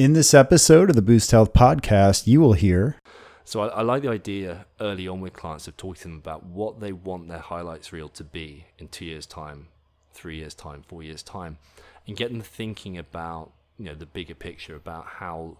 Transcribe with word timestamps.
In 0.00 0.14
this 0.14 0.32
episode 0.32 0.88
of 0.88 0.96
the 0.96 1.02
Boost 1.02 1.30
Health 1.30 1.52
podcast, 1.52 2.26
you 2.26 2.40
will 2.40 2.54
hear. 2.54 2.96
So 3.44 3.60
I, 3.60 3.66
I, 3.66 3.82
like 3.82 4.00
the 4.00 4.08
idea 4.08 4.64
early 4.80 5.06
on 5.06 5.20
with 5.20 5.34
clients 5.34 5.68
of 5.68 5.76
talking 5.76 5.96
to 5.96 6.02
them 6.04 6.16
about 6.16 6.46
what 6.46 6.80
they 6.80 6.90
want 6.90 7.28
their 7.28 7.36
highlights 7.36 7.92
reel 7.92 8.08
to 8.08 8.24
be 8.24 8.64
in 8.78 8.88
two 8.88 9.04
years' 9.04 9.26
time, 9.26 9.68
three 10.14 10.38
years' 10.38 10.54
time, 10.54 10.84
four 10.88 11.02
years' 11.02 11.22
time, 11.22 11.58
and 12.06 12.16
get 12.16 12.32
them 12.32 12.40
thinking 12.40 12.96
about 12.96 13.52
you 13.76 13.84
know 13.84 13.94
the 13.94 14.06
bigger 14.06 14.34
picture 14.34 14.74
about 14.74 15.04
how 15.04 15.58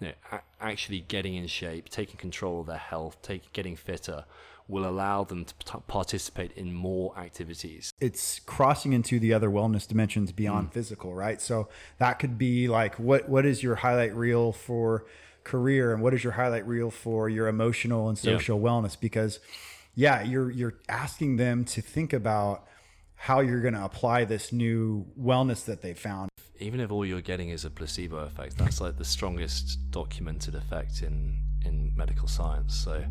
you 0.00 0.08
know, 0.08 0.12
a- 0.32 0.42
actually 0.60 1.00
getting 1.00 1.34
in 1.34 1.46
shape, 1.46 1.88
taking 1.88 2.18
control 2.18 2.60
of 2.60 2.66
their 2.66 2.76
health, 2.76 3.22
take, 3.22 3.54
getting 3.54 3.74
fitter 3.74 4.26
will 4.70 4.86
allow 4.88 5.24
them 5.24 5.44
to 5.44 5.54
p- 5.54 5.78
participate 5.86 6.52
in 6.52 6.72
more 6.72 7.16
activities. 7.18 7.92
It's 8.00 8.38
crossing 8.40 8.92
into 8.92 9.18
the 9.18 9.32
other 9.32 9.50
wellness 9.50 9.86
dimensions 9.86 10.32
beyond 10.32 10.70
mm. 10.70 10.72
physical, 10.72 11.14
right? 11.14 11.40
So 11.40 11.68
that 11.98 12.18
could 12.18 12.38
be 12.38 12.68
like 12.68 12.94
what 12.94 13.28
what 13.28 13.44
is 13.44 13.62
your 13.62 13.76
highlight 13.76 14.14
reel 14.14 14.52
for 14.52 15.04
career 15.44 15.92
and 15.92 16.02
what 16.02 16.14
is 16.14 16.22
your 16.22 16.34
highlight 16.34 16.66
reel 16.66 16.90
for 16.90 17.28
your 17.28 17.48
emotional 17.48 18.08
and 18.08 18.16
social 18.16 18.58
yeah. 18.58 18.64
wellness 18.66 18.98
because 18.98 19.40
yeah, 19.94 20.22
you're 20.22 20.50
you're 20.50 20.74
asking 20.88 21.36
them 21.36 21.64
to 21.66 21.80
think 21.82 22.12
about 22.12 22.66
how 23.14 23.40
you're 23.40 23.60
going 23.60 23.74
to 23.74 23.84
apply 23.84 24.24
this 24.24 24.50
new 24.50 25.04
wellness 25.20 25.66
that 25.66 25.82
they 25.82 25.92
found. 25.92 26.30
Even 26.58 26.80
if 26.80 26.90
all 26.90 27.04
you're 27.04 27.20
getting 27.20 27.50
is 27.50 27.66
a 27.66 27.70
placebo 27.70 28.18
effect, 28.18 28.56
that's 28.56 28.80
like 28.80 28.96
the 28.96 29.04
strongest 29.04 29.90
documented 29.90 30.54
effect 30.54 31.02
in 31.02 31.36
in 31.64 31.92
medical 31.96 32.28
science. 32.28 32.74
So 32.74 33.04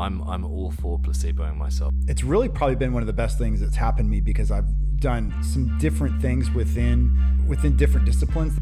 I'm 0.00 0.22
I'm 0.22 0.46
all 0.46 0.70
for 0.70 0.98
placeboing 0.98 1.58
myself. 1.58 1.92
It's 2.08 2.24
really 2.24 2.48
probably 2.48 2.76
been 2.76 2.94
one 2.94 3.02
of 3.02 3.06
the 3.06 3.12
best 3.12 3.36
things 3.36 3.60
that's 3.60 3.76
happened 3.76 4.06
to 4.06 4.10
me 4.10 4.22
because 4.22 4.50
I've 4.50 4.64
done 4.98 5.34
some 5.42 5.76
different 5.78 6.22
things 6.22 6.50
within 6.50 7.44
within 7.46 7.76
different 7.76 8.06
disciplines. 8.06 8.58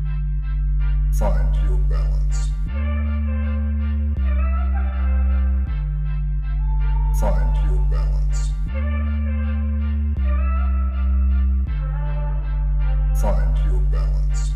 Find 1.17 1.55
your 1.65 1.79
balance. 1.79 2.51
Find 7.21 7.71
your 7.71 7.79
balance. 7.89 8.51
Find 13.21 13.59
your 13.65 13.81
balance. 13.91 14.53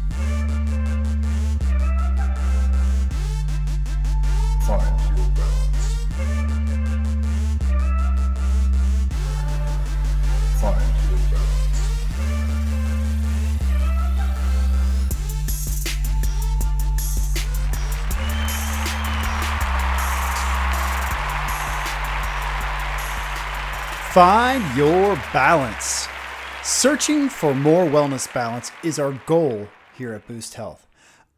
Find 4.67 5.17
your 5.17 5.29
balance. 5.31 5.62
Find 24.13 24.63
your 24.77 25.17
balance. 25.33 26.07
Searching 26.63 27.31
for 27.31 27.55
more 27.55 27.87
wellness 27.87 28.31
balance 28.35 28.71
is 28.85 28.99
our 28.99 29.13
goal 29.25 29.69
here 29.97 30.13
at 30.13 30.29
Boost 30.29 30.53
Health. 30.53 30.87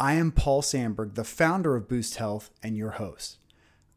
I 0.00 0.14
am 0.14 0.33
Paul 0.33 0.61
Sandberg, 0.61 1.14
the 1.14 1.22
founder 1.22 1.77
of 1.77 1.86
Boost 1.86 2.17
Health 2.17 2.50
and 2.64 2.77
your 2.77 2.91
host. 2.91 3.39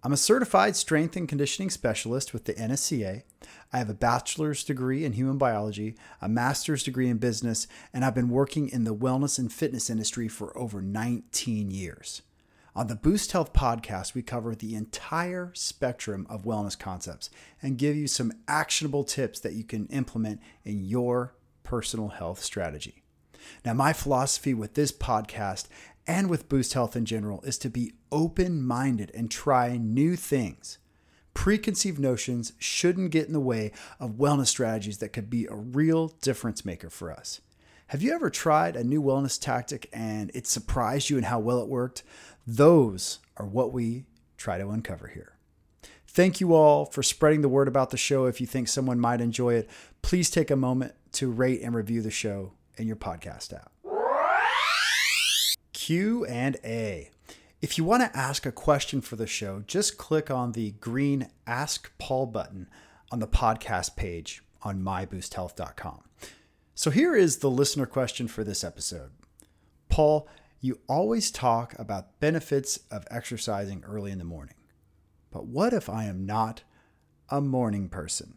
I'm 0.03 0.14
a 0.14 0.17
certified 0.17 0.75
strength 0.75 1.16
and 1.16 1.28
conditioning 1.28 1.72
specialist 1.72 2.33
with 2.33 2.45
the 2.45 2.53
NSCA. 2.53 3.23
I 3.73 3.78
have 3.80 3.89
a 3.89 3.95
bachelor's 3.95 4.64
degree 4.64 5.03
in 5.03 5.14
human 5.14 5.39
biology, 5.39 5.95
a 6.22 6.30
master's 6.30 6.83
degree 6.83 7.09
in 7.09 7.17
business, 7.17 7.66
and 7.92 8.05
I've 8.05 8.14
been 8.14 8.30
working 8.30 8.70
in 8.70 8.83
the 8.83 8.95
wellness 8.95 9.39
and 9.39 9.52
fitness 9.52 9.89
industry 9.89 10.28
for 10.28 10.55
over 10.55 10.83
19 10.83 11.72
years. 11.72 12.22
On 12.78 12.86
the 12.86 12.95
Boost 12.95 13.31
Health 13.31 13.53
podcast, 13.53 14.14
we 14.14 14.22
cover 14.22 14.53
the 14.53 14.75
entire 14.75 15.50
spectrum 15.56 16.28
of 16.30 16.44
wellness 16.44 16.78
concepts 16.78 17.31
and 17.59 17.75
give 17.75 17.95
you 17.95 18.06
some 18.06 18.31
actionable 18.47 19.04
tips 19.04 19.39
that 19.39 19.54
you 19.54 19.64
can 19.64 19.88
implement 19.88 20.39
in 20.64 20.86
your 20.86 21.33
personal 21.64 22.10
health 22.10 22.39
strategy. 22.39 23.02
Now, 23.65 23.73
my 23.73 23.93
philosophy 23.93 24.54
with 24.54 24.76
this 24.76 24.92
podcast 24.92 25.65
and 26.05 26.30
with 26.30 26.49
Boost 26.49 26.73
Health 26.73 26.95
in 26.95 27.05
general 27.05 27.42
is 27.42 27.58
to 27.58 27.70
be 27.71 27.93
open 28.11 28.61
minded 28.61 29.09
and 29.15 29.32
try 29.32 29.76
new 29.77 30.15
things. 30.15 30.77
Preconceived 31.33 31.98
notions 31.98 32.54
shouldn't 32.59 33.09
get 33.09 33.26
in 33.26 33.33
the 33.33 33.39
way 33.39 33.71
of 33.99 34.20
wellness 34.20 34.49
strategies 34.49 34.99
that 34.99 35.14
could 35.14 35.32
be 35.32 35.48
a 35.48 35.55
real 35.55 36.09
difference 36.21 36.64
maker 36.64 36.92
for 36.92 37.11
us. 37.11 37.42
Have 37.92 38.04
you 38.04 38.14
ever 38.14 38.30
tried 38.30 38.76
a 38.76 38.83
new 38.83 39.02
wellness 39.02 39.39
tactic 39.42 39.89
and 39.94 40.30
it 40.33 40.45
surprised 40.45 41.09
you 41.09 41.17
in 41.17 41.23
how 41.23 41.39
well 41.39 41.61
it 41.61 41.70
worked? 41.70 42.04
Those 42.47 43.19
are 43.35 43.45
what 43.45 43.73
we 43.73 44.05
try 44.37 44.58
to 44.58 44.69
uncover 44.69 45.08
here. 45.09 45.33
Thank 46.08 46.39
you 46.39 46.53
all 46.53 46.85
for 46.85 47.03
spreading 47.03 47.41
the 47.41 47.49
word 47.49 47.67
about 47.67 47.89
the 47.89 47.97
show. 47.97 48.25
If 48.25 48.39
you 48.39 48.47
think 48.47 48.69
someone 48.69 48.99
might 48.99 49.19
enjoy 49.19 49.55
it, 49.55 49.69
please 50.02 50.30
take 50.30 50.49
a 50.49 50.55
moment 50.55 50.95
to 51.11 51.30
rate 51.30 51.61
and 51.61 51.75
review 51.75 52.02
the 52.02 52.09
show 52.09 52.53
in 52.77 52.87
your 52.87 52.95
podcast 52.95 53.53
app. 53.53 53.71
Q 55.73 56.25
and 56.25 56.58
A. 56.63 57.11
If 57.61 57.77
you 57.77 57.83
want 57.83 58.03
to 58.03 58.17
ask 58.17 58.45
a 58.45 58.52
question 58.52 59.02
for 59.02 59.15
the 59.15 59.27
show, 59.27 59.64
just 59.67 59.97
click 59.97 60.31
on 60.31 60.53
the 60.53 60.71
green 60.71 61.29
Ask 61.45 61.91
Paul 61.97 62.27
button 62.27 62.69
on 63.11 63.19
the 63.19 63.27
podcast 63.27 63.95
page 63.95 64.41
on 64.61 64.81
myboosthealth.com. 64.81 66.03
So 66.75 66.91
here 66.91 67.15
is 67.15 67.37
the 67.37 67.49
listener 67.49 67.85
question 67.85 68.27
for 68.27 68.43
this 68.43 68.64
episode. 68.64 69.11
Paul, 69.89 70.27
you 70.60 70.80
always 70.88 71.32
talk 71.32 71.78
about 71.78 72.20
benefits 72.20 72.80
of 72.92 73.06
exercising 73.12 73.84
early 73.86 74.12
in 74.12 74.18
the 74.18 74.23
morning. 74.23 74.56
But 75.32 75.45
what 75.45 75.73
if 75.73 75.90
I 75.90 76.06
am 76.06 76.26
not 76.26 76.64
a 77.30 77.42
morning 77.42 77.90
person? 77.90 78.36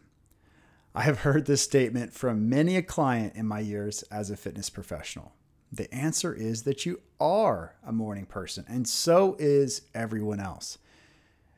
I 0.93 1.03
have 1.03 1.19
heard 1.19 1.45
this 1.45 1.61
statement 1.61 2.13
from 2.13 2.49
many 2.49 2.75
a 2.75 2.81
client 2.81 3.35
in 3.35 3.47
my 3.47 3.61
years 3.61 4.03
as 4.03 4.29
a 4.29 4.37
fitness 4.37 4.69
professional. 4.69 5.33
The 5.71 5.91
answer 5.93 6.33
is 6.33 6.63
that 6.63 6.85
you 6.85 6.99
are 7.19 7.75
a 7.85 7.93
morning 7.93 8.25
person, 8.25 8.65
and 8.67 8.85
so 8.85 9.37
is 9.39 9.83
everyone 9.95 10.41
else. 10.41 10.77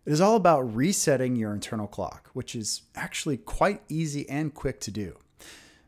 It 0.06 0.14
is 0.14 0.22
all 0.22 0.36
about 0.36 0.76
resetting 0.76 1.36
your 1.36 1.52
internal 1.54 1.88
clock, 1.88 2.30
which 2.34 2.56
is 2.56 2.84
actually 2.94 3.38
quite 3.38 3.82
easy 3.90 4.30
and 4.30 4.54
quick 4.54 4.80
to 4.82 4.92
do. 4.92 5.18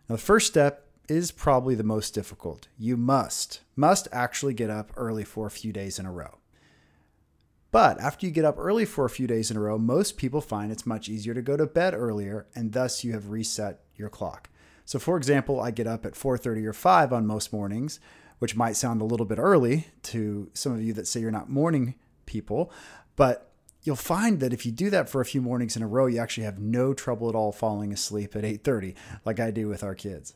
Now, 0.10 0.16
the 0.16 0.22
first 0.22 0.48
step 0.48 0.85
is 1.08 1.32
probably 1.32 1.76
the 1.76 1.84
most 1.84 2.14
difficult. 2.14 2.68
You 2.78 2.98
must, 2.98 3.62
must 3.76 4.08
actually 4.12 4.54
get 4.54 4.70
up 4.70 4.92
early 4.96 5.24
for 5.24 5.48
a 5.48 5.52
few 5.52 5.72
days 5.72 6.00
in 6.00 6.06
a 6.06 6.12
row. 6.12 6.38
But 7.72 8.00
after 8.00 8.26
you 8.26 8.32
get 8.32 8.46
up 8.46 8.56
early 8.58 8.86
for 8.86 9.04
a 9.04 9.10
few 9.10 9.28
days 9.28 9.52
in 9.52 9.58
a 9.58 9.60
row, 9.60 9.78
most 9.78 10.16
people 10.16 10.40
find 10.40 10.72
it's 10.72 10.86
much 10.86 11.10
easier 11.10 11.34
to 11.34 11.42
go 11.42 11.58
to 11.58 11.66
bed 11.66 11.94
earlier, 11.94 12.48
and 12.56 12.72
thus 12.72 13.04
you 13.04 13.12
have 13.12 13.32
reset 13.32 13.82
your 13.96 14.10
clock. 14.10 14.50
So 14.86 15.00
for 15.00 15.18
example, 15.18 15.60
I 15.60 15.72
get 15.72 15.88
up 15.88 16.06
at 16.06 16.16
4:30 16.16 16.66
or 16.66 16.74
5 16.74 17.12
on 17.12 17.28
most 17.28 17.52
mornings, 17.52 18.00
which 18.40 18.56
might 18.56 18.78
sound 18.78 19.02
a 19.02 19.06
little 19.06 19.26
bit 19.26 19.40
early 19.40 19.88
to 20.04 20.50
some 20.54 20.72
of 20.72 20.82
you 20.82 20.94
that 20.94 21.08
say 21.08 21.20
you're 21.20 21.32
not 21.32 21.50
morning 21.50 21.96
people, 22.26 22.72
but 23.16 23.52
you'll 23.84 23.96
find 23.96 24.40
that 24.40 24.54
if 24.54 24.66
you 24.66 24.72
do 24.72 24.90
that 24.90 25.10
for 25.10 25.20
a 25.20 25.26
few 25.26 25.42
mornings 25.42 25.76
in 25.76 25.84
a 25.84 25.88
row, 25.88 26.06
you 26.06 26.20
actually 26.20 26.46
have 26.46 26.60
no 26.60 26.94
trouble 26.94 27.28
at 27.28 27.36
all 27.36 27.52
falling 27.52 27.92
asleep 27.92 28.36
at 28.36 28.46
8:30 28.46 28.96
like 29.26 29.40
I 29.40 29.52
do 29.52 29.68
with 29.68 29.84
our 29.84 29.96
kids. 29.96 30.34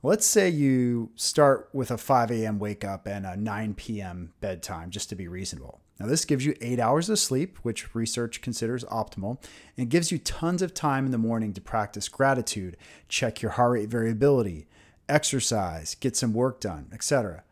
Let's 0.00 0.26
say 0.26 0.48
you 0.48 1.10
start 1.16 1.70
with 1.72 1.90
a 1.90 1.98
5 1.98 2.30
a.m. 2.30 2.60
wake 2.60 2.84
up 2.84 3.08
and 3.08 3.26
a 3.26 3.36
9 3.36 3.74
p.m. 3.74 4.32
bedtime 4.40 4.90
just 4.90 5.08
to 5.08 5.16
be 5.16 5.26
reasonable. 5.26 5.80
Now, 5.98 6.06
this 6.06 6.24
gives 6.24 6.46
you 6.46 6.54
eight 6.60 6.78
hours 6.78 7.10
of 7.10 7.18
sleep, 7.18 7.58
which 7.62 7.92
research 7.96 8.40
considers 8.40 8.84
optimal, 8.84 9.42
and 9.76 9.90
gives 9.90 10.12
you 10.12 10.18
tons 10.18 10.62
of 10.62 10.72
time 10.72 11.04
in 11.04 11.10
the 11.10 11.18
morning 11.18 11.52
to 11.52 11.60
practice 11.60 12.08
gratitude, 12.08 12.76
check 13.08 13.42
your 13.42 13.50
heart 13.52 13.72
rate 13.72 13.88
variability, 13.88 14.68
exercise, 15.08 15.96
get 15.96 16.14
some 16.14 16.32
work 16.32 16.60
done, 16.60 16.88
etc. 16.92 17.42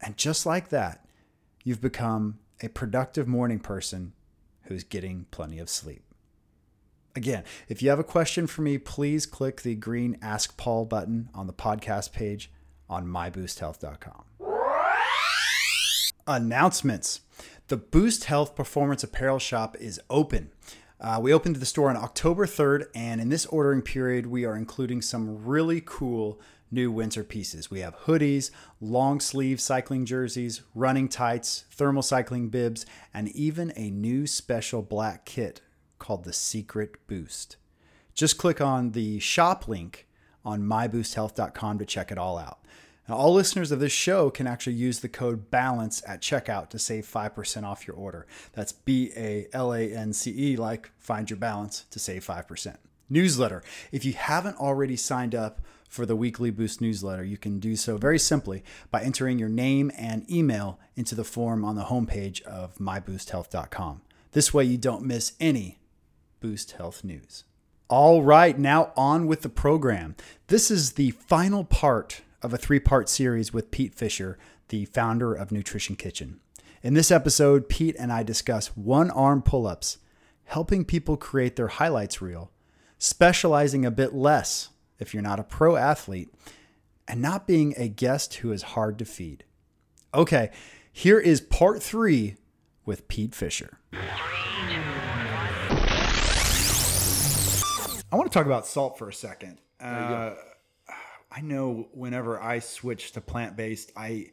And 0.00 0.16
just 0.16 0.44
like 0.44 0.70
that, 0.70 1.06
you've 1.62 1.80
become 1.80 2.40
a 2.60 2.68
productive 2.68 3.28
morning 3.28 3.60
person 3.60 4.14
who's 4.64 4.82
getting 4.82 5.26
plenty 5.30 5.60
of 5.60 5.68
sleep. 5.68 6.02
Again, 7.16 7.44
if 7.68 7.80
you 7.80 7.90
have 7.90 8.00
a 8.00 8.04
question 8.04 8.48
for 8.48 8.62
me, 8.62 8.76
please 8.76 9.24
click 9.24 9.62
the 9.62 9.76
green 9.76 10.18
Ask 10.20 10.56
Paul 10.56 10.84
button 10.84 11.28
on 11.32 11.46
the 11.46 11.52
podcast 11.52 12.12
page 12.12 12.50
on 12.88 13.06
myboosthealth.com. 13.06 14.24
Announcements. 16.26 17.20
The 17.68 17.76
Boost 17.76 18.24
Health 18.24 18.56
Performance 18.56 19.04
Apparel 19.04 19.38
Shop 19.38 19.76
is 19.78 20.00
open. 20.10 20.50
Uh, 21.00 21.20
we 21.22 21.32
opened 21.32 21.56
the 21.56 21.66
store 21.66 21.88
on 21.88 21.96
October 21.96 22.46
3rd, 22.46 22.86
and 22.94 23.20
in 23.20 23.28
this 23.28 23.46
ordering 23.46 23.82
period, 23.82 24.26
we 24.26 24.44
are 24.44 24.56
including 24.56 25.00
some 25.00 25.44
really 25.44 25.82
cool 25.84 26.40
new 26.70 26.90
winter 26.90 27.22
pieces. 27.22 27.70
We 27.70 27.80
have 27.80 27.96
hoodies, 28.00 28.50
long 28.80 29.20
sleeve 29.20 29.60
cycling 29.60 30.04
jerseys, 30.04 30.62
running 30.74 31.08
tights, 31.08 31.64
thermal 31.70 32.02
cycling 32.02 32.48
bibs, 32.48 32.84
and 33.12 33.28
even 33.28 33.72
a 33.76 33.90
new 33.90 34.26
special 34.26 34.82
black 34.82 35.24
kit 35.24 35.60
called 35.98 36.24
the 36.24 36.32
Secret 36.32 37.06
Boost. 37.06 37.56
Just 38.14 38.38
click 38.38 38.60
on 38.60 38.92
the 38.92 39.18
shop 39.18 39.66
link 39.66 40.06
on 40.44 40.62
myboosthealth.com 40.62 41.78
to 41.78 41.86
check 41.86 42.12
it 42.12 42.18
all 42.18 42.38
out. 42.38 42.60
Now, 43.08 43.16
all 43.16 43.34
listeners 43.34 43.70
of 43.70 43.80
this 43.80 43.92
show 43.92 44.30
can 44.30 44.46
actually 44.46 44.74
use 44.74 45.00
the 45.00 45.08
code 45.08 45.50
BALANCE 45.50 46.02
at 46.06 46.22
checkout 46.22 46.70
to 46.70 46.78
save 46.78 47.06
5% 47.06 47.64
off 47.64 47.86
your 47.86 47.96
order. 47.96 48.26
That's 48.52 48.72
B 48.72 49.12
A 49.16 49.46
L 49.52 49.74
A 49.74 49.92
N 49.92 50.12
C 50.12 50.52
E, 50.52 50.56
like 50.56 50.90
find 50.98 51.28
your 51.28 51.36
balance 51.36 51.84
to 51.90 51.98
save 51.98 52.24
5%. 52.26 52.76
Newsletter. 53.10 53.62
If 53.92 54.04
you 54.04 54.14
haven't 54.14 54.56
already 54.56 54.96
signed 54.96 55.34
up 55.34 55.60
for 55.88 56.06
the 56.06 56.16
weekly 56.16 56.50
Boost 56.50 56.80
newsletter, 56.80 57.22
you 57.22 57.36
can 57.36 57.60
do 57.60 57.76
so 57.76 57.98
very 57.98 58.18
simply 58.18 58.64
by 58.90 59.02
entering 59.02 59.38
your 59.38 59.50
name 59.50 59.92
and 59.96 60.28
email 60.30 60.80
into 60.96 61.14
the 61.14 61.24
form 61.24 61.64
on 61.64 61.76
the 61.76 61.84
homepage 61.84 62.40
of 62.42 62.74
myboosthealth.com. 62.78 64.00
This 64.32 64.54
way, 64.54 64.64
you 64.64 64.78
don't 64.78 65.04
miss 65.04 65.34
any 65.38 65.78
Boost 66.44 66.72
Health 66.72 67.02
news. 67.02 67.44
All 67.88 68.22
right, 68.22 68.58
now 68.58 68.92
on 68.98 69.26
with 69.26 69.40
the 69.40 69.48
program. 69.48 70.14
This 70.48 70.70
is 70.70 70.92
the 70.92 71.12
final 71.12 71.64
part 71.64 72.20
of 72.42 72.52
a 72.52 72.58
three 72.58 72.78
part 72.78 73.08
series 73.08 73.50
with 73.54 73.70
Pete 73.70 73.94
Fisher, 73.94 74.36
the 74.68 74.84
founder 74.84 75.32
of 75.32 75.50
Nutrition 75.50 75.96
Kitchen. 75.96 76.40
In 76.82 76.92
this 76.92 77.10
episode, 77.10 77.70
Pete 77.70 77.96
and 77.98 78.12
I 78.12 78.22
discuss 78.22 78.76
one 78.76 79.10
arm 79.10 79.40
pull 79.40 79.66
ups, 79.66 79.96
helping 80.44 80.84
people 80.84 81.16
create 81.16 81.56
their 81.56 81.68
highlights 81.68 82.20
reel, 82.20 82.52
specializing 82.98 83.86
a 83.86 83.90
bit 83.90 84.12
less 84.12 84.68
if 84.98 85.14
you're 85.14 85.22
not 85.22 85.40
a 85.40 85.44
pro 85.44 85.76
athlete, 85.76 86.28
and 87.08 87.22
not 87.22 87.46
being 87.46 87.72
a 87.78 87.88
guest 87.88 88.34
who 88.34 88.52
is 88.52 88.74
hard 88.74 88.98
to 88.98 89.06
feed. 89.06 89.44
Okay, 90.12 90.50
here 90.92 91.18
is 91.18 91.40
part 91.40 91.82
three 91.82 92.36
with 92.84 93.08
Pete 93.08 93.34
Fisher. 93.34 93.78
I 98.14 98.16
want 98.16 98.30
to 98.30 98.38
talk 98.38 98.46
about 98.46 98.64
salt 98.64 98.96
for 98.96 99.08
a 99.08 99.12
second. 99.12 99.58
Uh, 99.80 100.34
I 101.32 101.40
know 101.40 101.88
whenever 101.92 102.40
I 102.40 102.60
switched 102.60 103.14
to 103.14 103.20
plant 103.20 103.56
based, 103.56 103.90
I 103.96 104.26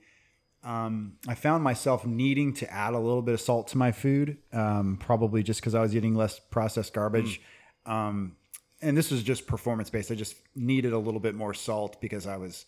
um, 0.64 1.14
I 1.28 1.34
found 1.34 1.64
myself 1.64 2.06
needing 2.06 2.54
to 2.54 2.72
add 2.72 2.94
a 2.94 3.00
little 3.00 3.24
bit 3.24 3.34
of 3.34 3.42
salt 3.42 3.70
to 3.70 3.80
my 3.80 3.92
food, 3.92 4.38
um, 4.54 4.98
probably 5.00 5.42
just 5.42 5.62
because 5.62 5.74
I 5.74 5.82
was 5.82 5.96
eating 5.96 6.14
less 6.14 6.38
processed 6.38 6.94
garbage. 6.94 7.42
Um, 7.88 8.36
and 8.84 8.96
this 8.96 9.10
was 9.10 9.24
just 9.24 9.48
performance 9.48 9.90
based. 9.90 10.12
I 10.12 10.16
just 10.16 10.36
needed 10.54 10.94
a 10.94 11.00
little 11.00 11.20
bit 11.20 11.34
more 11.34 11.56
salt 11.56 12.00
because 12.00 12.28
I 12.28 12.38
was 12.38 12.68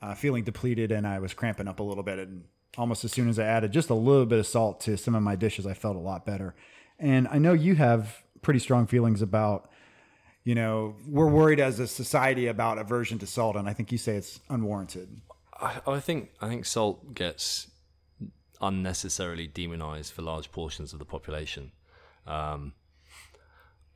uh, 0.00 0.14
feeling 0.14 0.44
depleted 0.44 0.92
and 0.92 1.06
I 1.06 1.18
was 1.18 1.34
cramping 1.34 1.68
up 1.68 1.78
a 1.78 1.82
little 1.82 2.02
bit. 2.02 2.20
And 2.20 2.44
almost 2.78 3.04
as 3.04 3.12
soon 3.12 3.28
as 3.28 3.38
I 3.38 3.44
added 3.44 3.70
just 3.70 3.90
a 3.90 3.94
little 3.94 4.24
bit 4.24 4.38
of 4.38 4.46
salt 4.46 4.80
to 4.80 4.96
some 4.96 5.14
of 5.14 5.22
my 5.22 5.36
dishes, 5.36 5.66
I 5.66 5.74
felt 5.74 5.96
a 5.96 6.00
lot 6.00 6.24
better. 6.24 6.54
And 6.98 7.28
I 7.28 7.36
know 7.36 7.52
you 7.52 7.74
have 7.74 8.22
pretty 8.40 8.60
strong 8.60 8.86
feelings 8.86 9.20
about 9.20 9.68
you 10.48 10.54
know, 10.54 10.96
we're 11.06 11.28
worried 11.28 11.60
as 11.60 11.78
a 11.78 11.86
society 11.86 12.46
about 12.46 12.78
aversion 12.78 13.18
to 13.18 13.26
salt, 13.26 13.54
and 13.54 13.68
I 13.68 13.74
think 13.74 13.92
you 13.92 13.98
say 13.98 14.16
it's 14.16 14.40
unwarranted. 14.48 15.20
I, 15.60 15.82
I 15.86 16.00
think 16.00 16.30
I 16.40 16.48
think 16.48 16.64
salt 16.64 17.12
gets 17.12 17.70
unnecessarily 18.58 19.46
demonized 19.46 20.14
for 20.14 20.22
large 20.22 20.50
portions 20.50 20.94
of 20.94 21.00
the 21.00 21.04
population. 21.04 21.72
Um, 22.26 22.72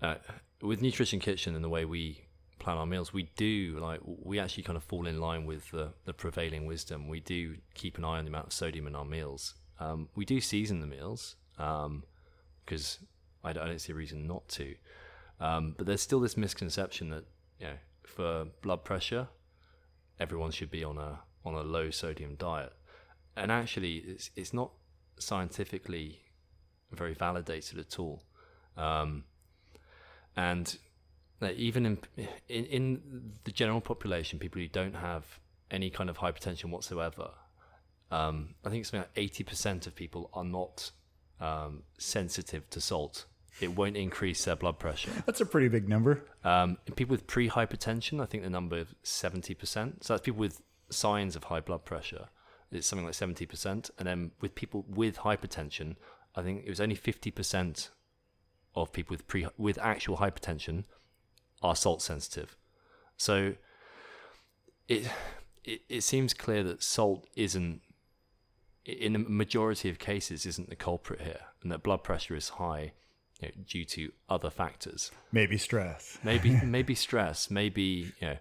uh, 0.02 0.16
with 0.60 0.82
Nutrition 0.82 1.20
Kitchen 1.20 1.54
and 1.54 1.64
the 1.64 1.70
way 1.70 1.86
we 1.86 2.26
plan 2.58 2.76
our 2.76 2.84
meals, 2.84 3.14
we 3.14 3.30
do 3.34 3.78
like 3.80 4.00
we 4.04 4.38
actually 4.38 4.64
kind 4.64 4.76
of 4.76 4.84
fall 4.84 5.06
in 5.06 5.22
line 5.22 5.46
with 5.46 5.70
the, 5.70 5.94
the 6.04 6.12
prevailing 6.12 6.66
wisdom. 6.66 7.08
We 7.08 7.20
do 7.20 7.56
keep 7.72 7.96
an 7.96 8.04
eye 8.04 8.18
on 8.18 8.26
the 8.26 8.28
amount 8.28 8.48
of 8.48 8.52
sodium 8.52 8.86
in 8.86 8.94
our 8.94 9.06
meals. 9.06 9.54
Um, 9.80 10.10
we 10.14 10.26
do 10.26 10.38
season 10.38 10.80
the 10.80 10.86
meals 10.86 11.36
because 11.56 12.98
I, 13.42 13.48
I 13.48 13.52
don't 13.54 13.80
see 13.80 13.92
a 13.92 13.96
reason 13.96 14.26
not 14.26 14.46
to. 14.50 14.74
Um, 15.42 15.74
but 15.76 15.86
there's 15.86 16.00
still 16.00 16.20
this 16.20 16.36
misconception 16.36 17.10
that 17.10 17.24
you 17.58 17.66
know 17.66 17.74
for 18.04 18.46
blood 18.62 18.84
pressure, 18.84 19.26
everyone 20.20 20.52
should 20.52 20.70
be 20.70 20.84
on 20.84 20.98
a 20.98 21.18
on 21.44 21.54
a 21.54 21.62
low 21.62 21.90
sodium 21.90 22.36
diet, 22.36 22.72
and 23.36 23.50
actually 23.50 23.96
it's 23.96 24.30
it's 24.36 24.54
not 24.54 24.70
scientifically 25.18 26.20
very 26.92 27.12
validated 27.12 27.78
at 27.80 27.98
all. 27.98 28.22
Um, 28.76 29.24
and 30.36 30.78
even 31.56 31.86
in, 31.86 31.98
in 32.48 32.64
in 32.66 33.32
the 33.42 33.50
general 33.50 33.80
population, 33.80 34.38
people 34.38 34.62
who 34.62 34.68
don't 34.68 34.94
have 34.94 35.40
any 35.72 35.90
kind 35.90 36.08
of 36.08 36.18
hypertension 36.18 36.66
whatsoever, 36.66 37.30
um, 38.12 38.54
I 38.64 38.70
think 38.70 38.84
something 38.84 39.00
like 39.00 39.10
eighty 39.16 39.42
percent 39.42 39.88
of 39.88 39.96
people 39.96 40.30
are 40.34 40.44
not 40.44 40.92
um, 41.40 41.82
sensitive 41.98 42.70
to 42.70 42.80
salt 42.80 43.24
it 43.60 43.74
won't 43.76 43.96
increase 43.96 44.44
their 44.44 44.56
blood 44.56 44.78
pressure. 44.78 45.10
That's 45.26 45.40
a 45.40 45.46
pretty 45.46 45.68
big 45.68 45.88
number. 45.88 46.24
Um, 46.44 46.78
in 46.86 46.94
people 46.94 47.12
with 47.12 47.26
pre-hypertension, 47.26 48.20
I 48.20 48.26
think 48.26 48.42
the 48.42 48.50
number 48.50 48.78
is 48.78 48.86
seventy 49.02 49.54
percent. 49.54 50.04
So 50.04 50.14
that's 50.14 50.24
people 50.24 50.40
with 50.40 50.62
signs 50.90 51.36
of 51.36 51.44
high 51.44 51.60
blood 51.60 51.84
pressure. 51.84 52.28
It's 52.70 52.86
something 52.86 53.04
like 53.04 53.14
seventy 53.14 53.46
percent, 53.46 53.90
and 53.98 54.08
then 54.08 54.30
with 54.40 54.54
people 54.54 54.86
with 54.88 55.18
hypertension, 55.18 55.96
I 56.34 56.42
think 56.42 56.64
it 56.64 56.70
was 56.70 56.80
only 56.80 56.94
fifty 56.94 57.30
percent 57.30 57.90
of 58.74 58.92
people 58.92 59.14
with 59.14 59.28
pre 59.28 59.46
with 59.58 59.78
actual 59.78 60.16
hypertension 60.16 60.84
are 61.62 61.76
salt 61.76 62.00
sensitive. 62.00 62.56
So 63.18 63.54
it 64.88 65.06
it, 65.64 65.82
it 65.88 66.00
seems 66.00 66.32
clear 66.32 66.62
that 66.64 66.82
salt 66.82 67.26
isn't 67.36 67.82
in 68.84 69.14
a 69.14 69.18
majority 69.18 69.90
of 69.90 69.98
cases 69.98 70.46
isn't 70.46 70.70
the 70.70 70.76
culprit 70.76 71.20
here, 71.20 71.40
and 71.62 71.70
that 71.70 71.82
blood 71.82 72.02
pressure 72.02 72.34
is 72.34 72.48
high 72.48 72.92
you 73.42 73.48
know, 73.48 73.64
due 73.68 73.84
to 73.84 74.12
other 74.28 74.50
factors. 74.50 75.10
Maybe 75.32 75.58
stress. 75.58 76.18
Maybe 76.22 76.58
maybe 76.64 76.94
stress. 76.94 77.50
Maybe 77.50 78.12
you 78.20 78.28
know, 78.28 78.36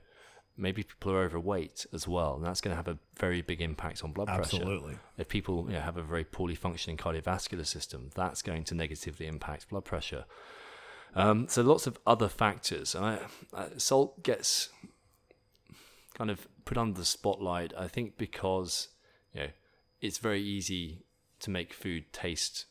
maybe 0.58 0.84
people 0.84 1.12
are 1.14 1.24
overweight 1.24 1.86
as 1.94 2.08
well, 2.08 2.36
and 2.36 2.46
that's 2.46 2.62
going 2.62 2.72
to 2.72 2.76
have 2.76 2.88
a 2.88 2.98
very 3.20 3.42
big 3.42 3.62
impact 3.62 4.04
on 4.04 4.12
blood 4.12 4.28
pressure. 4.28 4.58
Absolutely. 4.58 4.98
If 5.18 5.28
people 5.28 5.66
you 5.68 5.74
know, 5.74 5.82
have 5.82 5.98
a 5.98 6.04
very 6.04 6.24
poorly 6.24 6.56
functioning 6.56 6.98
cardiovascular 6.98 7.66
system, 7.66 8.12
that's 8.16 8.42
going 8.42 8.64
to 8.66 8.76
negatively 8.76 9.28
impact 9.28 9.70
blood 9.70 9.86
pressure. 9.86 10.26
Um, 11.14 11.48
so 11.50 11.62
lots 11.62 11.88
of 11.88 12.00
other 12.08 12.30
factors, 12.30 12.96
and 12.96 13.06
I, 13.06 13.20
uh, 13.54 13.68
salt 13.78 14.24
gets 14.24 14.70
kind 16.14 16.30
of 16.30 16.48
put 16.64 16.78
under 16.78 16.98
the 16.98 17.06
spotlight. 17.06 17.74
I 17.78 17.88
think 17.88 18.18
because 18.18 18.90
you 19.34 19.42
know 19.42 19.48
it's 20.00 20.20
very 20.20 20.42
easy 20.42 21.04
to 21.42 21.50
make 21.50 21.74
food 21.74 22.14
taste 22.14 22.66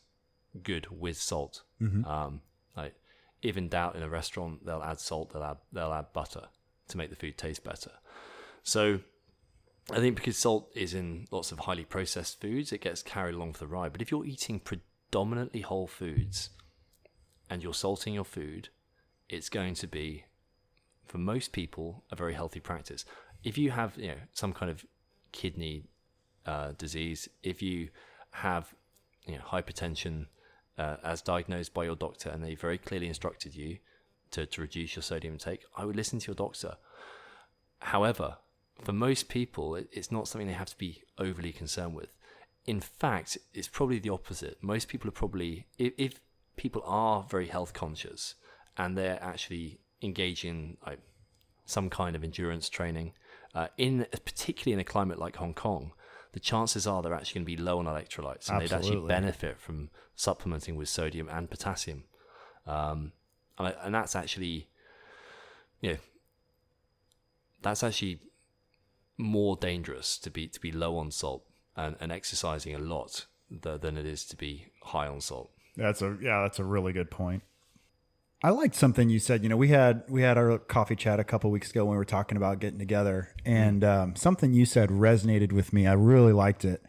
good 0.63 0.87
with 0.89 1.17
salt. 1.17 1.61
Um, 2.05 2.41
like 2.75 2.95
if 3.41 3.57
in 3.57 3.69
doubt 3.69 3.95
in 3.95 4.03
a 4.03 4.09
restaurant, 4.09 4.65
they'll 4.65 4.83
add 4.83 4.99
salt, 4.99 5.33
they'll 5.33 5.43
add 5.43 5.57
they'll 5.71 5.93
add 5.93 6.13
butter 6.13 6.43
to 6.89 6.97
make 6.97 7.09
the 7.09 7.15
food 7.15 7.37
taste 7.37 7.63
better. 7.63 7.91
So 8.63 8.99
I 9.89 9.99
think 9.99 10.15
because 10.15 10.37
salt 10.37 10.71
is 10.75 10.93
in 10.93 11.27
lots 11.31 11.51
of 11.51 11.59
highly 11.59 11.85
processed 11.85 12.39
foods, 12.39 12.71
it 12.71 12.81
gets 12.81 13.01
carried 13.01 13.35
along 13.35 13.53
for 13.53 13.59
the 13.59 13.67
ride. 13.67 13.91
But 13.91 14.01
if 14.01 14.11
you're 14.11 14.25
eating 14.25 14.59
predominantly 14.59 15.61
whole 15.61 15.87
foods 15.87 16.49
and 17.49 17.63
you're 17.63 17.73
salting 17.73 18.13
your 18.13 18.23
food, 18.23 18.69
it's 19.27 19.49
going 19.49 19.73
to 19.75 19.87
be 19.87 20.25
for 21.05 21.17
most 21.17 21.51
people 21.51 22.03
a 22.11 22.15
very 22.15 22.33
healthy 22.33 22.59
practice. 22.59 23.05
If 23.43 23.57
you 23.57 23.71
have 23.71 23.97
you 23.97 24.09
know 24.09 24.21
some 24.33 24.53
kind 24.53 24.71
of 24.71 24.85
kidney 25.31 25.83
uh, 26.45 26.73
disease, 26.77 27.27
if 27.43 27.61
you 27.61 27.89
have 28.31 28.73
you 29.25 29.35
know 29.35 29.41
hypertension 29.43 30.27
uh, 30.77 30.97
as 31.03 31.21
diagnosed 31.21 31.73
by 31.73 31.83
your 31.83 31.95
doctor 31.95 32.29
and 32.29 32.43
they 32.43 32.55
very 32.55 32.77
clearly 32.77 33.07
instructed 33.07 33.55
you 33.55 33.77
to, 34.31 34.45
to 34.45 34.61
reduce 34.61 34.95
your 34.95 35.03
sodium 35.03 35.33
intake, 35.33 35.65
I 35.75 35.85
would 35.85 35.95
listen 35.95 36.19
to 36.19 36.27
your 36.27 36.35
doctor. 36.35 36.77
However, 37.79 38.37
for 38.81 38.93
most 38.93 39.29
people, 39.29 39.75
it, 39.75 39.89
it's 39.91 40.11
not 40.11 40.27
something 40.27 40.47
they 40.47 40.53
have 40.53 40.69
to 40.69 40.77
be 40.77 41.03
overly 41.17 41.51
concerned 41.51 41.95
with. 41.95 42.15
In 42.65 42.79
fact, 42.79 43.37
it's 43.53 43.67
probably 43.67 43.99
the 43.99 44.09
opposite. 44.09 44.57
Most 44.61 44.87
people 44.87 45.07
are 45.09 45.13
probably, 45.13 45.67
if, 45.77 45.93
if 45.97 46.19
people 46.55 46.83
are 46.85 47.25
very 47.29 47.47
health 47.47 47.73
conscious 47.73 48.35
and 48.77 48.97
they're 48.97 49.21
actually 49.21 49.79
engaging 50.01 50.77
like 50.85 50.99
some 51.65 51.89
kind 51.89 52.15
of 52.15 52.23
endurance 52.23 52.69
training, 52.69 53.13
uh, 53.53 53.67
in 53.77 54.05
particularly 54.25 54.73
in 54.73 54.79
a 54.79 54.83
climate 54.83 55.19
like 55.19 55.35
Hong 55.37 55.53
Kong, 55.53 55.91
the 56.33 56.39
chances 56.39 56.87
are 56.87 57.01
they're 57.01 57.13
actually 57.13 57.39
going 57.41 57.45
to 57.45 57.57
be 57.57 57.61
low 57.61 57.79
on 57.79 57.85
electrolytes 57.85 58.49
and 58.49 58.61
they'd 58.61 58.71
actually 58.77 58.95
benefit 59.07 59.59
from 59.59 59.89
supplementing 60.15 60.75
with 60.75 60.87
sodium 60.89 61.27
and 61.29 61.49
potassium. 61.49 62.03
Um, 62.65 63.11
and, 63.57 63.67
I- 63.69 63.75
and 63.83 63.93
that's 63.95 64.15
actually, 64.15 64.67
you 65.81 65.91
know, 65.91 65.97
that's 67.61 67.83
actually 67.83 68.19
more 69.17 69.55
dangerous 69.55 70.17
to 70.17 70.29
be 70.31 70.47
to 70.47 70.59
be 70.59 70.71
low 70.71 70.97
on 70.97 71.11
salt 71.11 71.43
and, 71.75 71.95
and 71.99 72.11
exercising 72.11 72.73
a 72.73 72.79
lot 72.79 73.25
th- 73.61 73.81
than 73.81 73.97
it 73.97 74.05
is 74.05 74.25
to 74.25 74.35
be 74.35 74.67
high 74.83 75.07
on 75.07 75.21
salt. 75.21 75.51
That's 75.77 76.01
a 76.01 76.17
yeah, 76.21 76.41
that's 76.41 76.59
a 76.59 76.63
really 76.63 76.91
good 76.93 77.11
point. 77.11 77.43
I 78.43 78.49
liked 78.49 78.75
something 78.75 79.09
you 79.09 79.19
said. 79.19 79.43
You 79.43 79.49
know, 79.49 79.57
we 79.57 79.67
had 79.67 80.03
we 80.09 80.23
had 80.23 80.37
our 80.37 80.57
coffee 80.57 80.95
chat 80.95 81.19
a 81.19 81.23
couple 81.23 81.51
weeks 81.51 81.69
ago 81.69 81.85
when 81.85 81.91
we 81.91 81.97
were 81.97 82.05
talking 82.05 82.37
about 82.37 82.59
getting 82.59 82.79
together, 82.79 83.29
and 83.45 83.83
um, 83.83 84.15
something 84.15 84.53
you 84.53 84.65
said 84.65 84.89
resonated 84.89 85.51
with 85.51 85.73
me. 85.73 85.85
I 85.85 85.93
really 85.93 86.33
liked 86.33 86.65
it. 86.65 86.83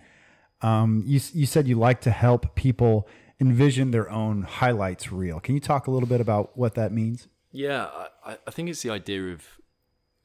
Um, 0.62 1.02
you 1.06 1.20
you 1.34 1.46
said 1.46 1.68
you 1.68 1.76
like 1.76 2.00
to 2.02 2.10
help 2.10 2.54
people 2.54 3.06
envision 3.40 3.90
their 3.90 4.08
own 4.10 4.42
highlights 4.42 5.12
reel. 5.12 5.40
Can 5.40 5.54
you 5.54 5.60
talk 5.60 5.88
a 5.88 5.90
little 5.90 6.08
bit 6.08 6.20
about 6.20 6.56
what 6.56 6.74
that 6.76 6.92
means? 6.92 7.28
Yeah, 7.50 7.88
I, 8.24 8.38
I 8.46 8.50
think 8.50 8.70
it's 8.70 8.82
the 8.82 8.90
idea 8.90 9.32
of, 9.32 9.44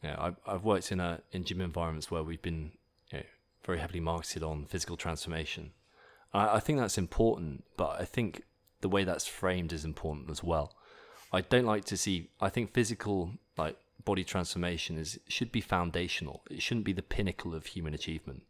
you 0.01 0.09
know, 0.09 0.15
I've, 0.19 0.35
I've 0.45 0.63
worked 0.63 0.91
in 0.91 0.99
a 0.99 1.21
in 1.31 1.43
gym 1.43 1.59
environments 1.59 2.09
where 2.09 2.23
we've 2.23 2.41
been, 2.41 2.71
you 3.11 3.23
very 3.65 3.79
heavily 3.79 3.99
marketed 3.99 4.43
on 4.43 4.65
physical 4.65 4.95
transformation. 4.95 5.71
I, 6.33 6.55
I 6.55 6.59
think 6.59 6.79
that's 6.79 6.97
important, 6.97 7.65
but 7.75 7.99
I 7.99 8.05
think 8.05 8.43
the 8.81 8.87
way 8.87 9.03
that's 9.03 9.27
framed 9.27 9.73
is 9.73 9.83
important 9.83 10.29
as 10.29 10.43
well. 10.43 10.75
I 11.31 11.41
don't 11.41 11.65
like 11.65 11.85
to 11.85 11.97
see. 11.97 12.29
I 12.39 12.49
think 12.49 12.73
physical 12.73 13.31
like 13.57 13.77
body 14.03 14.23
transformation 14.23 14.97
is 14.97 15.19
should 15.27 15.51
be 15.51 15.61
foundational. 15.61 16.43
It 16.49 16.61
shouldn't 16.61 16.85
be 16.85 16.93
the 16.93 17.01
pinnacle 17.01 17.53
of 17.53 17.65
human 17.67 17.93
achievement. 17.93 18.43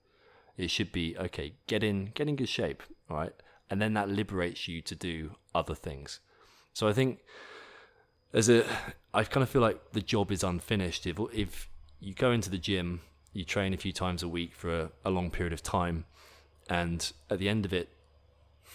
It 0.58 0.70
should 0.72 0.92
be 0.92 1.18
okay. 1.18 1.54
Get 1.68 1.84
in, 1.84 2.12
get 2.14 2.28
in 2.28 2.36
good 2.36 2.50
shape, 2.50 2.84
right, 3.10 3.34
and 3.70 3.82
then 3.82 3.94
that 3.94 4.10
liberates 4.10 4.68
you 4.68 4.82
to 4.82 4.96
do 4.96 5.32
other 5.54 5.76
things. 5.76 6.20
So 6.74 6.88
I 6.88 6.94
think 6.94 7.20
as 8.34 8.50
a, 8.50 8.66
I 9.14 9.24
kind 9.24 9.44
of 9.44 9.50
feel 9.50 9.62
like 9.62 9.92
the 9.94 10.02
job 10.02 10.32
is 10.32 10.44
unfinished. 10.44 11.06
If 11.08 11.20
if 11.34 11.70
you 12.00 12.14
go 12.14 12.32
into 12.32 12.50
the 12.50 12.58
gym, 12.58 13.02
you 13.34 13.44
train 13.44 13.74
a 13.74 13.78
few 13.78 13.92
times 13.92 14.22
a 14.22 14.28
week 14.28 14.54
for 14.54 14.70
a, 14.74 14.92
a 15.06 15.10
long 15.10 15.32
period 15.32 15.54
of 15.54 15.64
time, 15.64 16.06
and 16.70 17.12
at 17.30 17.40
the 17.40 17.50
end 17.50 17.66
of 17.66 17.74
it, 17.74 17.90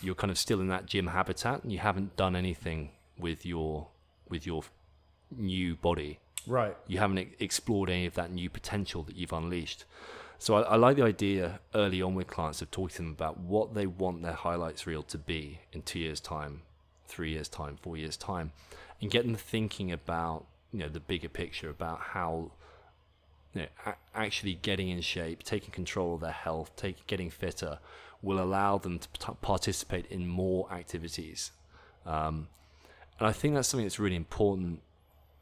you're 0.01 0.17
kind 0.17 0.31
of 0.31 0.39
still 0.39 0.61
in 0.61 0.69
that 0.69 0.87
gym 0.87 1.09
habitat, 1.09 1.63
and 1.63 1.73
you 1.73 1.79
haven't 1.79 2.17
done 2.17 2.35
anything 2.35 2.91
with 3.19 3.47
your 3.47 3.89
with 4.29 4.47
your 4.47 4.63
new 5.37 5.77
body. 5.77 6.19
Right. 6.47 6.77
You 6.87 6.99
haven't 6.99 7.29
explored 7.39 7.91
any 7.91 8.07
of 8.07 8.15
that 8.15 8.33
new 8.33 8.51
potential 8.51 9.03
that 9.05 9.17
you've 9.17 9.33
unleashed. 9.33 9.85
So 10.39 10.57
I, 10.57 10.63
I 10.63 10.77
like 10.77 10.97
the 10.97 11.05
idea 11.05 11.61
early 11.75 12.03
on 12.03 12.15
with 12.15 12.27
clients 12.27 12.63
of 12.63 12.71
talking 12.71 12.97
to 12.97 13.03
them 13.03 13.11
about 13.13 13.39
what 13.39 13.75
they 13.75 13.87
want 13.87 14.23
their 14.23 14.33
highlights 14.33 14.87
reel 14.87 15.05
to 15.05 15.19
be 15.19 15.61
in 15.73 15.83
two 15.83 16.01
years' 16.01 16.21
time, 16.21 16.63
three 17.07 17.31
years' 17.31 17.49
time, 17.49 17.77
four 17.81 17.97
years' 17.97 18.17
time, 18.17 18.53
and 19.01 19.11
get 19.11 19.25
them 19.25 19.37
thinking 19.37 19.93
about 19.93 20.47
you 20.73 20.81
know 20.81 20.89
the 20.89 21.01
bigger 21.01 21.29
picture 21.29 21.71
about 21.71 22.01
how 22.01 22.51
you 23.55 23.63
know, 23.63 23.69
a- 23.87 23.95
actually 24.15 24.55
getting 24.55 24.89
in 24.89 25.01
shape, 25.01 25.43
taking 25.43 25.71
control 25.71 26.15
of 26.15 26.21
their 26.23 26.33
health, 26.33 26.75
take, 26.75 27.07
getting 27.07 27.31
fitter, 27.31 27.79
will 28.23 28.41
allow 28.41 28.79
them 28.79 28.99
to 28.99 29.09
p- 29.09 29.37
participate 29.43 30.07
in 30.07 30.27
more 30.27 30.71
activities. 30.73 31.53
Um, 32.07 32.49
and 33.19 33.29
I 33.29 33.33
think 33.33 33.55
that's 33.55 33.69
something 33.69 33.85
that's 33.85 33.99
really 33.99 34.17
important 34.17 34.81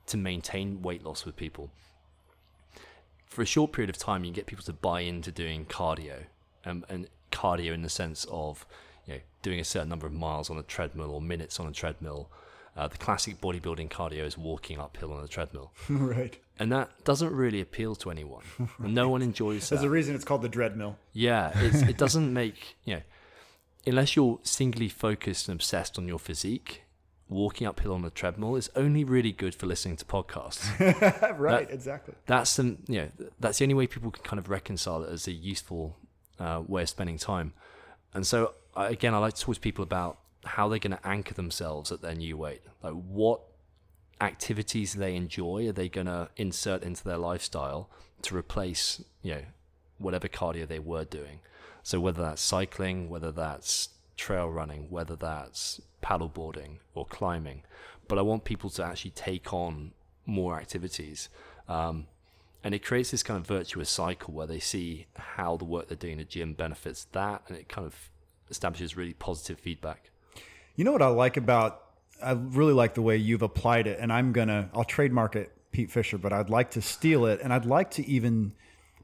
to 0.07 0.17
maintain 0.17 0.83
weight 0.83 1.05
loss 1.05 1.25
with 1.25 1.37
people. 1.37 1.71
For 3.27 3.43
a 3.43 3.47
short 3.47 3.73
period 3.73 3.91
of 3.91 3.97
time, 3.97 4.25
you 4.25 4.31
can 4.31 4.35
get 4.35 4.47
people 4.47 4.65
to 4.65 4.73
buy 4.73 5.01
into 5.01 5.31
doing 5.31 5.65
cardio, 5.65 6.25
um, 6.65 6.85
and 6.89 7.09
cardio 7.31 7.73
in 7.73 7.83
the 7.83 7.89
sense 7.89 8.27
of 8.31 8.67
you 9.07 9.15
know 9.15 9.21
doing 9.43 9.61
a 9.61 9.65
certain 9.65 9.89
number 9.89 10.07
of 10.07 10.13
miles 10.13 10.51
on 10.51 10.59
a 10.59 10.63
treadmill 10.63 11.11
or 11.11 11.21
minutes 11.21 11.61
on 11.61 11.67
a 11.67 11.73
treadmill. 11.73 12.29
Uh, 12.77 12.87
the 12.87 12.99
classic 12.99 13.41
bodybuilding 13.41 13.89
cardio 13.91 14.25
is 14.25 14.39
walking 14.39 14.79
uphill 14.79 15.13
on 15.13 15.25
a 15.25 15.29
treadmill, 15.29 15.73
right. 15.89 16.39
and 16.59 16.71
that 16.71 16.89
doesn't 17.05 17.33
really 17.33 17.61
appeal 17.61 17.95
to 17.97 18.11
anyone. 18.11 18.43
No 18.79 19.09
one 19.09 19.23
enjoys 19.23 19.69
that. 19.69 19.77
There's 19.77 19.85
a 19.85 19.91
reason 19.91 20.15
it's 20.15 20.25
called 20.25 20.43
the 20.43 20.49
Dreadmill. 20.49 20.95
Yeah, 21.13 21.53
it's, 21.57 21.83
it 21.83 21.97
doesn't 22.05 22.33
make 22.33 22.77
you 22.85 22.95
know, 22.97 23.03
unless 23.87 24.17
you're 24.17 24.39
singly 24.43 24.89
focused 24.89 25.49
and 25.49 25.57
obsessed 25.57 25.99
on 25.99 26.07
your 26.09 26.19
physique. 26.19 26.83
Walking 27.31 27.67
uphill 27.67 27.95
on 27.95 28.05
a 28.05 28.11
treadmill 28.11 28.57
is 28.57 28.69
only 28.77 29.05
really 29.05 29.33
good 29.33 29.55
for 29.55 29.67
listening 29.67 29.97
to 29.97 30.05
podcasts. 30.05 30.69
right. 31.39 31.67
That- 31.69 31.73
exactly. 31.75 32.15
that's 32.27 32.57
the 32.57 32.77
you 32.89 33.03
know 33.03 33.09
that's 33.39 33.59
the 33.59 33.65
only 33.65 33.75
way 33.75 33.87
people 33.87 34.11
can 34.11 34.23
kind 34.25 34.39
of 34.39 34.51
reconcile 34.51 35.05
it 35.05 35.11
as 35.11 35.27
a 35.27 35.33
useful 35.33 35.97
uh, 36.39 36.63
way 36.67 36.83
of 36.83 36.89
spending 36.89 37.19
time. 37.19 37.53
And 38.13 38.27
so 38.27 38.55
I, 38.75 38.89
again, 38.89 39.15
I 39.15 39.19
like 39.19 39.35
to 39.35 39.41
talk 39.43 39.55
to 39.55 39.61
people 39.61 39.85
about 39.85 40.19
how 40.45 40.69
they're 40.69 40.79
going 40.79 40.97
to 40.97 41.07
anchor 41.07 41.35
themselves 41.35 41.93
at 41.93 42.03
their 42.03 42.15
new 42.15 42.37
weight. 42.37 42.63
Like 42.83 42.95
what 42.95 43.41
activities 44.21 44.95
they 44.95 45.15
enjoy 45.17 45.69
are 45.69 45.73
they 45.73 45.89
going 45.89 46.07
to 46.07 46.29
insert 46.37 46.83
into 46.83 47.05
their 47.05 47.17
lifestyle 47.17 47.89
to 48.23 48.37
replace 48.37 49.03
you 49.23 49.35
know 49.35 49.43
whatever 49.99 50.29
cardio 50.29 50.67
they 50.67 50.79
were 50.79 51.05
doing. 51.05 51.41
So 51.83 52.01
whether 52.01 52.23
that's 52.23 52.43
cycling, 52.43 53.09
whether 53.09 53.31
that's 53.33 53.91
trail 54.21 54.49
running, 54.49 54.91
whether 54.91 55.17
that's 55.17 55.81
paddleboarding 56.03 56.79
or 56.95 57.07
climbing, 57.07 57.63
but 58.07 58.19
I 58.19 58.23
want 58.23 58.45
people 58.45 58.71
to 58.71 58.85
actually 58.85 59.13
take 59.13 59.53
on 59.53 59.93
more 60.27 60.59
activities. 60.59 61.29
Um, 61.69 62.07
and 62.63 62.75
it 62.75 62.85
creates 62.85 63.11
this 63.11 63.23
kind 63.23 63.41
of 63.41 63.47
virtuous 63.47 63.89
cycle 63.89 64.35
where 64.35 64.47
they 64.47 64.61
see 64.61 65.07
how 65.17 65.57
the 65.57 65.65
work 65.65 65.89
they're 65.89 65.97
doing 65.97 66.13
in 66.13 66.19
the 66.19 66.25
gym 66.25 66.53
benefits 66.53 67.07
that, 67.13 67.43
and 67.49 67.57
it 67.57 67.69
kind 67.69 67.87
of 67.87 68.11
establishes 68.51 68.97
really 68.97 69.15
positive 69.15 69.59
feedback. 69.59 70.11
You 70.77 70.85
know 70.85 70.93
what 70.93 71.03
I 71.03 71.09
like 71.09 71.37
about 71.37 71.83
I 72.23 72.33
really 72.33 72.75
like 72.75 72.95
the 72.95 73.03
way 73.03 73.17
you've 73.17 73.43
applied 73.43 73.87
it 73.87 73.99
and 73.99 74.13
I'm 74.13 74.33
to 74.49 74.69
I'll 74.75 74.85
trademark 74.85 75.37
it 75.37 75.53
Pete 75.73 75.91
Fisher 75.91 76.19
but 76.19 76.33
I'd 76.33 76.51
like 76.51 76.73
to 76.73 76.83
steal 76.83 77.25
it 77.27 77.41
and 77.43 77.53
I'd 77.53 77.65
like 77.65 77.93
to 77.93 78.07
even 78.07 78.53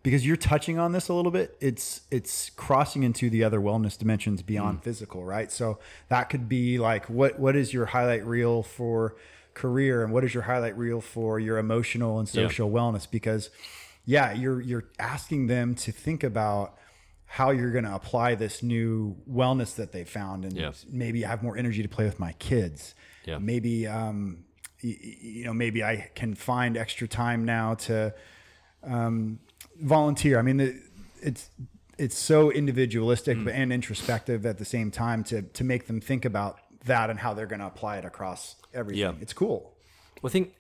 because 0.07 0.25
you're 0.25 0.37
touching 0.37 0.79
on 0.79 0.93
this 0.93 1.09
a 1.09 1.13
little 1.15 1.33
bit 1.33 1.57
it's 1.61 2.03
it's 2.13 2.51
crossing 2.51 3.03
into 3.03 3.29
the 3.29 3.43
other 3.43 3.59
wellness 3.59 3.99
dimensions 3.99 4.41
beyond 4.41 4.81
physical 4.85 5.25
right 5.25 5.51
so 5.51 5.79
that 6.09 6.31
could 6.31 6.49
be 6.49 6.79
like 6.79 7.07
what 7.11 7.41
what 7.41 7.57
is 7.57 7.75
your 7.75 7.87
highlight 7.87 8.25
reel 8.25 8.63
for 8.63 9.17
career 9.55 10.05
and 10.05 10.13
what 10.13 10.23
is 10.23 10.33
your 10.33 10.45
highlight 10.45 10.77
reel 10.79 11.01
for 11.01 11.41
your 11.41 11.59
emotional 11.59 12.21
and 12.21 12.29
Yeah. 12.29 12.43
social 12.47 12.71
wellness 12.71 13.11
because 13.11 13.51
yeah 14.05 14.33
you're 14.33 14.61
you're 14.61 14.85
asking 15.01 15.49
them 15.49 15.75
to 15.75 15.91
think 15.91 16.23
about 16.23 16.79
how 17.25 17.51
you're 17.51 17.73
going 17.73 17.85
to 17.85 17.95
apply 17.95 18.37
this 18.37 18.63
new 18.63 19.17
wellness 19.29 19.75
that 19.75 19.91
they 19.91 20.05
found 20.05 20.45
and 20.45 20.57
Yeah. 20.57 20.71
maybe 20.89 21.25
I 21.27 21.29
have 21.31 21.43
more 21.43 21.57
energy 21.59 21.83
to 21.83 21.89
play 21.89 22.05
with 22.05 22.21
my 22.21 22.33
kids. 22.35 22.95
Yeah. 23.25 23.39
Maybe, 23.39 23.89
um, 23.89 24.45
you 24.81 25.43
know, 25.45 25.53
maybe 25.53 25.83
I 25.83 26.09
can 26.15 26.37
find 26.37 26.77
extra 26.77 27.09
time 27.09 27.45
now 27.45 27.75
to 27.89 28.15
um, 28.85 29.41
volunteer. 29.81 30.39
I 30.39 30.43
mean, 30.43 30.61
it, 30.61 30.77
it's 31.23 31.51
it's 31.99 32.17
so 32.19 32.51
individualistic 32.51 33.39
Mm. 33.39 33.51
and 33.53 33.73
introspective 33.73 34.45
at 34.45 34.59
the 34.59 34.65
same 34.65 34.91
time 34.91 35.25
to 35.25 35.43
to 35.43 35.65
make 35.65 35.87
them 35.87 36.01
think 36.01 36.25
about 36.25 36.59
that 36.85 37.11
and 37.11 37.19
how 37.19 37.35
they're 37.35 37.47
going 37.47 37.61
to 37.61 37.67
apply 37.67 37.97
it 37.99 38.05
across 38.05 38.57
everything. 38.75 39.01
Yeah. 39.01 39.13
It's 39.21 39.33
cool. 39.33 39.75
Well, 40.23 40.31
I 40.31 40.33
think 40.33 40.55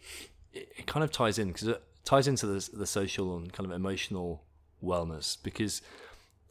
it, 0.53 0.69
it 0.79 0.87
kind 0.87 1.05
of 1.05 1.13
ties 1.13 1.39
in 1.39 1.49
because 1.49 1.69
it 1.69 1.83
ties 2.05 2.27
into 2.27 2.47
the, 2.47 2.69
the 2.73 2.87
social 2.87 3.37
and 3.37 3.53
kind 3.53 3.65
of 3.71 3.73
emotional 3.73 4.43
wellness. 4.83 5.37
Because 5.43 5.83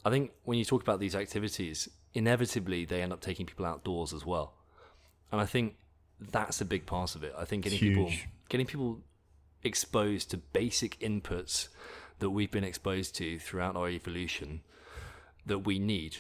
I 0.06 0.10
think 0.10 0.32
when 0.44 0.58
you 0.58 0.66
talk 0.66 0.82
about 0.82 1.00
these 1.00 1.16
activities, 1.16 1.90
inevitably 2.14 2.86
they 2.86 3.02
end 3.02 3.12
up 3.12 3.22
taking 3.22 3.46
people 3.46 3.66
outdoors 3.66 4.14
as 4.14 4.26
well, 4.26 4.54
and 5.32 5.42
I 5.42 5.46
think 5.46 5.76
that's 6.20 6.62
a 6.62 6.66
big 6.66 6.86
part 6.86 7.16
of 7.16 7.24
it. 7.24 7.34
I 7.38 7.44
think 7.44 7.64
getting 7.64 7.80
people 7.80 8.12
getting 8.50 8.66
people 8.68 9.02
exposed 9.64 10.30
to 10.32 10.38
basic 10.38 11.00
inputs 11.00 11.68
that 12.20 12.30
we've 12.30 12.52
been 12.52 12.64
exposed 12.64 13.16
to 13.16 13.40
throughout 13.40 13.76
our 13.76 13.90
evolution 13.90 14.62
that 15.46 15.60
we 15.60 15.80
need. 15.80 16.18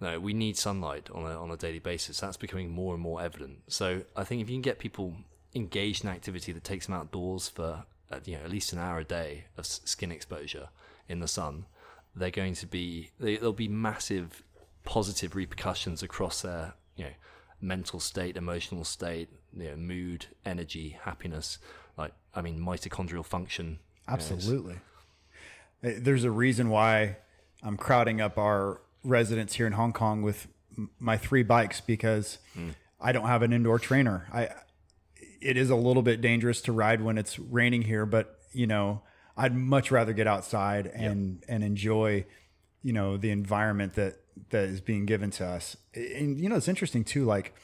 No, 0.00 0.18
we 0.18 0.32
need 0.32 0.56
sunlight 0.56 1.08
on 1.14 1.24
a, 1.24 1.40
on 1.40 1.50
a 1.50 1.56
daily 1.56 1.78
basis. 1.78 2.20
That's 2.20 2.36
becoming 2.36 2.70
more 2.70 2.94
and 2.94 3.02
more 3.02 3.22
evident. 3.22 3.62
So 3.68 4.02
I 4.16 4.24
think 4.24 4.42
if 4.42 4.48
you 4.48 4.56
can 4.56 4.62
get 4.62 4.78
people 4.78 5.14
engaged 5.54 6.04
in 6.04 6.10
activity 6.10 6.52
that 6.52 6.64
takes 6.64 6.86
them 6.86 6.94
outdoors 6.94 7.48
for 7.48 7.84
uh, 8.10 8.18
you 8.24 8.36
know 8.36 8.44
at 8.44 8.50
least 8.50 8.72
an 8.72 8.78
hour 8.78 8.98
a 8.98 9.04
day 9.04 9.44
of 9.56 9.66
skin 9.66 10.10
exposure 10.10 10.68
in 11.08 11.20
the 11.20 11.28
sun, 11.28 11.66
they're 12.16 12.30
going 12.30 12.54
to 12.54 12.66
be 12.66 13.10
they, 13.20 13.36
there'll 13.36 13.52
be 13.52 13.68
massive 13.68 14.42
positive 14.84 15.36
repercussions 15.36 16.02
across 16.02 16.42
their 16.42 16.74
you 16.96 17.04
know 17.04 17.10
mental 17.60 18.00
state, 18.00 18.36
emotional 18.36 18.84
state, 18.84 19.28
you 19.56 19.70
know, 19.70 19.76
mood, 19.76 20.26
energy, 20.44 20.98
happiness. 21.02 21.58
Like 21.96 22.12
I 22.34 22.42
mean, 22.42 22.58
mitochondrial 22.58 23.24
function. 23.24 23.66
you 23.66 23.72
know, 23.72 24.14
Absolutely. 24.14 24.80
Uh, 25.84 25.90
there's 25.98 26.24
a 26.24 26.30
reason 26.30 26.68
why 26.68 27.16
I'm 27.62 27.76
crowding 27.76 28.20
up 28.20 28.38
our 28.38 28.80
residence 29.04 29.54
here 29.54 29.66
in 29.66 29.72
Hong 29.72 29.92
Kong 29.92 30.22
with 30.22 30.46
my 30.98 31.16
three 31.18 31.42
bikes 31.42 31.80
because 31.80 32.38
I 33.00 33.12
don't 33.12 33.26
have 33.26 33.42
an 33.42 33.52
indoor 33.52 33.78
trainer. 33.78 34.28
I 34.32 34.48
it 35.40 35.56
is 35.56 35.70
a 35.70 35.76
little 35.76 36.02
bit 36.02 36.20
dangerous 36.20 36.60
to 36.62 36.72
ride 36.72 37.00
when 37.02 37.18
it's 37.18 37.38
raining 37.38 37.82
here, 37.82 38.06
but 38.06 38.38
you 38.52 38.66
know, 38.66 39.02
I'd 39.36 39.54
much 39.54 39.90
rather 39.90 40.12
get 40.12 40.26
outside 40.26 40.86
and 40.86 41.42
and 41.48 41.64
enjoy, 41.64 42.24
you 42.82 42.92
know, 42.92 43.16
the 43.16 43.30
environment 43.30 43.94
that 43.94 44.18
that 44.50 44.64
is 44.68 44.80
being 44.80 45.04
given 45.04 45.30
to 45.32 45.46
us. 45.46 45.76
And 45.94 46.38
you 46.40 46.48
know, 46.48 46.56
it's 46.56 46.68
interesting 46.68 47.04
too 47.04 47.24
like 47.24 47.54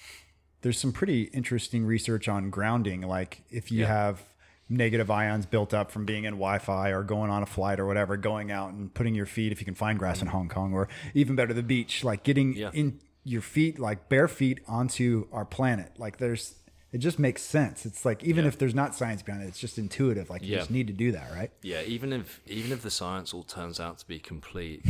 there's 0.63 0.79
some 0.79 0.93
pretty 0.93 1.23
interesting 1.25 1.85
research 1.87 2.29
on 2.29 2.51
grounding 2.51 3.03
like 3.03 3.43
if 3.49 3.71
you 3.71 3.83
Yeah. 3.83 3.87
have 3.87 4.23
negative 4.69 5.11
ions 5.11 5.47
built 5.47 5.73
up 5.73 5.91
from 5.91 6.05
being 6.05 6.25
in 6.25 6.35
Wi-Fi 6.35 6.91
or 6.91 7.03
going 7.03 7.31
on 7.31 7.43
a 7.43 7.47
flight 7.47 7.81
or 7.81 7.87
whatever, 7.87 8.17
going 8.17 8.51
out 8.51 8.73
and 8.73 8.93
putting 8.93 9.15
your 9.15 9.27
feet, 9.27 9.51
if 9.53 9.61
you 9.61 9.65
can 9.65 9.75
find 9.75 9.99
grass 9.99 10.21
in 10.21 10.29
Hong 10.29 10.49
Kong, 10.49 10.73
or 10.75 10.89
even 11.15 11.37
better, 11.37 11.55
the 11.55 11.63
beach, 11.63 12.05
like 12.05 12.23
getting 12.23 12.55
Yeah. 12.55 12.71
in 12.75 13.01
your 13.25 13.41
feet, 13.43 13.79
like 13.79 14.09
bare 14.09 14.29
feet, 14.29 14.61
onto 14.67 15.27
our 15.33 15.45
planet. 15.45 15.93
Like 15.99 16.19
there's, 16.19 16.55
it 16.93 16.99
just 16.99 17.19
makes 17.19 17.43
sense. 17.43 17.87
It's 17.87 18.05
like 18.05 18.23
even 18.25 18.45
Yeah. 18.45 18.49
if 18.49 18.59
there's 18.59 18.75
not 18.75 18.95
science 18.95 19.23
behind 19.23 19.45
it, 19.45 19.49
it's 19.49 19.59
just 19.59 19.79
intuitive. 19.79 20.29
Like 20.31 20.43
you 20.43 20.53
Yeah. 20.53 20.59
just 20.59 20.71
need 20.71 20.87
to 20.89 20.93
do 20.93 21.13
that, 21.13 21.31
right? 21.33 21.51
Yeah, 21.63 21.83
even 21.83 22.13
if 22.13 22.41
even 22.47 22.73
if 22.73 22.83
the 22.83 22.91
science 22.91 23.33
all 23.35 23.45
turns 23.45 23.81
out 23.81 23.99
to 23.99 24.07
be 24.07 24.19
complete 24.19 24.85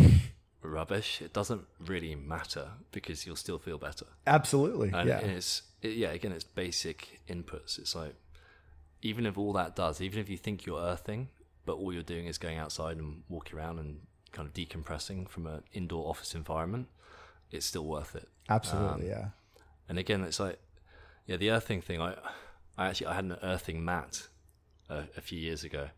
rubbish, 0.63 1.23
it 1.23 1.33
doesn't 1.33 1.63
really 1.79 2.15
matter 2.15 2.69
because 2.93 3.27
you'll 3.27 3.37
still 3.37 3.59
feel 3.59 3.79
better. 3.79 4.07
Absolutely. 4.27 4.91
And 4.93 5.09
yeah. 5.09 5.19
it's 5.21 5.63
it, 5.83 5.93
yeah, 5.97 6.11
again, 6.11 6.33
it's 6.33 6.45
basic 6.45 7.21
inputs. 7.29 7.79
It's 7.79 7.95
like 7.95 8.15
even 9.03 9.27
if 9.27 9.39
all 9.39 9.53
that 9.55 9.77
does, 9.77 10.01
even 10.01 10.19
if 10.21 10.29
you 10.29 10.37
think 10.37 10.67
you're 10.67 10.81
earthing, 10.81 11.29
but 11.65 11.75
all 11.75 11.93
you're 11.93 12.03
doing 12.03 12.27
is 12.27 12.39
going 12.39 12.59
outside 12.59 12.97
and 12.97 13.23
walking 13.29 13.59
around 13.59 13.79
and 13.79 14.01
kind 14.33 14.47
of 14.49 14.55
decompressing 14.55 15.29
from 15.29 15.47
an 15.47 15.63
indoor 15.73 16.09
office 16.09 16.35
environment, 16.35 16.89
it's 17.51 17.67
still 17.67 17.85
worth 17.87 18.15
it. 18.17 18.29
Absolutely, 18.49 19.05
Um, 19.11 19.19
yeah. 19.19 19.29
And 19.89 19.99
again, 19.99 20.23
it's 20.23 20.41
like, 20.41 20.59
yeah, 21.27 21.37
the 21.37 21.51
earthing 21.51 21.81
thing. 21.81 22.01
I, 22.01 22.15
I 22.77 22.89
actually 22.89 23.09
I 23.09 23.15
had 23.15 23.25
an 23.25 23.37
earthing 23.43 23.85
mat 23.85 24.29
a, 24.89 25.05
a 25.17 25.21
few 25.21 25.39
years 25.39 25.65
ago. 25.65 25.89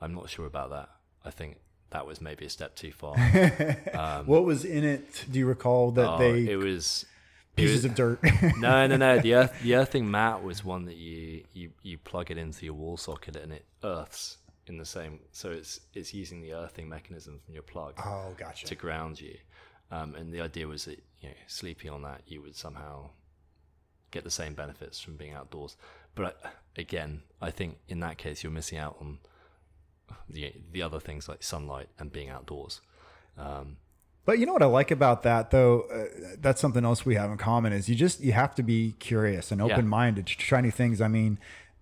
I'm 0.00 0.14
not 0.14 0.28
sure 0.30 0.46
about 0.46 0.70
that. 0.70 0.88
I 1.24 1.30
think 1.30 1.58
that 1.90 2.06
was 2.06 2.20
maybe 2.20 2.44
a 2.46 2.50
step 2.50 2.76
too 2.76 2.92
far. 2.92 3.16
what 4.26 4.44
was 4.44 4.64
in 4.64 4.84
it? 4.84 5.24
Do 5.30 5.38
you 5.38 5.46
recall 5.46 5.90
that 5.92 6.06
Um, 6.08 6.14
Oh, 6.14 6.18
they 6.18 6.48
it 6.52 6.56
was 6.56 7.04
pieces 7.60 7.76
was- 7.76 7.84
of 7.86 7.94
dirt? 7.94 8.20
no, 8.58 8.86
no, 8.86 8.96
no. 8.96 9.18
The 9.18 9.34
earth, 9.36 9.60
the 9.62 9.76
earthing 9.76 10.10
mat 10.10 10.42
was 10.42 10.64
one 10.64 10.84
that 10.86 10.96
you, 10.96 11.44
you 11.52 11.70
you 11.82 11.98
plug 11.98 12.30
it 12.30 12.38
into 12.38 12.64
your 12.64 12.74
wall 12.74 12.96
socket 12.96 13.36
and 13.36 13.52
it 13.52 13.64
earths 13.84 14.38
in 14.66 14.78
the 14.78 14.84
same. 14.84 15.20
So 15.32 15.50
it's 15.50 15.80
it's 15.94 16.14
using 16.14 16.40
the 16.40 16.54
earthing 16.54 16.88
mechanism 16.88 17.40
from 17.44 17.54
your 17.54 17.62
plug 17.62 17.94
oh, 18.04 18.34
gotcha. 18.36 18.66
to 18.66 18.74
ground 18.74 19.20
you. 19.20 19.36
Um, 19.90 20.14
and 20.14 20.32
the 20.32 20.40
idea 20.40 20.66
was 20.66 20.84
that 20.84 21.02
you 21.20 21.28
know, 21.28 21.34
sleeping 21.46 21.90
on 21.90 22.02
that, 22.02 22.22
you 22.26 22.40
would 22.42 22.56
somehow 22.56 23.10
get 24.10 24.24
the 24.24 24.30
same 24.30 24.54
benefits 24.54 25.00
from 25.00 25.16
being 25.16 25.34
outdoors. 25.34 25.76
But 26.14 26.40
uh, 26.44 26.48
again, 26.76 27.22
I 27.40 27.50
think 27.50 27.78
in 27.88 28.00
that 28.00 28.18
case, 28.18 28.42
you're 28.42 28.52
missing 28.52 28.78
out 28.78 28.96
on 29.00 29.18
the 30.28 30.52
the 30.72 30.82
other 30.82 31.00
things 31.00 31.28
like 31.28 31.42
sunlight 31.42 31.88
and 31.98 32.12
being 32.12 32.28
outdoors. 32.28 32.80
Um, 33.36 33.76
But 34.24 34.38
you 34.38 34.46
know 34.46 34.52
what 34.52 34.62
I 34.62 34.66
like 34.66 34.90
about 34.90 35.22
that, 35.22 35.50
though. 35.50 35.82
Uh, 35.82 36.36
that's 36.40 36.60
something 36.60 36.84
else 36.84 37.04
we 37.04 37.14
have 37.14 37.30
in 37.30 37.38
common 37.38 37.72
is 37.72 37.88
you 37.88 37.94
just 37.94 38.20
you 38.20 38.32
have 38.32 38.54
to 38.56 38.62
be 38.62 38.92
curious 38.98 39.50
and 39.50 39.60
open 39.62 39.88
minded 39.88 40.26
to 40.26 40.36
try 40.36 40.60
new 40.60 40.70
things. 40.70 41.00
I 41.00 41.08
mean, 41.08 41.38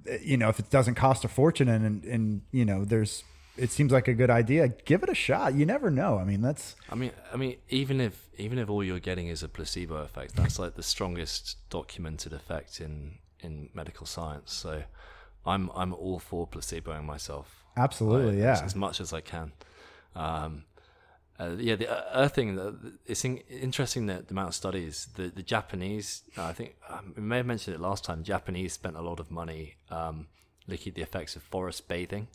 uh, 0.09 0.15
you 0.23 0.37
know, 0.37 0.49
if 0.49 0.59
it 0.59 0.71
doesn't 0.71 0.95
cost 0.95 1.25
a 1.25 1.29
fortune 1.29 1.69
and 1.69 1.85
and, 1.85 2.05
and 2.05 2.43
you 2.53 2.65
know, 2.65 2.85
there's 2.85 3.25
it 3.59 3.71
seems 3.71 3.93
like 3.93 4.07
a 4.07 4.15
good 4.15 4.31
idea. 4.31 4.69
Give 4.69 5.03
it 5.03 5.09
a 5.09 5.15
shot. 5.15 5.55
You 5.55 5.67
never 5.67 5.91
know. 5.91 6.17
I 6.19 6.25
mean, 6.25 6.41
that's 6.41 6.77
I 6.89 6.95
mean, 6.95 7.11
I 7.33 7.37
mean, 7.37 7.57
even 7.69 8.01
if 8.01 8.29
even 8.39 8.59
if 8.59 8.71
all 8.71 8.85
you're 8.85 9.01
getting 9.01 9.27
is 9.27 9.43
a 9.43 9.49
placebo 9.49 9.97
effect, 9.97 10.37
that's 10.37 10.59
like 10.59 10.75
the 10.75 10.83
strongest 10.83 11.57
documented 11.69 12.33
effect 12.33 12.81
in 12.81 13.19
in 13.41 13.69
medical 13.75 14.07
science. 14.07 14.53
So, 14.53 14.85
I'm 15.45 15.71
I'm 15.75 15.93
all 15.93 16.21
for 16.21 16.47
placeboing 16.47 17.05
myself. 17.05 17.65
absolutely 17.77 18.37
like, 18.37 18.59
yeah. 18.59 18.65
as 18.65 18.77
much 18.77 19.01
as 19.01 19.13
I 19.13 19.21
can. 19.21 19.53
Um, 20.15 20.65
uh, 21.41 21.55
yeah, 21.59 21.77
the 21.77 21.89
uh, 21.91 22.05
earthing. 22.15 22.57
The, 22.57 22.99
it's 23.07 23.25
in, 23.25 23.39
interesting 23.49 24.07
that 24.07 24.29
the 24.29 24.35
amount 24.35 24.49
of 24.49 24.55
studies. 24.55 25.09
The 25.15 25.29
the 25.29 25.43
Japanese, 25.43 26.23
I 26.37 26.53
think 26.53 26.77
um, 26.89 27.15
we 27.17 27.23
may 27.23 27.37
have 27.39 27.47
mentioned 27.47 27.75
it 27.77 27.81
last 27.81 28.05
time. 28.05 28.23
Japanese 28.25 28.73
spent 28.73 28.97
a 28.97 29.03
lot 29.03 29.21
of 29.21 29.31
money 29.31 29.77
um, 29.91 30.27
looking 30.67 30.91
at 30.91 30.95
the 30.97 31.03
effects 31.03 31.37
of 31.37 31.43
forest 31.43 31.87
bathing. 31.89 32.29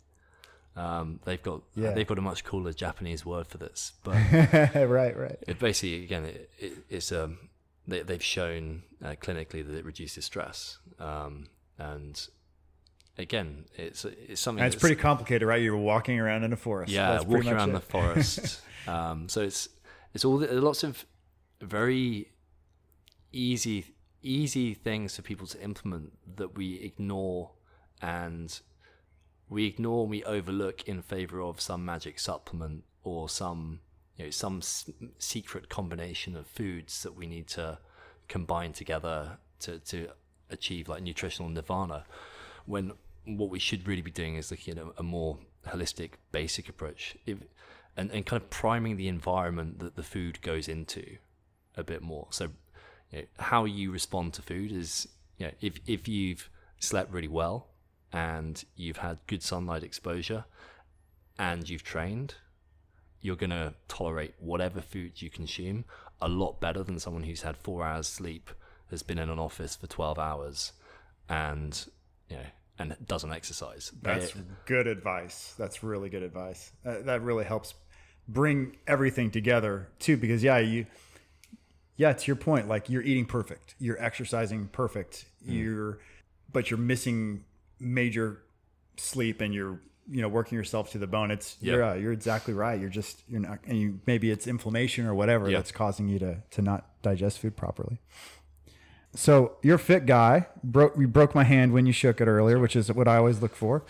Um, 0.76 1.20
they've 1.24 1.42
got 1.42 1.62
Yeah. 1.74 1.92
they've 1.92 2.06
got 2.06 2.18
a 2.18 2.22
much 2.22 2.44
cooler 2.44 2.72
Japanese 2.72 3.24
word 3.24 3.46
for 3.46 3.58
this, 3.58 3.92
but 4.02 4.14
right, 4.74 5.16
right. 5.16 5.38
it 5.46 5.58
basically 5.58 6.02
again 6.02 6.24
it, 6.24 6.50
it, 6.58 6.72
it's 6.90 7.12
um 7.12 7.38
they, 7.86 8.02
they've 8.02 8.22
shown 8.22 8.82
uh, 9.04 9.14
clinically 9.20 9.64
that 9.64 9.74
it 9.76 9.84
reduces 9.84 10.24
stress 10.24 10.78
um, 10.98 11.46
and 11.78 12.28
again 13.18 13.64
it's 13.76 14.04
it's 14.04 14.40
something 14.40 14.62
And 14.62 14.66
it's 14.66 14.74
that's- 14.76 14.80
pretty 14.80 15.00
complicated, 15.00 15.46
right? 15.46 15.62
You're 15.62 15.76
walking 15.76 16.18
around 16.20 16.44
in 16.44 16.52
a 16.52 16.56
forest. 16.56 16.90
yeah 16.92 17.12
That's 17.12 17.24
walking 17.24 17.52
around 17.52 17.70
it. 17.70 17.74
the 17.74 17.80
forest 17.80 18.60
um, 18.88 19.28
so 19.28 19.42
it's 19.42 19.68
it's 20.14 20.24
all 20.24 20.38
the, 20.38 20.48
lots 20.60 20.82
of 20.84 21.04
very 21.60 22.30
easy 23.32 23.86
easy 24.22 24.72
things 24.74 25.16
for 25.16 25.22
people 25.22 25.46
to 25.46 25.60
implement 25.62 26.12
that 26.36 26.56
we 26.56 26.74
ignore 26.80 27.50
and 28.00 28.60
we 29.48 29.66
ignore 29.66 30.02
and 30.02 30.10
we 30.10 30.24
overlook 30.24 30.82
in 30.88 31.02
favor 31.02 31.42
of 31.42 31.60
some 31.60 31.84
magic 31.84 32.18
supplement 32.18 32.84
or 33.02 33.28
some 33.28 33.80
you 34.16 34.24
know 34.24 34.30
some 34.30 34.58
s- 34.58 34.88
secret 35.18 35.68
combination 35.68 36.34
of 36.36 36.46
foods 36.46 37.02
that 37.02 37.14
we 37.14 37.26
need 37.26 37.46
to 37.46 37.78
combine 38.28 38.72
together 38.72 39.36
to 39.60 39.78
to 39.80 40.08
achieve 40.50 40.88
like 40.88 41.02
nutritional 41.02 41.50
nirvana 41.50 42.04
when 42.66 42.92
what 43.24 43.50
we 43.50 43.58
should 43.58 43.86
really 43.88 44.02
be 44.02 44.10
doing 44.10 44.36
is 44.36 44.50
looking 44.50 44.78
at 44.78 44.84
a, 44.84 44.92
a 44.98 45.02
more 45.02 45.38
holistic 45.66 46.10
basic 46.32 46.68
approach. 46.68 47.16
If, 47.26 47.38
and, 47.96 48.10
and 48.10 48.26
kind 48.26 48.42
of 48.42 48.50
priming 48.50 48.96
the 48.96 49.08
environment 49.08 49.78
that 49.78 49.96
the 49.96 50.02
food 50.02 50.40
goes 50.42 50.68
into 50.68 51.18
a 51.76 51.84
bit 51.84 52.02
more. 52.02 52.26
So 52.30 52.50
you 53.10 53.20
know, 53.20 53.24
how 53.38 53.64
you 53.64 53.90
respond 53.90 54.34
to 54.34 54.42
food 54.42 54.72
is 54.72 55.08
you 55.38 55.46
know 55.46 55.52
if 55.60 55.78
if 55.86 56.08
you've 56.08 56.48
slept 56.78 57.12
really 57.12 57.28
well 57.28 57.68
and 58.12 58.64
you've 58.76 58.98
had 58.98 59.18
good 59.26 59.42
sunlight 59.42 59.82
exposure 59.82 60.44
and 61.38 61.68
you've 61.68 61.82
trained 61.82 62.34
you're 63.20 63.36
going 63.36 63.50
to 63.50 63.72
tolerate 63.88 64.34
whatever 64.38 64.80
food 64.80 65.22
you 65.22 65.30
consume 65.30 65.84
a 66.20 66.28
lot 66.28 66.60
better 66.60 66.82
than 66.82 66.98
someone 66.98 67.22
who's 67.22 67.42
had 67.42 67.56
4 67.56 67.84
hours 67.84 68.06
sleep 68.06 68.50
has 68.90 69.02
been 69.02 69.18
in 69.18 69.30
an 69.30 69.38
office 69.38 69.74
for 69.74 69.86
12 69.86 70.18
hours 70.18 70.72
and 71.28 71.86
you 72.28 72.36
know 72.36 72.42
and 72.78 72.96
doesn't 73.06 73.32
exercise 73.32 73.92
That's 74.02 74.32
They- 74.32 74.40
good 74.66 74.86
advice. 74.88 75.54
That's 75.56 75.82
really 75.84 76.08
good 76.08 76.22
advice. 76.24 76.72
Uh, 76.84 77.02
that 77.02 77.22
really 77.22 77.44
helps 77.44 77.74
bring 78.26 78.76
everything 78.86 79.30
together 79.30 79.88
too. 80.00 80.16
Because 80.16 80.42
yeah, 80.42 80.58
you, 80.58 80.86
yeah, 81.96 82.12
to 82.12 82.26
your 82.26 82.36
point, 82.36 82.66
like 82.68 82.90
you're 82.90 83.02
eating 83.02 83.26
perfect, 83.26 83.76
you're 83.78 84.02
exercising 84.02 84.66
perfect, 84.68 85.26
you're, 85.44 86.00
but 86.52 86.70
you're 86.70 86.78
missing 86.78 87.44
major 87.78 88.42
sleep 88.96 89.40
and 89.40 89.54
you're, 89.54 89.78
you 90.10 90.20
know, 90.20 90.28
working 90.28 90.56
yourself 90.58 90.90
to 90.92 90.98
the 90.98 91.06
bone. 91.06 91.30
It's 91.30 91.56
Yeah. 91.60 91.72
you're, 91.74 91.84
uh, 91.84 91.94
you're 91.94 92.12
exactly 92.12 92.54
right. 92.54 92.80
You're 92.80 92.90
just 92.90 93.22
you're 93.28 93.40
not, 93.40 93.60
and 93.66 93.78
you 93.78 94.00
maybe 94.06 94.30
it's 94.30 94.46
inflammation 94.48 95.06
or 95.06 95.14
whatever 95.14 95.48
Yeah. 95.48 95.58
that's 95.58 95.70
causing 95.72 96.08
you 96.08 96.18
to 96.18 96.42
to 96.50 96.62
not 96.62 97.00
digest 97.02 97.38
food 97.38 97.56
properly. 97.56 98.00
So 99.14 99.56
you're 99.62 99.76
a 99.76 99.78
fit 99.78 100.06
guy. 100.06 100.46
Broke 100.62 100.94
you 100.98 101.06
broke 101.08 101.34
my 101.34 101.44
hand 101.44 101.72
when 101.72 101.86
you 101.86 101.92
shook 101.92 102.20
it 102.20 102.26
earlier, 102.26 102.58
which 102.58 102.74
is 102.76 102.90
what 102.92 103.06
I 103.08 103.16
always 103.16 103.40
look 103.40 103.54
for. 103.54 103.84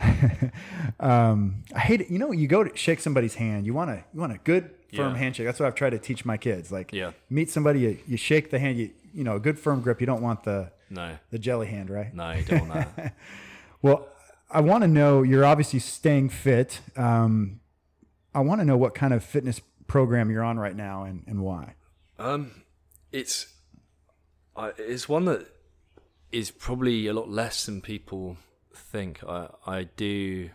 um, 1.00 1.64
I 1.74 1.80
hate 1.80 2.00
it. 2.02 2.10
You 2.10 2.18
know, 2.18 2.32
you 2.32 2.46
go 2.46 2.64
to 2.64 2.76
shake 2.76 3.00
somebody's 3.00 3.34
hand. 3.34 3.66
You 3.66 3.74
want 3.74 3.90
a 3.90 4.04
you 4.14 4.20
want 4.20 4.32
a 4.32 4.38
good 4.38 4.70
firm 4.94 5.12
Yeah. 5.14 5.18
handshake. 5.18 5.46
That's 5.46 5.60
what 5.60 5.66
I've 5.66 5.74
tried 5.74 5.90
to 5.90 5.98
teach 5.98 6.24
my 6.24 6.36
kids. 6.36 6.70
Like, 6.72 6.92
Yeah. 6.92 7.12
meet 7.28 7.50
somebody, 7.50 7.80
you, 7.80 7.98
you 8.06 8.16
shake 8.16 8.50
the 8.50 8.58
hand. 8.58 8.78
You 8.78 8.90
you 9.14 9.24
know, 9.24 9.36
a 9.36 9.40
good 9.40 9.58
firm 9.58 9.80
grip. 9.80 10.00
You 10.00 10.06
don't 10.06 10.22
want 10.22 10.44
the 10.44 10.70
no 10.90 11.16
the 11.30 11.38
jelly 11.38 11.66
hand, 11.66 11.90
right? 11.90 12.14
no 12.14 12.30
you 12.32 12.44
don't 12.44 12.68
want 12.68 12.96
that 12.96 13.14
Well, 13.82 14.08
I 14.50 14.60
want 14.60 14.82
to 14.82 14.88
know. 14.88 15.22
You're 15.22 15.44
obviously 15.44 15.78
staying 15.78 16.30
fit. 16.30 16.80
Um, 16.96 17.60
I 18.34 18.40
want 18.40 18.60
to 18.60 18.64
know 18.64 18.76
what 18.76 18.94
kind 18.94 19.12
of 19.14 19.22
fitness 19.24 19.60
program 19.86 20.30
you're 20.30 20.42
on 20.42 20.58
right 20.58 20.74
now 20.76 21.04
and, 21.04 21.22
and 21.26 21.40
why. 21.42 21.74
Um, 22.18 22.50
it's 23.12 23.54
I, 24.58 24.72
it's 24.76 25.08
one 25.08 25.24
that 25.26 25.46
is 26.32 26.50
probably 26.50 27.06
a 27.06 27.12
lot 27.12 27.30
less 27.30 27.66
than 27.66 27.80
people 27.80 28.36
think. 28.74 29.22
I 29.24 29.48
I 29.66 29.84
do, 29.84 30.50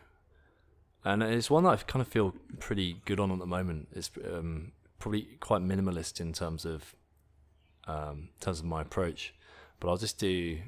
and 1.06 1.24
it's 1.24 1.50
one 1.50 1.64
that 1.64 1.70
I 1.70 1.76
kind 1.78 2.02
of 2.02 2.08
feel 2.10 2.36
pretty 2.60 3.02
good 3.06 3.20
on 3.20 3.32
at 3.32 3.40
the 3.40 3.46
moment. 3.46 3.88
It's 3.94 4.12
um, 4.26 4.74
probably 5.00 5.38
quite 5.40 5.62
minimalist 5.62 6.20
in 6.20 6.34
terms 6.34 6.66
of 6.66 6.96
um, 7.88 8.30
in 8.34 8.40
terms 8.42 8.60
of 8.60 8.66
my 8.66 8.82
approach, 8.82 9.34
but 9.80 9.90
I'll 9.90 9.98
just 9.98 10.20
do 10.20 10.60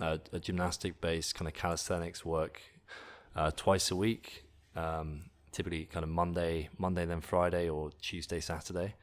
a, 0.00 0.18
a 0.32 0.40
gymnastic 0.40 1.00
based 1.00 1.36
kind 1.36 1.46
of 1.46 1.54
calisthenics 1.54 2.24
work 2.24 2.60
uh, 3.36 3.52
twice 3.52 3.92
a 3.92 3.96
week. 3.96 4.46
Um, 4.74 5.30
typically, 5.52 5.84
kind 5.84 6.02
of 6.02 6.10
Monday, 6.10 6.70
Monday 6.76 7.04
then 7.04 7.20
Friday, 7.20 7.68
or 7.68 7.92
Tuesday, 8.00 8.40
Saturday 8.40 8.94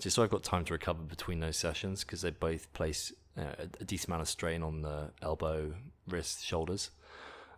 just 0.00 0.16
so 0.16 0.22
I've 0.22 0.30
got 0.30 0.42
time 0.42 0.64
to 0.64 0.72
recover 0.72 1.02
between 1.02 1.40
those 1.40 1.56
sessions 1.56 2.04
because 2.04 2.22
they 2.22 2.30
both 2.30 2.72
place 2.72 3.12
uh, 3.38 3.42
a, 3.58 3.62
a 3.80 3.84
decent 3.84 4.08
amount 4.08 4.22
of 4.22 4.28
strain 4.28 4.62
on 4.62 4.82
the 4.82 5.10
elbow, 5.22 5.74
wrist, 6.08 6.44
shoulders. 6.44 6.90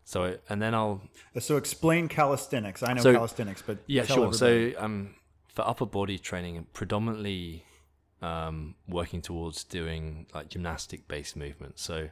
So 0.05 0.37
and 0.49 0.61
then 0.61 0.75
I'll 0.75 1.01
So 1.39 1.57
explain 1.57 2.09
calisthenics. 2.09 2.83
I 2.83 2.93
know 2.95 3.03
So- 3.03 3.13
calisthenics, 3.13 3.63
but 3.63 3.79
yeah 3.87 4.05
sure. 4.05 4.27
everybody. 4.27 4.73
So 4.75 4.83
um 4.85 5.15
for 5.49 5.63
upper 5.69 5.87
body 5.87 6.19
training, 6.19 6.67
predominantly 6.73 7.65
um 8.21 8.75
working 8.89 9.21
towards 9.23 9.65
doing 9.65 10.27
like 10.35 10.49
gymnastic 10.49 11.07
based 11.09 11.37
movements. 11.37 11.83
So 11.83 12.09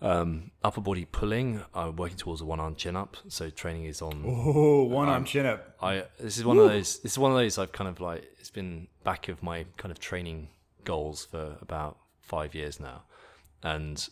um 0.00 0.50
upper 0.62 0.80
body 0.80 1.04
pulling, 1.04 1.62
I'm 1.74 1.96
working 1.96 2.16
towards 2.16 2.40
a 2.40 2.44
one 2.44 2.60
arm 2.60 2.74
chin 2.76 2.96
up. 2.96 3.16
So 3.28 3.50
training 3.50 3.84
is 3.86 4.00
on 4.00 4.24
oh, 4.26 4.84
one 4.84 5.08
arm 5.08 5.24
chin 5.24 5.44
up. 5.46 5.76
I 5.82 6.04
this 6.18 6.38
is 6.38 6.44
one 6.44 6.58
of 6.58 6.68
those. 6.68 7.00
This 7.00 7.12
is 7.12 7.18
one 7.18 7.32
of 7.32 7.36
those 7.36 7.58
I've 7.58 7.72
kind 7.72 7.88
of 7.88 8.00
like. 8.00 8.24
It's 8.38 8.50
been 8.50 8.86
back 9.04 9.28
of 9.28 9.42
my 9.42 9.66
kind 9.76 9.90
of 9.92 9.98
training 9.98 10.48
goals 10.84 11.26
for 11.26 11.58
about 11.60 11.98
five 12.28 12.54
years 12.54 12.78
now, 12.78 13.02
and 13.62 14.08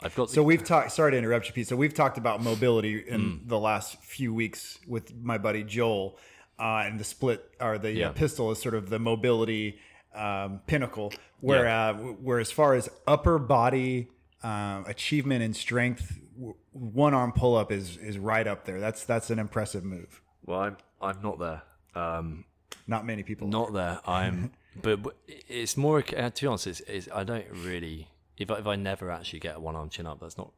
I've 0.00 0.14
got. 0.14 0.30
So 0.30 0.42
we've 0.42 0.64
talked. 0.64 0.92
Sorry 0.92 1.10
to 1.12 1.18
interrupt 1.18 1.46
you, 1.48 1.52
Pete. 1.52 1.68
So 1.68 1.76
we've 1.76 1.94
talked 1.94 2.18
about 2.18 2.42
mobility 2.42 3.04
in 3.06 3.20
Mm. 3.20 3.48
the 3.48 3.58
last 3.58 4.00
few 4.02 4.32
weeks 4.32 4.78
with 4.86 5.14
my 5.14 5.38
buddy 5.38 5.64
Joel, 5.64 6.16
uh, 6.58 6.84
and 6.86 6.98
the 7.00 7.04
split 7.04 7.44
or 7.60 7.78
the 7.78 8.04
uh, 8.04 8.12
pistol 8.12 8.50
is 8.52 8.60
sort 8.62 8.74
of 8.74 8.88
the 8.90 8.98
mobility 8.98 9.78
um, 10.14 10.60
pinnacle. 10.66 11.12
Where 11.40 11.66
uh, 11.68 11.94
where 11.94 12.40
as 12.40 12.50
far 12.50 12.74
as 12.74 12.88
upper 13.06 13.38
body 13.38 14.08
um, 14.42 14.84
achievement 14.86 15.42
and 15.42 15.54
strength, 15.56 16.18
w- 16.36 16.54
one 16.72 17.14
arm 17.14 17.32
pull 17.32 17.56
up 17.56 17.70
is 17.72 17.96
is 17.96 18.18
right 18.18 18.46
up 18.46 18.64
there. 18.64 18.80
That's 18.80 19.04
that's 19.04 19.30
an 19.30 19.38
impressive 19.38 19.84
move. 19.84 20.20
well, 20.46 20.60
I'm 20.60 20.76
I'm 21.00 21.22
not 21.22 21.38
there. 21.38 21.62
Um, 21.94 22.44
Not 22.86 23.04
many 23.06 23.22
people. 23.22 23.46
Not 23.48 23.72
there. 23.72 24.00
I'm, 24.06 24.50
but, 24.80 25.16
it's 25.26 25.76
more. 25.76 25.98
Uh, 26.16 26.30
to 26.30 26.42
be 26.42 26.46
honest, 26.46 26.66
it's, 26.66 26.80
it's 26.80 27.08
I 27.12 27.24
don't 27.24 27.46
really. 27.50 28.08
If 28.36 28.50
I, 28.50 28.58
if 28.58 28.66
I 28.66 28.76
never 28.76 29.10
actually 29.10 29.40
get 29.40 29.56
a 29.56 29.60
one 29.60 29.74
arm 29.76 29.88
chin 29.88 30.06
up, 30.06 30.20
that's 30.20 30.38
not 30.38 30.52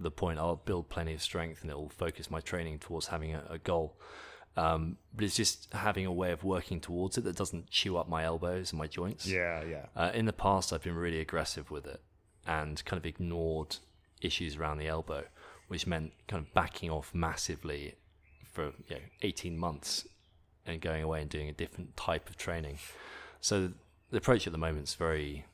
the 0.00 0.10
point. 0.10 0.38
I'll 0.38 0.56
build 0.56 0.88
plenty 0.88 1.14
of 1.14 1.22
strength, 1.22 1.62
and 1.62 1.70
it'll 1.70 1.88
focus 1.90 2.30
my 2.30 2.40
training 2.40 2.78
towards 2.78 3.08
having 3.08 3.34
a, 3.34 3.44
a 3.50 3.58
goal. 3.58 3.96
Um, 4.56 4.96
but 5.14 5.24
it's 5.24 5.36
just 5.36 5.68
having 5.72 6.06
a 6.06 6.12
way 6.12 6.32
of 6.32 6.42
working 6.42 6.80
towards 6.80 7.18
it 7.18 7.24
that 7.24 7.36
doesn't 7.36 7.68
chew 7.68 7.98
up 7.98 8.08
my 8.08 8.24
elbows 8.24 8.72
and 8.72 8.78
my 8.78 8.86
joints. 8.86 9.26
Yeah, 9.26 9.62
yeah. 9.62 9.86
Uh, 9.94 10.10
in 10.14 10.24
the 10.24 10.32
past, 10.32 10.72
I've 10.72 10.82
been 10.82 10.94
really 10.94 11.20
aggressive 11.20 11.70
with 11.70 11.86
it 11.86 12.00
and 12.46 12.82
kind 12.86 12.98
of 12.98 13.04
ignored 13.04 13.76
issues 14.22 14.56
around 14.56 14.78
the 14.78 14.86
elbow, 14.86 15.24
which 15.68 15.86
meant 15.86 16.12
kind 16.26 16.44
of 16.44 16.54
backing 16.54 16.90
off 16.90 17.14
massively 17.14 17.96
for 18.50 18.72
you 18.88 18.96
know, 18.96 19.02
18 19.22 19.58
months 19.58 20.08
and 20.64 20.80
going 20.80 21.02
away 21.02 21.20
and 21.20 21.30
doing 21.30 21.48
a 21.48 21.52
different 21.52 21.94
type 21.96 22.28
of 22.30 22.38
training. 22.38 22.78
So 23.40 23.72
the 24.10 24.16
approach 24.18 24.46
at 24.46 24.52
the 24.52 24.58
moment 24.58 24.88
is 24.88 24.94
very 24.94 25.44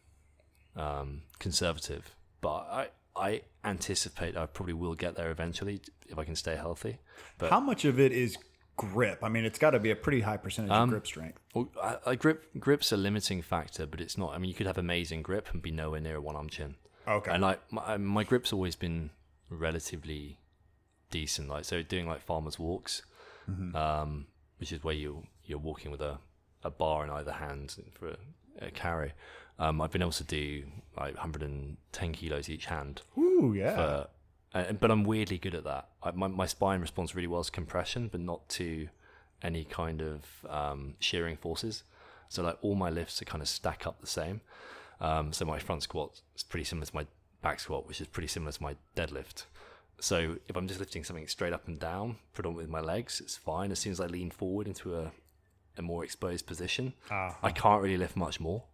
um, 0.76 1.22
conservative, 1.38 2.14
but 2.40 2.66
I, 2.70 2.88
I 3.16 3.42
anticipate 3.64 4.36
I 4.36 4.46
probably 4.46 4.74
will 4.74 4.94
get 4.94 5.16
there 5.16 5.30
eventually 5.30 5.80
if 6.08 6.18
I 6.18 6.24
can 6.24 6.36
stay 6.36 6.56
healthy. 6.56 6.98
But 7.38 7.50
How 7.50 7.60
much 7.60 7.84
of 7.84 7.98
it 8.00 8.12
is 8.12 8.36
grip? 8.76 9.18
I 9.22 9.28
mean, 9.28 9.44
it's 9.44 9.58
got 9.58 9.70
to 9.70 9.78
be 9.78 9.90
a 9.90 9.96
pretty 9.96 10.20
high 10.22 10.36
percentage 10.38 10.70
Um, 10.72 10.84
of 10.84 10.90
grip 10.90 11.06
strength. 11.06 11.38
Well, 11.54 11.68
I, 11.82 11.96
I 12.06 12.14
grip 12.14 12.44
grip's 12.58 12.92
a 12.92 12.96
limiting 12.96 13.42
factor, 13.42 13.86
but 13.86 14.00
it's 14.00 14.16
not. 14.16 14.32
I 14.34 14.38
mean, 14.38 14.48
you 14.48 14.54
could 14.54 14.66
have 14.66 14.78
amazing 14.78 15.22
grip 15.22 15.48
and 15.52 15.60
be 15.62 15.70
nowhere 15.70 16.00
near 16.00 16.16
a 16.16 16.20
one 16.20 16.36
arm 16.36 16.48
chin. 16.48 16.76
Okay. 17.06 17.30
And 17.32 17.42
like 17.42 17.60
my, 17.72 17.96
my 17.96 18.24
grip's 18.24 18.52
always 18.52 18.76
been 18.76 19.10
relatively 19.50 20.38
decent. 21.10 21.48
Like 21.48 21.64
so, 21.64 21.82
doing 21.82 22.06
like 22.06 22.20
farmers 22.22 22.58
walks, 22.58 23.02
um, 23.74 24.26
which 24.58 24.72
is 24.72 24.82
where 24.82 24.94
you 24.94 25.24
you're 25.44 25.58
walking 25.58 25.90
with 25.90 26.00
a, 26.00 26.18
a 26.64 26.70
bar 26.70 27.05
in 27.05 27.11
either 27.11 27.33
hand 27.33 27.77
for 27.92 28.09
a, 28.09 28.16
a 28.66 28.70
carry. 28.70 29.12
Um, 29.59 29.81
I've 29.81 29.90
been 29.90 30.03
able 30.03 30.12
to 30.12 30.25
do 30.25 30.64
like 30.96 31.14
110 31.14 32.12
kilos 32.12 32.48
each 32.48 32.66
hand 32.66 33.03
Ooh, 33.18 33.55
yeah. 33.57 33.75
for, 33.75 34.09
uh, 34.55 34.72
but 34.72 34.90
I'm 34.90 35.05
weirdly 35.05 35.38
good 35.38 35.55
at 35.55 35.64
that. 35.64 35.88
I, 36.03 36.11
my 36.12 36.29
my 36.29 36.46
spine 36.46 36.81
responds 36.81 37.14
really 37.14 37.29
well 37.29 37.44
to 37.44 37.51
compression, 37.51 38.09
but 38.09 38.20
not 38.20 38.48
to 38.51 38.88
any 39.42 39.64
kind 39.64 40.01
of 40.01 40.22
um, 40.48 40.94
shearing 40.98 41.37
forces. 41.37 41.85
So 42.29 42.42
like 42.42 42.59
all 42.62 42.75
my 42.75 42.90
lifts 42.90 43.20
are 43.20 43.27
kind 43.27 43.42
of 43.42 43.48
stack 43.48 43.87
up 43.87 44.01
the 44.01 44.07
same. 44.07 44.40
Um, 45.01 45.33
so 45.33 45.44
my 45.44 45.59
front 45.59 45.83
squat 45.83 46.20
is 46.37 46.42
pretty 46.42 46.64
similar 46.64 46.87
to 46.87 46.94
my 46.94 47.07
back 47.42 47.61
squat, 47.61 47.87
which 47.87 48.01
is 48.01 48.07
pretty 48.07 48.29
similar 48.29 48.53
to 48.53 48.62
my 48.62 48.77
deadlift. 48.96 49.44
So 50.01 50.37
if 50.48 50.57
I'm 50.57 50.66
just 50.66 50.81
lifting 50.81 51.05
something 51.05 51.27
straight 51.29 51.53
up 51.53 51.68
and 51.68 51.79
down, 51.79 52.16
predominantly 52.33 52.64
with 52.64 52.72
my 52.72 52.81
legs, 52.81 53.20
it's 53.20 53.37
fine. 53.37 53.70
As 53.70 53.81
soon 53.81 53.92
as 53.92 54.01
I 54.01 54.07
lean 54.07 54.31
forward 54.31 54.66
into 54.66 54.96
a, 54.96 55.12
a 55.76 55.82
more 55.82 56.04
exposed 56.04 56.46
position, 56.46 56.94
Ah. 57.11 57.37
I 57.42 57.50
can't 57.50 57.82
really 57.82 57.96
lift 57.96 58.16
much 58.16 58.40
more. 58.40 58.64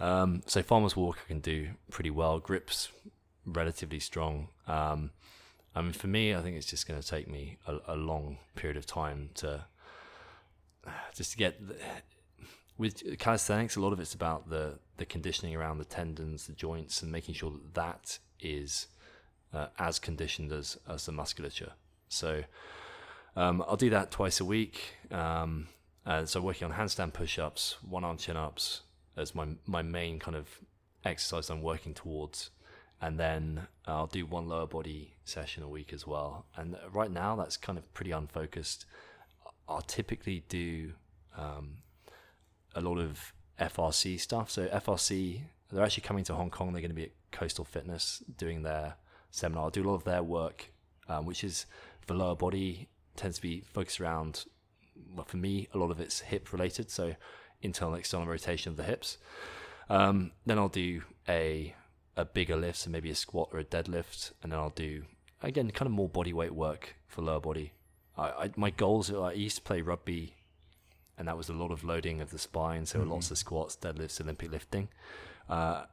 Um, 0.00 0.42
so 0.46 0.62
farmer's 0.62 0.96
walk 0.96 1.18
I 1.24 1.28
can 1.28 1.40
do 1.40 1.70
pretty 1.90 2.10
well. 2.10 2.38
Grips 2.40 2.88
relatively 3.46 4.00
strong. 4.00 4.48
Um, 4.66 5.10
I 5.74 5.82
mean, 5.82 5.92
for 5.92 6.06
me, 6.08 6.34
I 6.34 6.40
think 6.42 6.56
it's 6.56 6.66
just 6.66 6.86
going 6.88 7.00
to 7.00 7.06
take 7.06 7.28
me 7.28 7.58
a, 7.66 7.78
a 7.88 7.96
long 7.96 8.38
period 8.56 8.76
of 8.76 8.86
time 8.86 9.30
to 9.34 9.64
just 11.14 11.32
to 11.32 11.36
get 11.36 11.66
the, 11.66 11.76
with 12.78 13.18
calisthenics. 13.18 13.76
A 13.76 13.80
lot 13.80 13.92
of 13.92 14.00
it's 14.00 14.14
about 14.14 14.48
the 14.50 14.78
the 14.96 15.04
conditioning 15.06 15.54
around 15.56 15.78
the 15.78 15.84
tendons, 15.84 16.46
the 16.46 16.52
joints, 16.52 17.02
and 17.02 17.10
making 17.12 17.34
sure 17.34 17.50
that 17.50 17.74
that 17.74 18.18
is 18.40 18.88
uh, 19.54 19.68
as 19.78 19.98
conditioned 19.98 20.52
as 20.52 20.78
as 20.88 21.06
the 21.06 21.12
musculature. 21.12 21.72
So 22.08 22.42
um, 23.36 23.62
I'll 23.66 23.76
do 23.76 23.90
that 23.90 24.10
twice 24.10 24.40
a 24.40 24.44
week. 24.44 24.96
Um, 25.10 25.68
uh, 26.06 26.24
so 26.24 26.40
working 26.40 26.70
on 26.70 26.76
handstand 26.76 27.12
push-ups, 27.12 27.76
one-arm 27.88 28.16
chin-ups 28.16 28.82
as 29.16 29.34
my 29.34 29.46
my 29.66 29.82
main 29.82 30.18
kind 30.18 30.36
of 30.36 30.48
exercise 31.04 31.50
I'm 31.50 31.62
working 31.62 31.94
towards, 31.94 32.50
and 33.00 33.18
then 33.18 33.66
I'll 33.86 34.06
do 34.06 34.26
one 34.26 34.48
lower 34.48 34.66
body 34.66 35.14
session 35.24 35.62
a 35.62 35.68
week 35.68 35.92
as 35.92 36.06
well. 36.06 36.46
And 36.56 36.76
right 36.92 37.10
now 37.10 37.36
that's 37.36 37.56
kind 37.56 37.78
of 37.78 37.92
pretty 37.94 38.10
unfocused. 38.10 38.86
I'll 39.68 39.82
typically 39.82 40.44
do 40.48 40.92
um, 41.36 41.78
a 42.74 42.80
lot 42.80 42.98
of 42.98 43.32
FRC 43.60 44.18
stuff. 44.20 44.50
So 44.50 44.66
FRC, 44.66 45.40
they're 45.70 45.84
actually 45.84 46.02
coming 46.02 46.24
to 46.24 46.34
Hong 46.34 46.50
Kong. 46.50 46.72
They're 46.72 46.82
going 46.82 46.90
to 46.90 46.96
be 46.96 47.04
at 47.04 47.12
Coastal 47.30 47.64
Fitness 47.64 48.22
doing 48.36 48.62
their 48.62 48.96
seminar. 49.30 49.64
I'll 49.64 49.70
do 49.70 49.82
a 49.82 49.88
lot 49.88 49.94
of 49.94 50.04
their 50.04 50.22
work, 50.22 50.72
um, 51.08 51.26
which 51.26 51.44
is 51.44 51.66
for 52.06 52.14
lower 52.14 52.34
body, 52.34 52.88
tends 53.16 53.36
to 53.36 53.42
be 53.42 53.62
focused 53.72 54.00
around, 54.00 54.44
well, 55.14 55.24
for 55.24 55.36
me, 55.36 55.68
a 55.74 55.78
lot 55.78 55.90
of 55.90 56.00
it's 56.00 56.20
hip 56.20 56.52
related. 56.52 56.90
So 56.90 57.14
internal 57.60 57.94
and 57.94 58.00
external 58.00 58.26
rotation 58.26 58.70
of 58.70 58.76
the 58.76 58.82
hips. 58.82 59.18
Um, 59.88 60.32
then 60.46 60.58
I'll 60.58 60.68
do 60.68 61.02
a 61.28 61.74
a 62.16 62.24
bigger 62.24 62.56
lift, 62.56 62.78
so 62.78 62.90
maybe 62.90 63.10
a 63.10 63.14
squat 63.14 63.48
or 63.52 63.58
a 63.58 63.64
deadlift, 63.64 64.32
and 64.42 64.52
then 64.52 64.58
I'll 64.58 64.70
do 64.70 65.04
again 65.42 65.70
kind 65.70 65.86
of 65.86 65.92
more 65.92 66.08
body 66.08 66.32
weight 66.32 66.54
work 66.54 66.96
for 67.06 67.22
lower 67.22 67.40
body. 67.40 67.72
I, 68.16 68.28
I 68.28 68.50
my 68.56 68.70
goals 68.70 69.10
are 69.10 69.24
I 69.24 69.32
used 69.32 69.56
to 69.56 69.62
play 69.62 69.80
rugby, 69.80 70.36
and 71.16 71.28
that 71.28 71.36
was 71.36 71.48
a 71.48 71.54
lot 71.54 71.70
of 71.70 71.84
loading 71.84 72.20
of 72.20 72.30
the 72.30 72.38
spine, 72.38 72.86
so 72.86 73.00
lots 73.00 73.30
of 73.30 73.38
squats, 73.38 73.76
deadlifts, 73.76 74.20
Olympic 74.20 74.50
lifting. 74.50 74.88
Uh, 75.48 75.84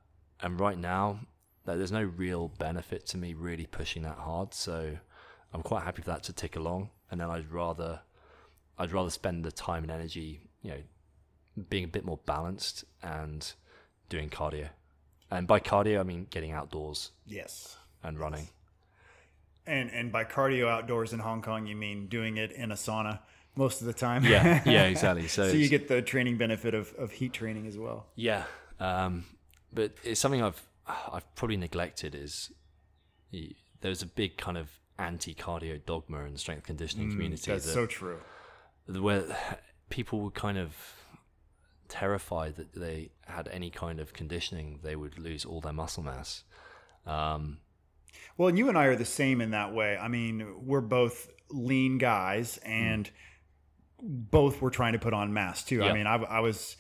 and 0.41 0.60
right 0.60 0.78
now, 0.78 1.19
like, 1.65 1.78
there's 1.78 1.91
no 1.91 2.04
real 2.04 2.48
benefit 2.48 3.06
to 3.08 3.17
me 3.17 3.34
really 3.34 3.65
pushing 3.65 4.04
that 4.04 4.17
hard, 4.17 4.54
so 4.54 4.98
I'm 5.54 5.62
quite 5.62 5.84
happy 5.84 6.02
for 6.02 6.12
that 6.12 6.24
to 6.24 6.34
tick 6.34 6.56
along. 6.56 6.89
And 7.12 7.19
then 7.19 7.30
I'd 7.30 7.52
rather 7.52 8.02
I'd 8.80 8.92
rather 8.92 9.10
spend 9.10 9.44
the 9.44 9.52
time 9.52 9.84
and 9.84 9.92
energy, 9.92 10.39
you 10.63 10.72
know, 10.72 10.82
being 11.70 11.84
a 11.84 11.88
bit 11.88 12.06
more 12.06 12.20
balanced 12.26 12.86
and 13.04 13.52
doing 14.08 14.30
cardio. 14.30 14.70
And 15.30 15.46
by 15.46 15.60
cardio, 15.60 16.00
I 16.00 16.04
mean 16.04 16.28
getting 16.30 16.54
outdoors 16.54 17.12
yes. 17.28 17.78
and 18.02 18.18
running. 18.18 18.48
And 19.68 19.92
and 19.92 20.12
by 20.12 20.24
cardio 20.24 20.68
outdoors 20.68 21.13
in 21.13 21.20
Hong 21.20 21.42
Kong, 21.44 21.68
you 21.68 21.76
mean 21.76 22.08
doing 22.08 22.38
it 22.38 22.52
in 22.52 22.72
a 22.72 22.76
sauna 22.76 23.20
most 23.56 23.82
of 23.82 23.88
the 23.88 23.94
time. 23.94 24.24
Yeah, 24.24 24.63
yeah, 24.65 24.86
exactly. 24.86 25.28
So, 25.28 25.50
so 25.50 25.56
you 25.56 25.70
get 25.70 25.88
the 25.88 26.02
training 26.02 26.38
benefit 26.38 26.74
of, 26.74 26.94
of 26.98 27.12
heat 27.12 27.34
training 27.34 27.68
as 27.68 27.78
well. 27.78 28.08
yeah, 28.15 28.46
um, 28.80 29.26
but 29.72 29.92
it's 30.04 30.20
something 30.20 30.42
I've 30.42 30.62
I've 30.88 31.36
probably 31.36 31.58
neglected. 31.58 32.15
Is 32.15 32.52
there's 33.82 34.02
a 34.02 34.08
big 34.08 34.38
kind 34.38 34.58
of 34.58 34.70
anti-cardio 34.98 35.86
dogma 35.86 36.22
in 36.26 36.34
the 36.34 36.39
strength 36.39 36.63
conditioning 36.65 37.12
community 37.12 37.44
Mm, 37.44 37.54
That's 37.54 37.65
that 37.65 37.74
so 37.74 37.86
true. 37.86 38.20
Where 38.89 39.23
people 39.89 40.21
were 40.21 40.32
kind 40.32 40.58
of 40.58 40.75
terrified 41.88 42.56
that 42.56 42.73
they 42.73 43.10
had 43.25 43.47
any 43.47 43.69
kind 43.69 43.99
of 43.99 44.13
conditioning, 44.13 44.80
they 44.84 44.95
would 44.95 45.17
lose 45.17 45.45
all 45.45 45.62
their 45.62 45.73
muscle 45.73 46.04
mass. 46.04 46.43
Um, 47.06 47.60
Well, 48.38 48.49
and 48.49 48.58
you 48.58 48.69
and 48.69 48.78
I 48.78 48.86
are 48.86 48.95
the 48.95 49.06
same 49.06 49.41
in 49.41 49.52
that 49.52 49.73
way. 49.73 49.97
I 49.97 50.08
mean, 50.08 50.65
we're 50.65 50.82
both 50.82 51.30
lean 51.49 51.97
guys, 51.97 52.60
and 52.63 53.10
both 54.02 54.62
were 54.62 54.69
trying 54.69 54.93
to 54.93 54.99
put 54.99 55.13
on 55.13 55.34
mass 55.34 55.63
too. 55.63 55.84
I 55.84 55.93
mean, 55.93 56.08
I, 56.08 56.15
I 56.15 56.39
was, 56.39 56.78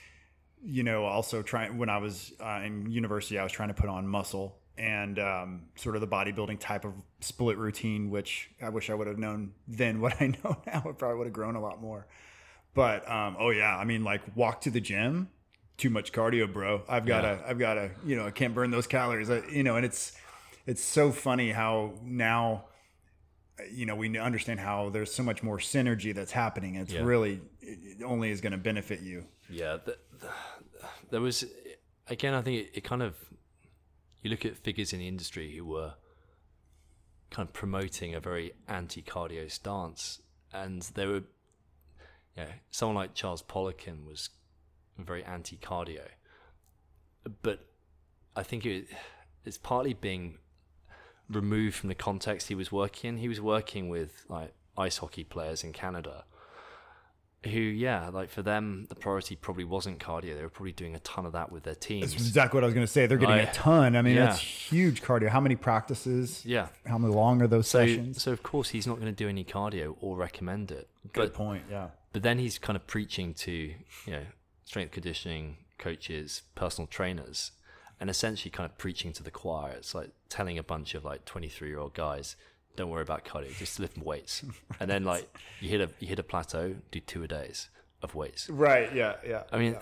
you 0.63 0.83
know, 0.83 1.05
also 1.05 1.41
trying 1.41 1.77
when 1.77 1.89
I 1.89 1.97
was 1.97 2.31
uh, 2.39 2.61
in 2.63 2.89
university, 2.91 3.37
I 3.39 3.43
was 3.43 3.51
trying 3.51 3.69
to 3.69 3.73
put 3.73 3.89
on 3.89 4.07
muscle 4.07 4.58
and 4.79 5.19
um, 5.19 5.61
sort 5.75 5.95
of 5.95 6.01
the 6.01 6.07
bodybuilding 6.07 6.59
type 6.59 6.85
of 6.85 6.93
split 7.19 7.57
routine, 7.57 8.09
which 8.09 8.49
I 8.61 8.69
wish 8.69 8.89
I 8.89 8.93
would 8.93 9.07
have 9.07 9.19
known 9.19 9.51
then 9.67 9.99
what 9.99 10.19
I 10.21 10.27
know 10.43 10.57
now. 10.65 10.83
I 10.87 10.91
probably 10.93 11.17
would 11.17 11.27
have 11.27 11.33
grown 11.33 11.55
a 11.55 11.61
lot 11.61 11.81
more. 11.81 12.07
But 12.73 13.09
um, 13.11 13.35
oh 13.39 13.49
yeah, 13.49 13.75
I 13.77 13.83
mean, 13.83 14.03
like 14.03 14.21
walk 14.35 14.61
to 14.61 14.69
the 14.71 14.79
gym, 14.79 15.29
too 15.77 15.89
much 15.89 16.11
cardio, 16.13 16.51
bro. 16.51 16.81
I've 16.87 17.05
got 17.05 17.21
to, 17.21 17.43
I've 17.45 17.59
got 17.59 17.73
to, 17.75 17.91
you 18.05 18.15
know, 18.15 18.25
I 18.25 18.31
can't 18.31 18.55
burn 18.55 18.71
those 18.71 18.87
calories. 18.87 19.29
I, 19.29 19.41
you 19.51 19.63
know, 19.63 19.75
and 19.75 19.85
it's 19.85 20.13
it's 20.65 20.81
so 20.83 21.11
funny 21.11 21.51
how 21.51 21.93
now 22.03 22.65
you 23.71 23.85
know 23.85 23.95
we 23.95 24.17
understand 24.17 24.59
how 24.59 24.89
there's 24.89 25.13
so 25.13 25.21
much 25.23 25.43
more 25.43 25.57
synergy 25.57 26.15
that's 26.15 26.31
happening 26.31 26.75
it's 26.75 26.93
Yeah. 26.93 27.01
really 27.01 27.41
it 27.61 28.01
only 28.03 28.31
is 28.31 28.39
going 28.39 28.53
to 28.53 28.57
benefit 28.57 29.01
you 29.01 29.25
Yeah, 29.49 29.77
that, 29.85 29.97
th 30.21 30.31
there 31.09 31.19
was 31.21 31.43
again. 32.07 32.33
I 32.33 32.41
think 32.41 32.67
it, 32.67 32.77
it 32.77 32.83
kind 32.85 33.01
of 33.01 33.15
you 34.21 34.29
look 34.29 34.45
at 34.45 34.57
figures 34.57 34.93
in 34.93 34.99
the 34.99 35.07
industry 35.07 35.55
who 35.55 35.65
were 35.65 35.93
kind 37.29 37.47
of 37.47 37.53
promoting 37.53 38.15
a 38.15 38.19
very 38.19 38.53
anti-cardio 38.67 39.49
stance, 39.51 40.21
and 40.51 40.81
they 40.95 41.05
were, 41.05 41.23
yeah, 42.35 42.53
someone 42.71 42.95
like 42.95 43.13
Charles 43.13 43.41
Poliquin 43.41 44.05
was 44.05 44.29
very 44.97 45.23
anti-cardio, 45.23 46.07
but 47.41 47.67
I 48.35 48.43
think 48.43 48.65
it, 48.65 48.87
it's 49.45 49.57
partly 49.57 49.93
being 49.93 50.39
removed 51.29 51.75
from 51.75 51.89
the 51.89 51.95
context 51.95 52.47
he 52.47 52.55
was 52.55 52.71
working 52.71 53.09
in. 53.09 53.17
He 53.17 53.27
was 53.27 53.39
working 53.39 53.89
with 53.89 54.25
like 54.27 54.53
ice 54.77 54.97
hockey 54.97 55.23
players 55.23 55.63
in 55.63 55.73
Canada 55.73 56.25
who 57.45 57.51
yeah 57.51 58.09
like 58.09 58.29
for 58.29 58.41
them 58.41 58.85
the 58.89 58.95
priority 58.95 59.35
probably 59.35 59.63
wasn't 59.63 59.99
cardio. 59.99 60.35
They 60.35 60.41
were 60.41 60.49
probably 60.49 60.73
doing 60.73 60.95
a 60.95 60.99
ton 60.99 61.25
of 61.25 61.31
that 61.33 61.51
with 61.51 61.63
their 61.63 61.75
that's 61.75 62.13
exactly 62.13 62.57
what 62.57 62.63
i 62.63 62.67
was 62.67 62.73
going 62.73 62.85
to 62.85 62.91
say. 62.91 63.07
They're 63.07 63.17
getting 63.17 63.37
Like, 63.37 63.49
a 63.49 63.53
ton. 63.53 63.95
I 63.95 64.01
mean 64.01 64.15
yeah. 64.15 64.25
that's 64.25 64.39
huge 64.39 65.01
cardio. 65.01 65.29
How 65.29 65.39
many 65.39 65.55
practices? 65.55 66.45
Yeah. 66.45 66.67
How 66.85 66.97
many 66.97 67.13
long 67.13 67.41
are 67.41 67.47
those 67.47 67.67
so 67.67 67.79
sessions? 67.79 68.21
so 68.21 68.31
of 68.31 68.43
course 68.43 68.69
he's 68.69 68.85
not 68.85 68.95
going 68.95 69.07
to 69.07 69.23
do 69.23 69.29
any 69.29 69.45
cardio 69.45 69.95
or 70.01 70.17
recommend 70.17 70.71
it. 70.71 70.89
Good 71.13 71.31
but 71.31 71.33
point 71.33 71.63
yeah. 71.71 71.87
but 72.11 72.23
then 72.23 72.39
he's 72.39 72.57
kind 72.59 72.75
of 72.75 72.85
preaching 72.87 73.33
to 73.35 73.51
you 73.51 73.73
know 74.11 74.23
strength 74.65 74.91
conditioning 74.91 75.57
coaches, 75.77 76.43
personal 76.55 76.87
trainers, 76.87 77.51
and 77.99 78.09
essentially 78.09 78.51
kind 78.51 78.69
of 78.69 78.77
preaching 78.77 79.13
to 79.13 79.23
the 79.23 79.31
choir. 79.31 79.71
It's 79.71 79.95
like 79.95 80.11
telling 80.27 80.57
a 80.57 80.63
bunch 80.63 80.93
of 80.93 81.03
like 81.05 81.25
23 81.25 81.69
year 81.69 81.79
old 81.79 81.93
guys, 81.93 82.35
don't 82.79 82.89
worry 82.89 83.01
about 83.01 83.25
cardio, 83.25 83.53
just 83.57 83.77
lift 83.77 83.97
weights. 83.97 84.41
and 84.79 84.89
then 84.89 85.03
like 85.03 85.27
you 85.59 85.67
hit 85.67 85.81
a 85.81 85.89
you 85.99 86.07
hit 86.07 86.17
a 86.17 86.23
plateau, 86.23 86.75
do 86.91 87.01
two 87.01 87.23
a 87.23 87.27
days 87.27 87.69
of 88.01 88.15
weights. 88.15 88.49
Right. 88.49 88.95
Yeah. 88.95 89.15
Yeah. 89.27 89.43
I 89.51 89.59
mean, 89.59 89.75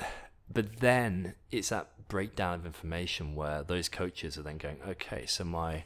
but 0.52 0.78
then 0.78 1.36
it's 1.52 1.70
that 1.70 1.90
breakdown 2.08 2.56
of 2.56 2.66
information 2.66 3.36
where 3.36 3.62
those 3.62 3.88
coaches 3.88 4.36
are 4.36 4.42
then 4.42 4.58
going, 4.58 4.78
okay, 4.88 5.28
so 5.28 5.44
my 5.44 5.84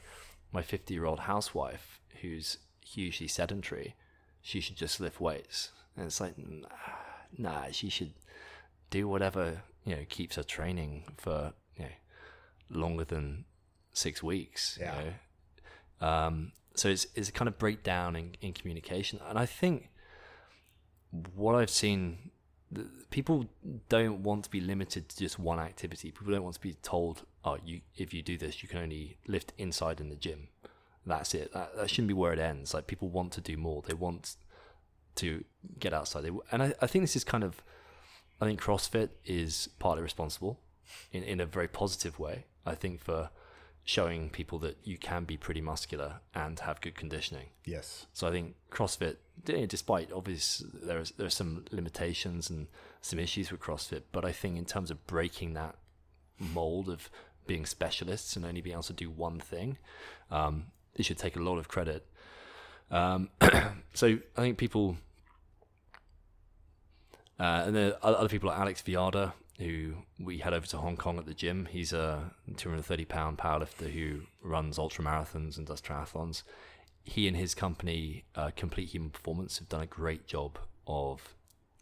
my 0.54 0.62
50 0.62 0.94
year 0.94 1.06
old 1.06 1.20
housewife 1.22 2.00
who's 2.22 2.60
hugely 2.86 3.28
sedentary, 3.28 3.96
she 4.42 4.62
should 4.62 4.78
just 4.78 5.02
lift 5.02 5.20
weights. 5.20 5.72
And 5.98 6.06
it's 6.06 6.22
like, 6.22 6.38
nah, 6.38 6.70
nah 7.38 7.72
she 7.72 7.90
should 7.90 8.14
do 8.90 9.06
whatever 9.08 9.64
you 9.86 9.96
know 9.96 10.06
keeps 10.08 10.38
her 10.38 10.44
training 10.44 11.04
for 11.18 11.54
you 11.76 11.84
know 11.84 12.80
longer 12.80 13.04
than 13.04 13.44
six 13.92 14.24
weeks. 14.24 14.78
Yeah. 14.80 14.96
You 14.98 15.06
know? 15.06 16.08
um, 16.08 16.52
so 16.76 16.90
it's 16.90 17.08
it's 17.16 17.30
a 17.30 17.32
kind 17.32 17.48
of 17.48 17.58
breakdown 17.58 18.16
in, 18.16 18.36
in 18.42 18.54
communication, 18.54 19.20
and 19.28 19.38
I 19.38 19.46
think 19.46 19.90
what 21.36 21.56
I've 21.56 21.70
seen, 21.70 22.32
people 23.10 23.46
don't 23.90 24.24
want 24.24 24.46
to 24.46 24.50
be 24.50 24.62
limited 24.62 25.10
to 25.10 25.18
just 25.18 25.38
one 25.38 25.60
activity. 25.60 26.12
People 26.12 26.32
don't 26.32 26.44
want 26.44 26.56
to 26.56 26.62
be 26.62 26.74
told, 26.76 27.24
"Oh, 27.44 27.58
you 27.66 27.82
if 27.98 28.14
you 28.14 28.22
do 28.22 28.38
this, 28.38 28.64
you 28.64 28.70
can 28.70 28.80
only 28.80 29.18
lift 29.28 29.54
inside 29.58 30.00
in 30.00 30.10
the 30.10 30.16
gym." 30.16 30.48
That's 31.06 31.34
it. 31.34 31.52
That, 31.54 31.76
that 31.76 31.90
shouldn't 31.90 32.10
be 32.10 32.14
where 32.14 32.34
it 32.34 32.40
ends. 32.40 32.74
Like 32.74 32.88
people 32.88 33.10
want 33.10 33.34
to 33.34 33.42
do 33.42 33.58
more. 33.58 33.82
They 33.82 33.94
want 33.94 34.36
to 35.16 35.44
get 35.80 35.94
outside. 35.94 36.24
They, 36.24 36.32
and 36.52 36.64
I, 36.64 36.74
I 36.82 36.88
think 36.88 37.04
this 37.04 37.16
is 37.16 37.24
kind 37.24 37.44
of, 37.44 37.62
I 38.40 38.46
think 38.46 38.62
CrossFit 38.62 39.10
is 39.26 39.70
partly 39.80 40.04
responsible 40.04 40.60
in, 41.12 41.24
in 41.24 41.42
a 41.42 41.46
very 41.46 41.68
positive 41.68 42.20
way. 42.20 42.46
I 42.66 42.76
think 42.76 43.02
for 43.02 43.30
showing 43.84 44.30
people 44.30 44.60
that 44.60 44.78
you 44.84 44.98
can 44.98 45.24
be 45.24 45.38
pretty 45.38 45.62
muscular 45.62 46.20
and 46.36 46.60
have 46.60 46.82
good 46.82 46.96
conditioning. 46.96 47.48
Yes. 47.66 48.06
So 48.14 48.28
I 48.28 48.32
think 48.32 48.56
CrossFit, 48.72 49.18
despite 49.44 50.12
obvious 50.12 50.64
there 50.74 51.00
is 51.00 51.12
there 51.18 51.26
are 51.28 51.32
some 51.32 51.66
limitations 51.72 52.50
and 52.50 52.68
some 53.02 53.20
issues 53.20 53.52
with 53.52 53.60
CrossFit, 53.60 54.04
but 54.12 54.24
I 54.24 54.32
think 54.32 54.58
in 54.58 54.66
terms 54.66 54.92
of 54.92 55.06
breaking 55.08 55.54
that 55.54 55.76
mold 56.40 56.90
of 56.90 57.10
being 57.48 57.66
specialists 57.66 58.36
and 58.36 58.46
only 58.46 58.62
being 58.62 58.74
able 58.74 58.84
to 58.84 58.94
do 58.94 59.10
one 59.10 59.40
thing, 59.40 59.78
um, 60.30 60.68
it 60.96 61.06
should 61.06 61.18
take 61.18 61.36
a 61.36 61.42
lot 61.42 61.58
of 61.58 61.68
credit. 61.68 62.06
Um, 62.92 63.30
so 63.94 64.18
I 64.38 64.42
think 64.42 64.58
people, 64.58 64.98
uh, 67.40 67.64
and 67.66 67.76
then 67.76 67.94
other 68.04 68.30
people 68.30 68.50
like 68.50 68.60
Alex 68.60 68.84
Viada, 68.84 69.34
who 69.62 69.94
we 70.20 70.40
had 70.40 70.54
over 70.54 70.66
to 70.68 70.78
Hong 70.78 70.98
Kong 70.98 71.18
at 71.18 71.26
the 71.26 71.34
gym. 71.34 71.68
He's 71.72 71.94
a 71.94 72.32
230 72.58 73.06
pound 73.06 73.38
powerlifter 73.38 73.90
who 73.92 74.22
runs 74.44 74.78
ultra 74.78 75.04
marathons 75.06 75.58
and 75.58 75.66
does 75.66 75.82
triathlons. 75.82 76.44
He 77.04 77.28
and 77.28 77.36
his 77.38 77.56
company, 77.56 78.26
uh, 78.36 78.52
Complete 78.56 78.90
Human 78.90 79.10
Performance, 79.10 79.58
have 79.60 79.70
done 79.70 79.82
a 79.82 79.86
great 79.88 80.28
job 80.28 80.60
of 80.86 81.36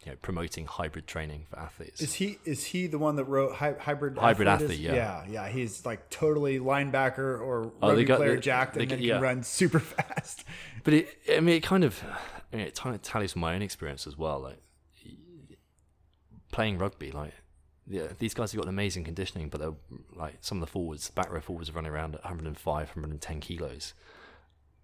you 0.04 0.12
know, 0.12 0.16
promoting 0.22 0.64
hybrid 0.64 1.06
training 1.06 1.44
for 1.50 1.58
athletes. 1.58 2.00
Is 2.00 2.14
he 2.14 2.38
is 2.46 2.64
he 2.64 2.86
the 2.86 2.98
one 2.98 3.16
that 3.16 3.24
wrote 3.24 3.56
hy- 3.56 3.74
hybrid 3.78 4.16
Hybrid 4.16 4.48
athlete? 4.48 4.70
athlete, 4.70 4.80
yeah. 4.80 4.94
yeah, 4.94 5.24
yeah. 5.28 5.48
He's 5.50 5.84
like 5.84 6.08
totally 6.08 6.58
linebacker 6.58 7.18
or 7.38 7.72
Oh, 7.82 7.88
they 7.88 7.96
rugby 7.96 8.04
got- 8.04 8.16
player 8.16 8.34
they- 8.36 8.40
jacked, 8.40 8.74
they 8.76 8.82
and 8.82 8.90
then 8.92 8.98
get- 8.98 9.04
he 9.04 9.10
can 9.10 9.20
run 9.20 9.42
super 9.42 9.78
fast. 9.80 10.44
But 10.84 10.94
it, 10.94 11.08
I 11.30 11.40
mean, 11.40 11.56
it 11.56 11.62
kind 11.62 11.84
of, 11.84 12.02
I 12.50 12.56
mean, 12.56 12.66
it 12.66 12.74
kind 12.76 12.94
of 12.94 13.02
tallies 13.02 13.34
with 13.34 13.40
my 13.42 13.54
own 13.54 13.60
experience 13.60 14.06
as 14.06 14.16
well. 14.16 14.40
Like 14.40 14.62
playing 16.52 16.78
rugby, 16.78 17.12
like 17.12 17.32
yeah, 17.90 18.06
these 18.18 18.34
guys 18.34 18.52
have 18.52 18.60
got 18.60 18.68
amazing 18.68 19.04
conditioning, 19.04 19.48
but 19.48 19.60
they're 19.60 19.74
like 20.14 20.36
some 20.40 20.58
of 20.58 20.60
the 20.60 20.70
forwards, 20.70 21.10
back 21.10 21.30
row 21.30 21.40
forwards, 21.40 21.68
are 21.68 21.72
running 21.72 21.90
around 21.90 22.14
at 22.14 22.22
105, 22.22 22.88
110 22.88 23.40
kilos, 23.40 23.94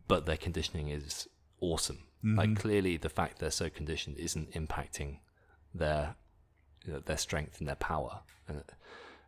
but 0.08 0.26
their 0.26 0.36
conditioning 0.36 0.88
is 0.88 1.28
awesome. 1.60 2.02
Like 2.24 2.56
clearly, 2.56 2.96
the 2.96 3.08
fact 3.08 3.38
they're 3.38 3.52
so 3.52 3.70
conditioned 3.70 4.16
isn't 4.18 4.50
impacting 4.52 5.18
their 5.72 6.16
you 6.84 6.94
know, 6.94 6.98
their 6.98 7.16
strength 7.16 7.60
and 7.60 7.68
their 7.68 7.76
power, 7.76 8.20
and, 8.48 8.64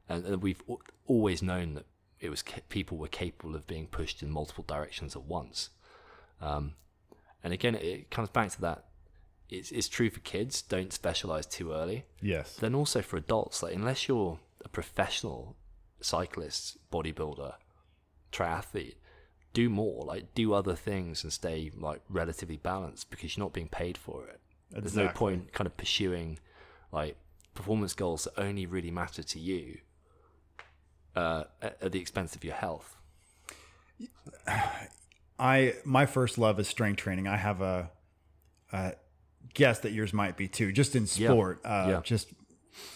and, 0.08 0.42
we've 0.42 0.62
always 1.06 1.40
known 1.40 1.74
that 1.74 1.86
it 2.18 2.30
was 2.30 2.42
ca- 2.42 2.62
people 2.68 2.98
were 2.98 3.08
capable 3.08 3.54
of 3.54 3.68
being 3.68 3.86
pushed 3.86 4.22
in 4.22 4.30
multiple 4.30 4.64
directions 4.66 5.14
at 5.14 5.22
once. 5.22 5.70
Um, 6.40 6.74
and 7.44 7.52
again, 7.52 7.76
it 7.76 8.10
comes 8.10 8.30
back 8.30 8.50
to 8.52 8.60
that. 8.62 8.84
It's, 9.50 9.70
it's 9.70 9.88
true 9.88 10.10
for 10.10 10.20
kids. 10.20 10.62
Don't 10.62 10.92
specialize 10.92 11.46
too 11.46 11.72
early. 11.72 12.04
Yes. 12.20 12.56
Then 12.56 12.74
also 12.74 13.02
for 13.02 13.16
adults, 13.16 13.62
like 13.62 13.74
unless 13.74 14.08
you're 14.08 14.38
a 14.64 14.68
professional 14.68 15.56
cyclist, 16.00 16.76
bodybuilder, 16.92 17.54
triathlete, 18.32 18.96
do 19.52 19.68
more. 19.68 20.04
Like 20.04 20.34
do 20.34 20.52
other 20.52 20.74
things 20.74 21.24
and 21.24 21.32
stay 21.32 21.70
like 21.76 22.02
relatively 22.08 22.56
balanced 22.56 23.10
because 23.10 23.36
you're 23.36 23.44
not 23.44 23.52
being 23.52 23.68
paid 23.68 23.96
for 23.96 24.26
it. 24.26 24.40
There's 24.70 24.94
no 24.94 25.08
point 25.08 25.52
kind 25.52 25.66
of 25.66 25.76
pursuing 25.76 26.38
like 26.92 27.16
performance 27.54 27.94
goals 27.94 28.24
that 28.24 28.38
only 28.38 28.66
really 28.66 28.90
matter 28.90 29.22
to 29.22 29.38
you 29.38 29.78
uh, 31.16 31.44
at, 31.62 31.78
at 31.82 31.92
the 31.92 32.00
expense 32.00 32.36
of 32.36 32.44
your 32.44 32.54
health. 32.54 32.96
I 35.38 35.74
my 35.84 36.04
first 36.06 36.36
love 36.36 36.60
is 36.60 36.68
strength 36.68 36.98
training. 36.98 37.26
I 37.28 37.36
have 37.36 37.60
a, 37.60 37.90
a 38.72 38.92
guess 39.54 39.80
that 39.80 39.92
yours 39.92 40.12
might 40.12 40.36
be 40.36 40.48
too. 40.48 40.72
Just 40.72 40.94
in 40.96 41.02
Yeah. 41.02 41.30
sport, 41.30 41.60
uh, 41.64 41.86
Yeah. 41.88 42.00
just 42.04 42.28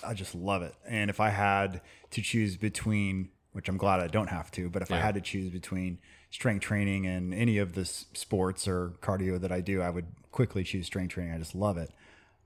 I 0.05 0.15
just 0.15 0.35
love 0.35 0.63
it. 0.63 0.75
And 0.87 1.11
if 1.11 1.19
I 1.19 1.31
had 1.31 1.81
to 2.13 2.23
choose 2.23 2.57
between, 2.57 3.31
which 3.53 3.69
I'm 3.69 3.77
glad 3.77 3.99
I 4.01 4.07
don't 4.07 4.29
have 4.29 4.51
to, 4.53 4.71
but 4.71 4.81
if 4.83 4.93
I 4.93 4.99
had 4.99 5.15
to 5.17 5.21
choose 5.21 5.51
between 5.51 5.99
strength 6.31 6.63
training 6.63 7.05
and 7.07 7.35
any 7.35 7.59
of 7.59 7.75
the 7.75 7.85
sports 7.85 8.69
or 8.69 8.93
cardio 9.03 9.41
that 9.41 9.51
I 9.51 9.61
do, 9.61 9.83
I 9.83 9.91
would 9.91 10.07
quickly 10.31 10.63
choose 10.63 10.87
strength 10.87 11.13
training. 11.15 11.35
I 11.35 11.39
just 11.39 11.55
love 11.57 11.77
it. 11.79 11.91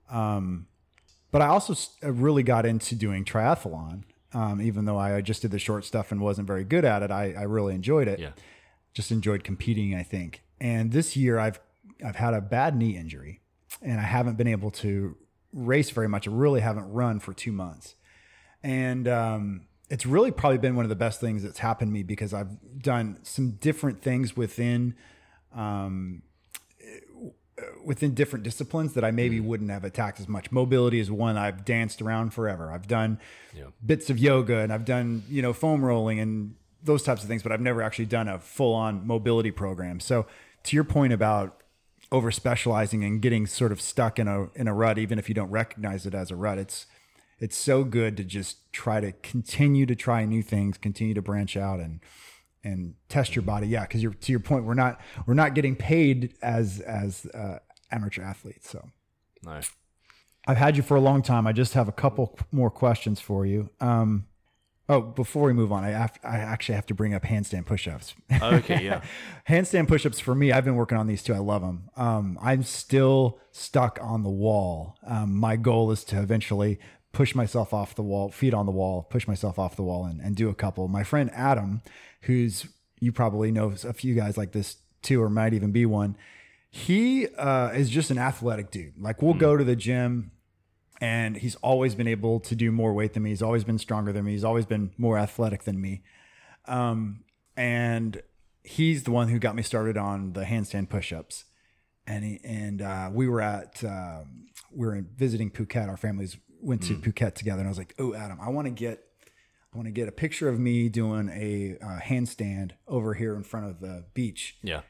Um, 0.09 0.67
but 1.31 1.41
I 1.41 1.47
also 1.47 1.73
uh, 2.03 2.11
really 2.11 2.41
got 2.43 2.65
into 2.65 2.95
doing 2.95 3.23
triathlon. 3.23 4.03
Um, 4.33 4.61
even 4.61 4.85
though 4.85 4.97
I 4.97 5.21
just 5.21 5.41
did 5.43 5.51
the 5.51 5.59
short 5.59 5.85
stuff 5.85 6.11
and 6.11 6.19
wasn't 6.19 6.47
very 6.47 6.63
good 6.63 6.83
at 6.85 7.01
it, 7.03 7.11
I, 7.11 7.33
I 7.33 7.43
really 7.43 7.75
enjoyed 7.75 8.07
it 8.07 8.19
Yeah. 8.19 8.31
just 8.93 9.11
enjoyed 9.11 9.43
competing, 9.43 9.93
I 9.95 10.03
think. 10.03 10.41
And 10.59 10.91
this 10.91 11.15
year 11.15 11.37
I've 11.39 11.59
I've 12.03 12.15
had 12.17 12.33
a 12.33 12.41
bad 12.41 12.75
knee 12.75 12.97
injury 12.97 13.41
and 13.81 13.99
I 13.99 14.03
haven't 14.03 14.37
been 14.37 14.47
able 14.47 14.71
to 14.71 15.15
race 15.53 15.89
very 15.91 16.07
much. 16.09 16.27
I 16.27 16.31
really 16.31 16.61
haven't 16.61 16.91
run 16.91 17.19
for 17.19 17.33
two 17.33 17.51
months. 17.51 17.95
And 18.63 19.07
um, 19.07 19.67
it's 19.89 20.05
really 20.05 20.31
probably 20.31 20.57
been 20.57 20.75
one 20.75 20.85
of 20.85 20.89
the 20.89 20.95
best 20.95 21.21
things 21.21 21.43
that's 21.43 21.59
happened 21.59 21.89
to 21.89 21.93
me 21.93 22.03
because 22.03 22.33
I've 22.33 22.81
done 22.81 23.19
some 23.23 23.51
different 23.51 24.01
things 24.01 24.35
within 24.35 24.95
um, 25.55 26.23
within 27.83 28.13
different 28.13 28.43
disciplines 28.43 28.93
that 28.93 29.03
I 29.03 29.09
maybe 29.09 29.39
wouldn't 29.39 29.71
have 29.71 29.83
attacked 29.83 30.19
as 30.19 30.27
much. 30.27 30.51
Mobility 30.51 30.99
is 30.99 31.09
one 31.09 31.37
I've 31.37 31.65
danced 31.65 32.01
around 32.03 32.31
forever. 32.31 32.71
I've 32.71 32.87
done 32.87 33.19
Yeah. 33.55 33.65
bits 33.83 34.09
of 34.11 34.19
yoga 34.19 34.59
and 34.59 34.71
I've 34.71 34.85
done, 34.85 35.23
you 35.27 35.41
know, 35.41 35.53
foam 35.53 35.83
rolling 35.83 36.19
and 36.19 36.55
those 36.83 37.01
types 37.01 37.23
of 37.23 37.27
things, 37.27 37.41
but 37.41 37.51
I've 37.51 37.61
never 37.61 37.81
actually 37.81 38.05
done 38.05 38.27
a 38.27 38.37
full 38.39 38.75
on 38.75 39.07
mobility 39.07 39.49
program. 39.49 39.99
So 39.99 40.27
to 40.63 40.75
your 40.75 40.83
point 40.83 41.13
about 41.13 41.63
over 42.11 42.31
specializing 42.31 43.03
and 43.03 43.21
getting 43.21 43.45
sort 43.45 43.71
of 43.71 43.81
stuck 43.81 44.19
in 44.19 44.27
a 44.27 44.49
in 44.55 44.67
a 44.67 44.73
rut, 44.73 44.97
even 44.97 45.19
if 45.19 45.29
you 45.29 45.35
don't 45.35 45.49
recognize 45.49 46.05
it 46.05 46.13
as 46.13 46.31
a 46.31 46.35
rut, 46.35 46.57
it's 46.57 46.85
it's 47.39 47.55
so 47.55 47.83
good 47.83 48.17
to 48.17 48.23
just 48.23 48.71
try 48.73 48.99
to 48.99 49.11
continue 49.11 49.85
to 49.85 49.95
try 49.95 50.25
new 50.25 50.41
things, 50.41 50.77
continue 50.77 51.13
to 51.13 51.21
branch 51.21 51.57
out 51.57 51.79
and 51.79 51.99
and 52.63 52.95
test 53.09 53.35
your 53.35 53.43
body. 53.43 53.67
Yeah, 53.67 53.81
because 53.81 54.01
you're 54.01 54.13
to 54.13 54.31
your 54.31 54.39
point, 54.39 54.65
we're 54.65 54.73
not 54.73 54.99
we're 55.25 55.33
not 55.33 55.53
getting 55.53 55.75
paid 55.75 56.33
as 56.41 56.79
as 56.79 57.25
uh, 57.27 57.59
amateur 57.91 58.23
athletes. 58.23 58.69
So 58.69 58.89
nice 59.43 59.71
I've 60.47 60.57
had 60.57 60.77
you 60.77 60.83
for 60.83 60.95
a 60.95 61.01
long 61.01 61.21
time. 61.21 61.45
I 61.45 61.51
just 61.51 61.73
have 61.73 61.89
a 61.89 61.91
couple 61.91 62.39
more 62.51 62.71
questions 62.71 63.19
for 63.19 63.45
you. 63.45 63.69
Um, 63.81 64.27
oh, 64.89 65.01
before 65.01 65.43
we 65.43 65.53
move 65.53 65.71
on, 65.71 65.83
I 65.83 65.89
have, 65.89 66.17
I 66.23 66.37
actually 66.37 66.75
have 66.75 66.85
to 66.87 66.93
bring 66.93 67.13
up 67.13 67.23
handstand 67.23 67.65
push-ups. 67.65 68.15
Okay. 68.41 68.83
Yeah. 68.83 69.01
handstand 69.49 69.87
push-ups 69.87 70.19
for 70.19 70.33
me, 70.33 70.51
I've 70.51 70.65
been 70.65 70.75
working 70.75 70.97
on 70.97 71.07
these 71.07 71.23
too. 71.23 71.33
I 71.33 71.39
love 71.39 71.61
them. 71.61 71.89
Um, 71.95 72.37
I'm 72.41 72.63
still 72.63 73.39
stuck 73.51 73.99
on 74.01 74.23
the 74.23 74.29
wall. 74.29 74.97
Um, 75.05 75.35
my 75.35 75.55
goal 75.55 75.91
is 75.91 76.03
to 76.05 76.21
eventually 76.21 76.79
push 77.11 77.35
myself 77.35 77.73
off 77.73 77.95
the 77.95 78.03
wall, 78.03 78.29
feet 78.29 78.53
on 78.53 78.65
the 78.65 78.71
wall, 78.71 79.03
push 79.03 79.27
myself 79.27 79.57
off 79.57 79.75
the 79.75 79.83
wall, 79.83 80.05
and, 80.05 80.21
and 80.21 80.35
do 80.35 80.49
a 80.49 80.55
couple. 80.55 80.87
My 80.87 81.03
friend 81.03 81.31
Adam, 81.33 81.81
who's 82.21 82.67
you 82.99 83.11
probably 83.11 83.51
know 83.51 83.73
a 83.83 83.93
few 83.93 84.15
guys 84.15 84.37
like 84.37 84.51
this 84.51 84.77
too, 85.01 85.21
or 85.21 85.29
might 85.29 85.53
even 85.53 85.71
be 85.71 85.85
one. 85.85 86.15
He 86.69 87.27
uh, 87.27 87.69
is 87.69 87.89
just 87.89 88.11
an 88.11 88.17
athletic 88.17 88.71
dude. 88.71 88.93
Like 88.99 89.21
we'll 89.21 89.33
go 89.33 89.57
to 89.57 89.63
the 89.63 89.75
gym 89.75 90.31
and 90.99 91.37
he's 91.37 91.55
always 91.57 91.95
been 91.95 92.07
able 92.07 92.39
to 92.39 92.55
do 92.55 92.71
more 92.71 92.93
weight 92.93 93.13
than 93.13 93.23
me. 93.23 93.29
He's 93.29 93.41
always 93.41 93.63
been 93.63 93.77
stronger 93.77 94.11
than 94.11 94.25
me. 94.25 94.31
He's 94.31 94.43
always 94.43 94.65
been 94.65 94.91
more 94.97 95.17
athletic 95.17 95.63
than 95.63 95.79
me. 95.79 96.01
Um, 96.65 97.23
and 97.55 98.21
he's 98.63 99.03
the 99.03 99.11
one 99.11 99.29
who 99.29 99.39
got 99.39 99.55
me 99.55 99.63
started 99.63 99.97
on 99.97 100.33
the 100.33 100.43
handstand 100.43 100.89
push-ups. 100.89 101.45
And 102.05 102.23
he, 102.23 102.39
and 102.43 102.81
uh, 102.81 103.09
we 103.13 103.27
were 103.27 103.41
at 103.41 103.83
um, 103.83 104.45
we 104.73 104.87
were 104.87 105.03
visiting 105.17 105.51
Phuket. 105.51 105.89
Our 105.89 105.97
families 105.97 106.37
went 106.61 106.83
to 106.83 106.95
Phuket 106.95 107.35
together, 107.35 107.59
and 107.59 107.67
I 107.67 107.69
was 107.69 107.77
like, 107.77 107.93
"Oh, 107.99 108.13
Adam, 108.13 108.39
I 108.39 108.47
want 108.49 108.65
to 108.65 108.71
get, 108.71 109.03
I 109.73 109.77
want 109.77 109.87
to 109.87 109.91
get 109.91 110.07
a 110.07 110.13
picture 110.13 110.47
of 110.47 110.57
me 110.57 110.87
doing 110.87 111.27
a 111.27 111.77
uh, 111.83 111.99
handstand 111.99 112.71
over 112.87 113.13
here 113.13 113.35
in 113.35 113.43
front 113.43 113.65
of 113.65 113.81
the 113.81 114.05
beach." 114.13 114.55
Yeah. 114.63 114.81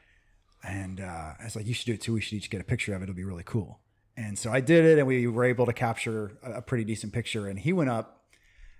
And 0.62 1.00
uh, 1.00 1.32
I 1.40 1.44
was 1.44 1.56
like, 1.56 1.66
"You 1.66 1.74
should 1.74 1.86
do 1.86 1.94
it 1.94 2.02
too. 2.02 2.12
We 2.12 2.20
should 2.20 2.34
each 2.34 2.50
get 2.50 2.60
a 2.60 2.64
picture 2.64 2.94
of 2.94 3.02
it. 3.02 3.04
It'll 3.04 3.16
be 3.16 3.24
really 3.24 3.42
cool." 3.44 3.80
And 4.18 4.36
so 4.36 4.50
I 4.50 4.60
did 4.60 4.84
it, 4.84 4.98
and 4.98 5.06
we 5.06 5.28
were 5.28 5.44
able 5.44 5.64
to 5.66 5.72
capture 5.72 6.32
a, 6.42 6.60
pretty 6.60 6.82
decent 6.82 7.12
picture. 7.12 7.46
And 7.46 7.56
he 7.56 7.72
went 7.72 7.88
up, 7.88 8.24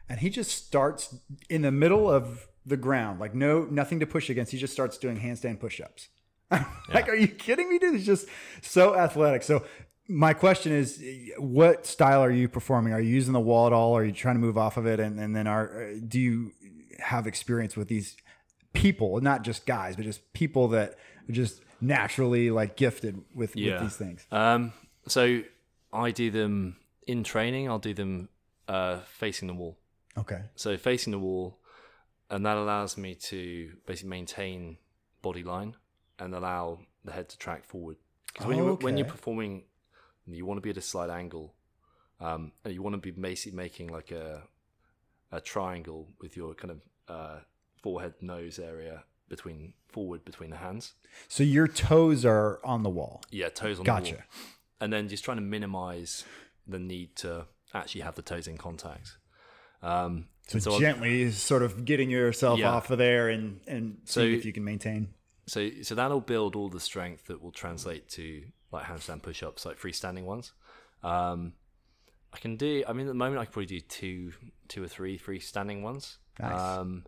and 0.09 0.19
he 0.19 0.31
just 0.31 0.51
starts 0.67 1.15
in 1.49 1.63
the 1.63 1.71
middle 1.71 2.11
of 2.11 2.49
the 2.67 2.77
ground, 2.77 3.21
like 3.21 3.37
no 3.37 3.63
nothing 3.71 4.01
to 4.01 4.07
push 4.07 4.29
against. 4.31 4.51
He 4.51 4.59
just 4.59 4.73
starts 4.73 4.99
doing 4.99 5.17
handstand 5.21 5.61
push-ups. 5.61 6.09
like, 6.93 7.09
are 7.09 7.15
you 7.15 7.29
kidding 7.29 7.71
me, 7.71 7.79
dude? 7.79 7.95
He's 7.95 8.05
just 8.05 8.27
so 8.63 8.97
athletic. 8.97 9.45
So 9.45 9.65
my 10.09 10.33
question 10.33 10.73
is, 10.73 11.01
what 11.39 11.87
style 11.87 12.21
are 12.25 12.33
you 12.33 12.49
performing? 12.49 12.93
Are 12.93 13.01
you 13.01 13.15
using 13.15 13.33
the 13.33 13.41
wall 13.41 13.69
at 13.69 13.73
all? 13.73 13.97
Are 13.97 14.05
you 14.05 14.13
trying 14.13 14.35
to 14.35 14.41
move 14.41 14.59
off 14.59 14.77
of 14.77 14.87
it? 14.87 14.99
And, 14.99 15.21
and 15.21 15.37
then 15.37 15.47
are 15.47 15.95
do 15.95 16.19
you 16.19 16.51
have 16.99 17.29
experience 17.29 17.77
with 17.77 17.87
these 17.87 18.17
people, 18.73 19.21
not 19.21 19.45
just 19.45 19.67
guys, 19.67 19.95
but 19.95 20.05
just 20.05 20.33
people 20.33 20.67
that 20.69 20.97
are 21.29 21.33
just 21.33 21.61
naturally 21.81 22.51
like 22.51 22.77
gifted 22.77 23.23
with, 23.35 23.55
Yeah. 23.55 23.75
with 23.75 23.83
these 23.83 23.97
things? 23.97 24.27
Um, 24.33 24.73
so 25.11 25.43
I 25.93 26.11
do 26.11 26.31
them 26.31 26.77
in 27.07 27.25
training. 27.25 27.69
I'll 27.69 27.79
do 27.79 27.95
them 27.95 28.29
uh, 28.67 28.99
facing 29.07 29.49
the 29.49 29.55
wall. 29.55 29.79
Okay. 30.17 30.43
So 30.57 30.77
facing 30.77 31.11
the 31.13 31.19
wall, 31.19 31.59
and 32.31 32.45
that 32.45 32.57
allows 32.57 32.97
me 32.97 33.15
to 33.15 33.73
basically 33.87 34.11
maintain 34.11 34.79
body 35.23 35.43
line 35.43 35.75
and 36.19 36.35
allow 36.35 36.81
the 37.05 37.13
head 37.13 37.29
to 37.31 37.39
track 37.39 37.65
forward. 37.65 37.97
Because 38.27 38.47
when, 38.47 38.57
you're 38.57 38.75
when 38.75 38.97
you're 38.97 39.07
performing, 39.07 39.65
you 40.27 40.45
want 40.45 40.59
to 40.59 40.63
be 40.63 40.71
at 40.71 40.77
a 40.77 40.83
slight 40.83 41.11
angle, 41.11 41.55
um, 42.21 42.53
and 42.65 42.75
you 42.75 42.83
want 42.83 42.95
to 42.95 42.99
be 42.99 43.11
basically 43.11 43.57
making 43.57 43.89
like 43.89 44.11
a 44.11 44.43
a 45.31 45.41
triangle 45.41 46.09
with 46.21 46.37
your 46.37 46.55
kind 46.55 46.71
of 46.71 46.81
uh, 47.09 47.39
forehead 47.83 48.15
nose 48.21 48.59
area 48.59 49.05
between 49.29 49.75
forward 49.89 50.25
between 50.25 50.51
the 50.51 50.57
hands. 50.57 50.95
So 51.29 51.43
your 51.43 51.69
toes 51.69 52.25
are 52.25 52.61
on 52.65 52.83
the 52.83 52.91
wall. 52.91 53.23
Yeah, 53.31 53.49
toes 53.49 53.79
on 53.79 53.85
the 53.85 53.91
wall. 53.91 54.01
Gotcha. 54.01 54.25
And 54.81 54.93
then 54.93 55.09
just 55.09 55.25
trying 55.25 55.39
to 55.39 55.43
minimize 55.43 56.25
the 56.67 56.79
need 56.79 57.17
to 57.17 57.47
actually 57.75 58.03
have 58.03 58.15
the 58.15 58.23
toes 58.23 58.47
in 58.47 58.57
contact. 58.59 59.17
Um, 59.83 60.29
So, 60.47 60.59
so 60.59 60.73
I'll- 60.73 60.81
gently 60.81 61.31
sort 61.31 61.63
of 61.63 61.85
getting 61.85 62.11
yourself 62.11 62.59
Yeah. 62.59 62.71
off 62.73 62.91
of 62.91 62.99
there 62.99 63.29
and, 63.29 63.61
and 63.67 64.01
So- 64.05 64.23
see 64.23 64.35
if 64.35 64.45
you 64.45 64.53
can 64.53 64.65
maintain. 64.65 65.15
So 65.47 65.71
so 65.83 65.95
that'll 65.95 66.21
build 66.21 66.57
all 66.57 66.69
the 66.69 66.81
strength 66.81 67.25
that 67.27 67.41
will 67.43 67.53
translate 67.53 68.09
to 68.11 68.45
like 68.71 68.85
handstand 68.87 69.23
push-ups, 69.23 69.65
like 69.65 69.79
freestanding 69.79 70.25
ones. 70.25 70.53
Um, 71.03 71.55
I 72.33 72.39
can 72.39 72.57
do. 72.57 72.85
I 72.87 72.93
mean, 72.93 73.07
at 73.07 73.11
the 73.11 73.15
moment, 73.15 73.41
I 73.41 73.45
can 73.47 73.53
probably 73.53 73.67
do 73.67 73.81
two, 73.81 74.33
two 74.69 74.83
or 74.83 74.89
three 74.89 75.19
freestanding 75.19 75.81
ones. 75.83 76.19
Nice. 76.39 76.61
Um, 76.61 77.07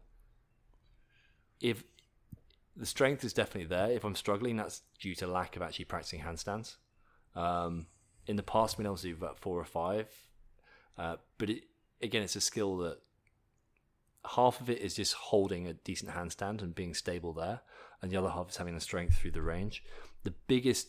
if 1.60 1.84
the 2.76 2.86
strength 2.86 3.24
is 3.24 3.32
definitely 3.34 3.66
there, 3.68 3.90
if 3.90 4.04
I'm 4.04 4.14
struggling, 4.14 4.56
that's 4.56 4.82
due 4.98 5.14
to 5.16 5.26
lack 5.26 5.56
of 5.56 5.62
actually 5.62 5.84
practicing 5.84 6.20
handstands. 6.22 6.76
Um, 7.34 7.86
in 8.26 8.36
the 8.36 8.42
past, 8.42 8.74
I've 8.74 8.78
been 8.78 8.86
able 8.86 8.96
to 8.96 9.02
do 9.02 9.14
about 9.14 9.38
four 9.38 9.58
or 9.58 9.64
five, 9.64 10.08
uh, 10.98 11.16
but 11.38 11.50
it, 11.50 11.64
again, 12.02 12.22
it's 12.22 12.36
a 12.36 12.40
skill 12.40 12.76
that 12.78 12.98
half 14.36 14.60
of 14.60 14.68
it 14.68 14.78
is 14.80 14.94
just 14.94 15.14
holding 15.14 15.66
a 15.66 15.72
decent 15.74 16.12
handstand 16.12 16.62
and 16.62 16.74
being 16.74 16.94
stable 16.94 17.32
there, 17.32 17.60
and 18.02 18.10
the 18.10 18.16
other 18.16 18.30
half 18.30 18.50
is 18.50 18.56
having 18.56 18.74
the 18.74 18.80
strength 18.80 19.16
through 19.16 19.30
the 19.32 19.42
range. 19.42 19.82
The 20.24 20.34
biggest 20.46 20.88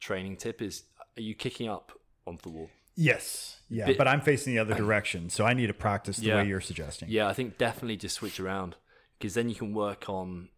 training 0.00 0.36
tip 0.36 0.62
is: 0.62 0.84
Are 1.16 1.22
you 1.22 1.34
kicking 1.34 1.68
up 1.68 1.92
onto 2.26 2.42
the 2.42 2.48
wall? 2.50 2.70
Yes. 2.96 3.60
Yeah. 3.68 3.86
Bit- 3.86 3.98
but 3.98 4.06
I'm 4.08 4.20
facing 4.20 4.54
the 4.54 4.60
other 4.60 4.74
direction. 4.74 5.28
So 5.28 5.44
I 5.44 5.52
need 5.52 5.66
to 5.66 5.74
practice 5.74 6.18
the 6.18 6.26
Yeah. 6.26 6.36
way 6.36 6.46
you're 6.48 6.60
suggesting. 6.60 7.08
Yeah, 7.10 7.26
I 7.26 7.32
think 7.32 7.58
definitely 7.58 7.96
just 7.96 8.14
switch 8.14 8.38
around 8.38 8.76
because 9.18 9.34
then 9.34 9.48
you 9.48 9.56
can 9.56 9.74
work 9.74 10.08
on 10.08 10.48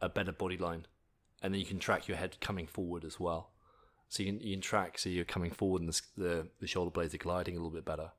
a 0.00 0.08
better 0.08 0.32
body 0.32 0.56
line, 0.56 0.86
and 1.42 1.52
then 1.52 1.60
you 1.60 1.66
can 1.66 1.78
track 1.78 2.08
your 2.08 2.16
head 2.16 2.36
coming 2.40 2.66
forward 2.66 3.04
as 3.04 3.20
well. 3.20 3.50
So 4.08 4.22
you 4.22 4.32
can 4.32 4.40
you 4.40 4.54
can 4.54 4.60
track 4.60 4.98
so 4.98 5.08
you're 5.08 5.24
coming 5.24 5.50
forward 5.50 5.82
and 5.82 5.92
the 5.92 6.00
the, 6.16 6.48
the 6.60 6.66
shoulder 6.66 6.90
blades 6.90 7.14
are 7.14 7.18
gliding 7.18 7.54
a 7.56 7.58
little 7.58 7.70
bit 7.74 7.84
better. 7.84 8.10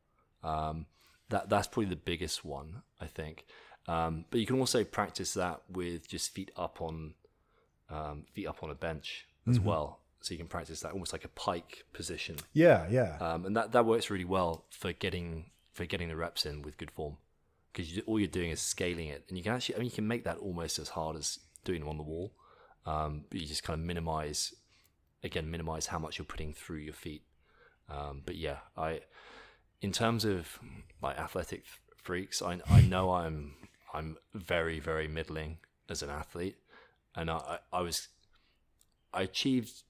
Um, 0.43 0.85
that 1.29 1.49
that's 1.49 1.67
probably 1.67 1.89
the 1.89 1.95
biggest 1.95 2.45
one 2.45 2.81
I 3.01 3.05
think. 3.07 3.45
Um, 3.87 4.25
but 4.29 4.39
you 4.41 4.45
can 4.45 4.59
also 4.59 4.83
practice 4.83 5.33
that 5.35 5.61
with 5.69 6.09
just 6.09 6.31
feet 6.33 6.51
up 6.57 6.81
on 6.81 7.13
um, 7.89 8.25
feet 8.33 8.47
up 8.47 8.61
on 8.63 8.69
a 8.69 8.75
bench 8.75 9.25
as 9.49 9.61
well. 9.61 9.99
So 10.19 10.33
you 10.33 10.37
can 10.37 10.47
practice 10.47 10.81
that 10.81 10.91
almost 10.91 11.13
like 11.13 11.23
a 11.23 11.29
pike 11.29 11.85
position 11.93 12.35
Yeah. 12.51 12.85
Yeah. 12.89 13.17
um, 13.21 13.45
and 13.45 13.55
that, 13.55 13.71
that 13.71 13.85
works 13.85 14.09
really 14.09 14.25
well 14.25 14.65
for 14.71 14.91
getting 14.91 15.51
for 15.71 15.85
getting 15.85 16.09
the 16.09 16.17
reps 16.17 16.45
in 16.45 16.63
with 16.63 16.75
good 16.77 16.91
form 16.91 17.15
because 17.71 17.95
you, 17.95 18.03
all 18.07 18.19
you're 18.19 18.27
doing 18.27 18.49
is 18.49 18.59
scaling 18.59 19.07
it, 19.07 19.23
and 19.29 19.37
you 19.37 19.43
can 19.43 19.53
actually 19.53 19.75
I 19.75 19.77
mean 19.77 19.85
you 19.85 19.91
can 19.91 20.07
make 20.07 20.25
that 20.25 20.37
almost 20.39 20.79
as 20.79 20.89
hard 20.89 21.15
as 21.15 21.39
doing 21.63 21.79
them 21.79 21.87
on 21.89 21.97
the 21.97 22.03
wall, 22.03 22.33
um, 22.85 23.23
but 23.29 23.39
you 23.39 23.47
just 23.47 23.63
kind 23.63 23.79
of 23.79 23.85
minimize 23.85 24.53
again 25.23 25.49
minimize 25.49 25.87
how 25.87 25.99
much 25.99 26.17
you're 26.17 26.25
putting 26.25 26.53
through 26.53 26.77
your 26.79 26.93
feet. 26.93 27.23
Um, 27.89 28.21
but 28.25 28.35
yeah, 28.35 28.59
I 28.75 29.01
in 29.81 29.91
terms 29.91 30.25
of 30.25 30.59
like 31.01 31.17
athletic 31.17 31.63
freaks, 31.95 32.41
I 32.41 32.59
I 32.69 32.81
know 32.81 33.11
I'm 33.11 33.53
I'm 33.93 34.17
very 34.33 34.79
very 34.79 35.07
middling 35.07 35.57
as 35.89 36.01
an 36.01 36.09
athlete, 36.09 36.57
and 37.15 37.29
I 37.29 37.37
I 37.37 37.79
I 37.79 37.81
was 37.81 38.09
I 39.13 39.21
achieved 39.23 39.83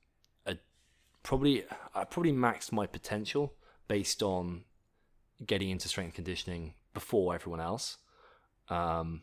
a 0.45 0.57
probably 1.23 1.65
I 1.95 2.03
probably 2.03 2.33
maxed 2.33 2.71
my 2.71 2.85
potential 2.85 3.53
based 3.87 4.21
on 4.21 4.63
getting 5.45 5.69
into 5.69 5.87
strength 5.87 6.15
conditioning 6.15 6.73
before 6.93 7.35
everyone 7.35 7.59
else. 7.61 7.97
Um, 8.69 9.21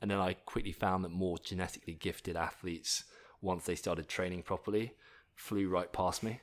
and 0.00 0.10
then 0.10 0.18
I 0.18 0.34
quickly 0.34 0.72
found 0.72 1.04
that 1.04 1.10
more 1.10 1.38
genetically 1.38 1.94
gifted 1.94 2.36
athletes, 2.36 3.04
once 3.40 3.64
they 3.64 3.74
started 3.74 4.08
training 4.08 4.42
properly, 4.42 4.94
flew 5.34 5.68
right 5.68 5.92
past 5.92 6.22
me 6.22 6.40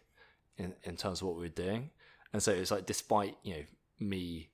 in, 0.57 0.73
in 0.83 0.95
terms 0.97 1.21
of 1.21 1.27
what 1.27 1.35
we 1.35 1.43
were 1.43 1.47
doing. 1.49 1.89
And 2.33 2.41
so 2.41 2.51
it 2.51 2.59
was 2.59 2.71
like, 2.71 2.85
despite, 2.85 3.35
you 3.43 3.53
know, 3.55 3.63
me 3.99 4.49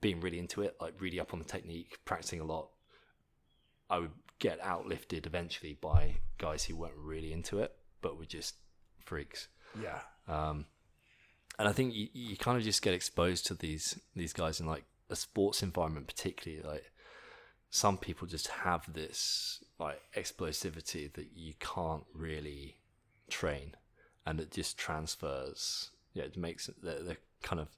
being 0.00 0.20
really 0.20 0.38
into 0.38 0.62
it, 0.62 0.76
like 0.80 0.94
really 1.00 1.20
up 1.20 1.32
on 1.32 1.38
the 1.38 1.44
technique, 1.44 1.98
practicing 2.04 2.40
a 2.40 2.44
lot, 2.44 2.68
I 3.88 3.98
would 3.98 4.12
get 4.38 4.60
outlifted 4.60 5.26
eventually 5.26 5.78
by 5.80 6.16
guys 6.38 6.64
who 6.64 6.76
weren't 6.76 6.96
really 6.96 7.32
into 7.32 7.60
it, 7.60 7.74
but 8.02 8.18
were 8.18 8.24
just 8.24 8.54
freaks. 9.04 9.48
yeah. 9.80 10.00
Um, 10.28 10.66
and 11.58 11.68
I 11.68 11.72
think 11.72 11.94
you, 11.94 12.08
you 12.12 12.36
kind 12.36 12.58
of 12.58 12.64
just 12.64 12.82
get 12.82 12.92
exposed 12.92 13.46
to 13.46 13.54
these 13.54 13.98
these 14.14 14.32
guys 14.32 14.60
in 14.60 14.66
like 14.66 14.84
a 15.08 15.16
sports 15.16 15.62
environment, 15.62 16.06
particularly 16.06 16.62
like 16.62 16.92
some 17.70 17.96
people 17.96 18.26
just 18.26 18.48
have 18.48 18.92
this 18.92 19.62
like 19.78 20.00
explosivity 20.14 21.12
that 21.14 21.28
you 21.34 21.54
can't 21.58 22.04
really 22.14 22.76
train, 23.28 23.74
and 24.24 24.40
it 24.40 24.50
just 24.50 24.78
transfers. 24.78 25.90
Yeah, 26.14 26.24
it 26.24 26.36
makes 26.36 26.68
it 26.68 26.76
they're, 26.82 27.02
they're 27.02 27.16
kind 27.42 27.60
of 27.60 27.68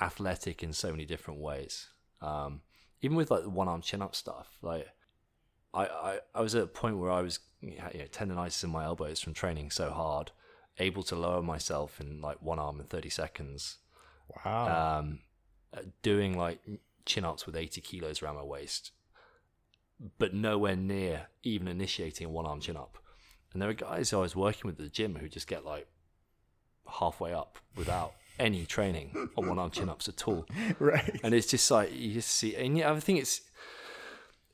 athletic 0.00 0.62
in 0.62 0.72
so 0.72 0.90
many 0.90 1.04
different 1.04 1.40
ways. 1.40 1.88
Um, 2.20 2.62
even 3.02 3.16
with 3.16 3.30
like 3.30 3.42
the 3.42 3.50
one 3.50 3.68
arm 3.68 3.80
chin 3.82 4.02
up 4.02 4.14
stuff, 4.14 4.58
like 4.62 4.88
I, 5.72 5.86
I, 5.86 6.18
I 6.34 6.40
was 6.40 6.54
at 6.54 6.62
a 6.62 6.66
point 6.66 6.98
where 6.98 7.10
I 7.10 7.22
was 7.22 7.38
you 7.60 7.76
know, 7.78 7.90
tendonitis 8.12 8.64
in 8.64 8.70
my 8.70 8.84
elbows 8.84 9.20
from 9.20 9.34
training 9.34 9.70
so 9.70 9.90
hard, 9.90 10.30
able 10.78 11.02
to 11.04 11.16
lower 11.16 11.42
myself 11.42 12.00
in 12.00 12.20
like 12.20 12.40
one 12.42 12.58
arm 12.58 12.80
in 12.80 12.86
30 12.86 13.10
seconds, 13.10 13.78
Wow. 14.44 14.98
um, 14.98 15.20
uh, 15.76 15.82
doing 16.02 16.36
like 16.36 16.60
chin 17.04 17.24
ups 17.24 17.46
with 17.46 17.56
80 17.56 17.80
kilos 17.82 18.22
around 18.22 18.36
my 18.36 18.42
waist, 18.42 18.92
but 20.18 20.34
nowhere 20.34 20.76
near 20.76 21.26
even 21.42 21.68
initiating 21.68 22.26
a 22.26 22.30
one 22.30 22.46
arm 22.46 22.60
chin 22.60 22.76
up. 22.76 22.98
And 23.54 23.62
there 23.62 23.70
are 23.70 23.74
guys 23.74 24.12
I 24.12 24.18
was 24.18 24.36
working 24.36 24.62
with 24.64 24.78
at 24.78 24.84
the 24.84 24.90
gym 24.90 25.14
who 25.14 25.28
just 25.28 25.46
get 25.46 25.64
like 25.64 25.86
halfway 26.86 27.32
up 27.32 27.58
without 27.76 28.12
any 28.38 28.66
training 28.66 29.28
on 29.36 29.48
one 29.48 29.58
arm 29.58 29.70
chin 29.70 29.88
ups 29.88 30.08
at 30.08 30.28
all. 30.28 30.44
Right. 30.78 31.20
and 31.22 31.32
it's 31.32 31.46
just 31.46 31.70
like 31.70 31.94
you 31.94 32.12
just 32.12 32.30
see 32.30 32.54
and 32.56 32.76
yeah, 32.76 32.92
I 32.92 33.00
think 33.00 33.20
it's 33.20 33.40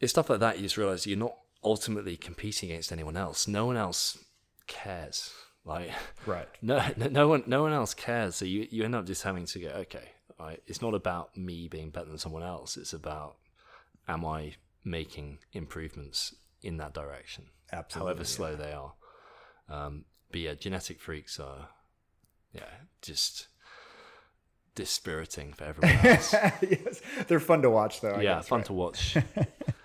it's 0.00 0.12
stuff 0.12 0.30
like 0.30 0.40
that 0.40 0.58
you 0.58 0.62
just 0.62 0.76
realize 0.76 1.06
you're 1.06 1.18
not 1.18 1.34
ultimately 1.64 2.16
competing 2.16 2.70
against 2.70 2.92
anyone 2.92 3.16
else. 3.16 3.48
No 3.48 3.66
one 3.66 3.76
else 3.76 4.18
cares. 4.66 5.32
Like 5.64 5.90
Right. 6.26 6.48
no 6.62 6.84
no, 6.96 7.06
no 7.08 7.28
one 7.28 7.44
no 7.46 7.62
one 7.62 7.72
else 7.72 7.94
cares. 7.94 8.36
So 8.36 8.44
you, 8.44 8.68
you 8.70 8.84
end 8.84 8.94
up 8.94 9.06
just 9.06 9.22
having 9.22 9.46
to 9.46 9.58
go 9.58 9.68
okay 9.68 10.10
right, 10.38 10.62
it's 10.66 10.80
not 10.82 10.94
about 10.94 11.36
me 11.36 11.68
being 11.68 11.90
better 11.90 12.08
than 12.08 12.18
someone 12.18 12.42
else. 12.42 12.76
It's 12.76 12.92
about 12.92 13.36
am 14.08 14.24
i 14.24 14.54
making 14.82 15.38
improvements 15.52 16.34
in 16.62 16.78
that 16.78 16.94
direction 16.94 17.44
Absolutely. 17.72 18.08
however 18.10 18.24
slow 18.24 18.56
they 18.56 18.72
are 18.72 18.92
um, 19.68 20.04
but 20.30 20.40
yeah 20.40 20.54
genetic 20.54 21.00
freaks 21.00 21.38
are 21.38 21.68
yeah 22.52 22.62
just 23.02 23.48
dispiriting 24.74 25.52
for 25.52 25.64
everyone 25.64 25.96
else 26.06 26.32
yes. 26.32 27.00
They're 27.26 27.40
fun 27.40 27.62
to 27.62 27.70
watch 27.70 28.00
though. 28.00 28.12
I 28.12 28.22
yeah, 28.22 28.36
guess, 28.36 28.48
fun 28.48 28.60
right? 28.60 28.66
to 28.66 28.72
watch. 28.72 29.16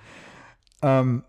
um, 0.84 1.26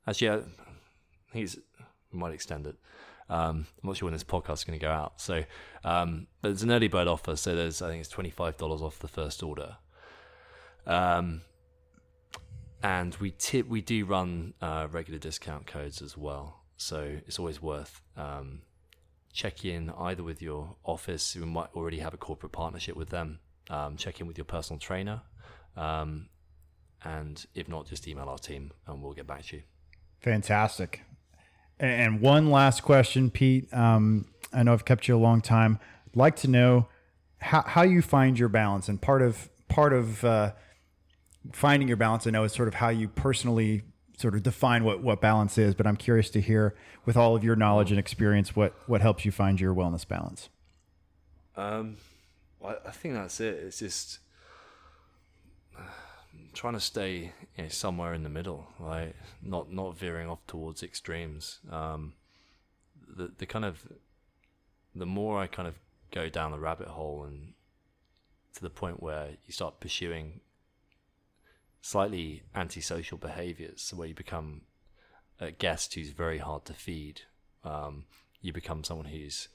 Actually, 0.07 0.31
I 0.31 0.41
we 1.35 2.19
might 2.19 2.33
extend 2.33 2.67
it. 2.67 2.77
Um, 3.29 3.67
I'm 3.83 3.89
not 3.89 3.97
sure 3.97 4.07
when 4.07 4.15
this 4.15 4.25
podcast 4.25 4.55
is 4.55 4.65
going 4.65 4.79
to 4.79 4.85
go 4.85 4.91
out. 4.91 5.21
So, 5.21 5.45
um, 5.85 6.29
but 6.41 6.51
it's 6.53 6.63
an 6.63 6.71
early 6.71 6.89
bird 6.89 7.09
offer. 7.09 7.37
So 7.37 7.55
there's 7.55 7.83
I 7.83 7.89
think 7.89 8.01
it's 8.01 8.09
twenty 8.09 8.31
five 8.31 8.57
dollars 8.57 8.81
off 8.81 8.99
the 8.99 9.09
first 9.09 9.43
order. 9.43 9.77
Um, 10.87 11.43
and 12.83 13.15
we 13.17 13.33
tip 13.33 13.69
we 13.69 13.83
do 13.83 14.05
run 14.05 14.55
uh, 14.63 14.89
regular 14.91 15.19
discount 15.19 15.67
codes 15.67 16.01
as 16.01 16.17
well. 16.17 16.65
So 16.77 17.19
it's 17.27 17.39
always 17.39 17.61
worth 17.61 18.01
um, 18.17 18.63
check 19.33 19.65
in 19.65 19.91
either 19.99 20.23
with 20.23 20.43
your 20.43 20.77
office 20.85 21.33
who 21.33 21.47
might 21.47 21.69
already 21.75 21.99
have 21.99 22.15
a 22.15 22.17
corporate 22.17 22.53
partnership 22.53 22.97
with 22.97 23.11
them. 23.11 23.41
Um, 23.71 23.97
check 23.97 24.21
in 24.21 24.27
with 24.27 24.39
your 24.39 24.47
personal 24.47 24.79
trainer, 24.81 25.23
um, 25.77 26.29
and 27.05 27.45
if 27.55 27.69
not, 27.69 27.87
just 27.87 28.09
email 28.09 28.29
our 28.29 28.39
team 28.39 28.73
and 28.87 29.03
we'll 29.03 29.13
get 29.13 29.27
back 29.27 29.45
to 29.47 29.57
you. 29.57 29.63
Fantastic. 30.21 31.03
And 31.79 32.21
one 32.21 32.51
last 32.51 32.83
question, 32.83 33.31
Pete. 33.31 33.73
Um, 33.73 34.27
I 34.53 34.63
know 34.63 34.73
I've 34.73 34.85
kept 34.85 35.07
you 35.07 35.17
a 35.17 35.19
long 35.19 35.41
time. 35.41 35.79
I'd 36.09 36.17
like 36.17 36.37
to 36.37 36.49
know 36.49 36.89
how, 37.39 37.63
how 37.63 37.83
you 37.83 38.03
find 38.03 38.39
your 38.39 38.49
balance, 38.49 38.89
and 38.89 39.01
part 39.01 39.23
of 39.23 39.49
part 39.69 39.93
of 39.93 40.25
uh, 40.25 40.53
finding 41.53 41.89
your 41.89 41.97
balance, 41.97 42.27
I 42.27 42.31
know, 42.31 42.45
is 42.45 42.53
sort 42.53 42.69
of 42.69 42.75
how 42.75 42.89
you 42.89 43.09
personally 43.09 43.83
sort 44.19 44.35
of 44.35 44.43
define 44.43 44.85
what 44.85 45.03
what 45.03 45.21
balance 45.21 45.57
is. 45.57 45.75
But 45.75 45.87
I'm 45.87 45.97
curious 45.97 46.29
to 46.31 46.41
hear, 46.41 46.75
with 47.05 47.17
all 47.17 47.37
of 47.37 47.45
your 47.45 47.57
knowledge 47.57 47.91
and 47.91 47.99
experience, 47.99 48.55
what 48.55 48.75
what 48.87 49.01
helps 49.01 49.25
you 49.25 49.33
find 49.33 49.61
your 49.61 49.75
wellness 49.75 50.07
balance. 50.07 50.49
Um, 51.57 51.97
I, 52.65 52.91
think 52.91 53.15
that's 53.15 53.41
it. 53.41 53.55
It's 53.65 53.79
just 53.81 54.19
trying 56.55 56.75
to 56.75 56.81
stay 56.81 57.33
you 57.57 57.63
know, 57.65 57.69
somewhere 57.69 58.15
in 58.15 58.23
the 58.23 58.29
middle, 58.29 58.69
right? 58.79 59.15
Not 59.43 59.73
not 59.73 59.97
veering 59.97 60.29
off 60.29 60.47
towards 60.47 60.83
extremes. 60.83 61.59
Um, 61.71 62.15
the 63.09 63.33
the 63.39 63.47
kind 63.47 63.65
of 63.65 63.83
the 64.95 65.07
more 65.07 65.41
I 65.41 65.47
kind 65.47 65.69
of 65.69 65.75
go 66.11 66.29
down 66.29 66.53
the 66.53 66.59
rabbit 66.59 66.89
hole 66.89 67.25
and 67.25 67.53
to 68.55 68.63
the 68.63 68.71
point 68.71 69.03
where 69.03 69.31
you 69.47 69.53
start 69.53 69.79
pursuing 69.79 70.41
slightly 71.89 72.43
antisocial 72.55 73.17
behaviors, 73.17 73.95
where 73.97 74.09
you 74.09 74.15
become 74.15 74.61
a 75.41 75.51
guest 75.51 75.95
who's 75.95 76.11
very 76.11 76.37
hard 76.37 76.63
to 76.67 76.75
feed. 76.75 77.23
Um, 77.65 78.05
you 78.43 78.53
become 78.53 78.85
someone 78.85 79.07
who's 79.07 79.49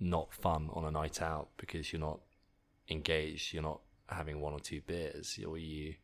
not 0.00 0.32
fun 0.32 0.70
on 0.72 0.86
a 0.86 0.90
night 0.90 1.20
out 1.20 1.48
because 1.58 1.92
you're 1.92 2.00
not 2.00 2.20
engaged, 2.88 3.52
you're 3.52 3.62
not 3.62 3.80
having 4.08 4.40
one 4.40 4.54
or 4.54 4.60
two 4.60 4.80
beers, 4.80 5.38
or 5.46 5.58
you 5.58 5.96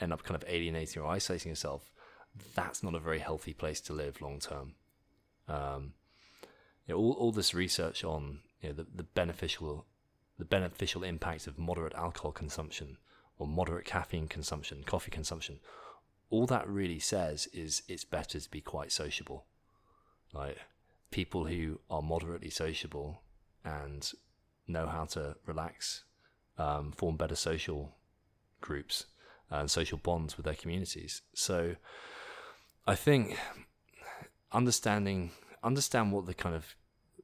end 0.00 0.14
up 0.14 0.22
kind 0.22 0.42
of 0.42 0.48
alienating 0.48 1.02
or 1.02 1.10
isolating 1.10 1.50
yourself, 1.50 1.92
that's 2.54 2.82
not 2.82 2.94
a 2.94 2.98
very 2.98 3.18
healthy 3.18 3.52
place 3.52 3.82
to 3.82 3.92
live 3.92 4.22
long 4.22 4.38
term. 4.38 4.72
Um, 5.48 5.92
you 6.86 6.94
know, 6.94 6.98
all, 6.98 7.12
all 7.12 7.32
this 7.32 7.52
research 7.52 8.04
on 8.04 8.38
you 8.62 8.70
know, 8.70 8.74
the, 8.76 8.86
the 8.94 9.02
beneficial 9.02 9.84
the 10.38 10.46
beneficial 10.46 11.02
impact 11.02 11.46
of 11.46 11.58
moderate 11.58 11.94
alcohol 11.94 12.32
consumption 12.32 12.96
or 13.38 13.46
moderate 13.46 13.84
caffeine 13.84 14.28
consumption, 14.28 14.82
coffee 14.84 15.10
consumption, 15.10 15.60
all 16.30 16.46
that 16.46 16.68
really 16.68 16.98
says 16.98 17.46
is 17.52 17.82
it's 17.88 18.04
better 18.04 18.40
to 18.40 18.50
be 18.50 18.60
quite 18.60 18.92
sociable. 18.92 19.46
Like 20.32 20.58
people 21.10 21.46
who 21.46 21.80
are 21.88 22.02
moderately 22.02 22.50
sociable 22.50 23.22
and 23.64 24.10
know 24.66 24.86
how 24.86 25.04
to 25.04 25.36
relax, 25.46 26.04
um, 26.58 26.92
form 26.92 27.16
better 27.16 27.36
social 27.36 27.94
groups 28.60 29.06
and 29.50 29.70
social 29.70 29.98
bonds 29.98 30.36
with 30.36 30.46
their 30.46 30.54
communities. 30.54 31.22
So 31.34 31.76
I 32.86 32.94
think 32.94 33.38
understanding 34.52 35.32
understand 35.62 36.12
what 36.12 36.26
the 36.26 36.34
kind 36.34 36.54
of 36.54 36.74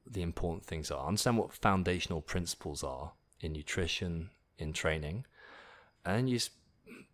the 0.05 0.21
important 0.21 0.65
things 0.65 0.91
are, 0.91 1.07
understand 1.07 1.37
what 1.37 1.53
foundational 1.53 2.21
principles 2.21 2.83
are 2.83 3.13
in 3.39 3.53
nutrition, 3.53 4.29
in 4.57 4.73
training, 4.73 5.25
and 6.05 6.29
you 6.29 6.39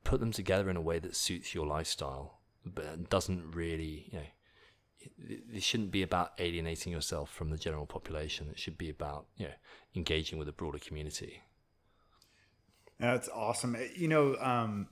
put 0.03 0.19
them 0.19 0.31
together 0.31 0.69
in 0.69 0.77
a 0.77 0.81
way 0.81 0.99
that 0.99 1.15
suits 1.15 1.53
your 1.53 1.65
lifestyle, 1.65 2.39
but 2.65 3.09
doesn't 3.09 3.51
really, 3.51 4.09
you 4.11 4.19
know, 4.19 4.25
it 5.53 5.63
shouldn't 5.63 5.91
be 5.91 6.01
about 6.01 6.33
alienating 6.39 6.91
yourself 6.91 7.31
from 7.31 7.49
the 7.49 7.57
general 7.57 7.85
population. 7.85 8.47
It 8.51 8.59
should 8.59 8.77
be 8.77 8.89
about 8.89 9.27
you 9.37 9.47
know 9.47 9.53
engaging 9.95 10.39
with 10.39 10.47
a 10.47 10.51
broader 10.51 10.79
community. 10.79 11.41
That's 12.99 13.29
awesome. 13.29 13.77
You 13.95 14.09
know, 14.09 14.35
um, 14.41 14.87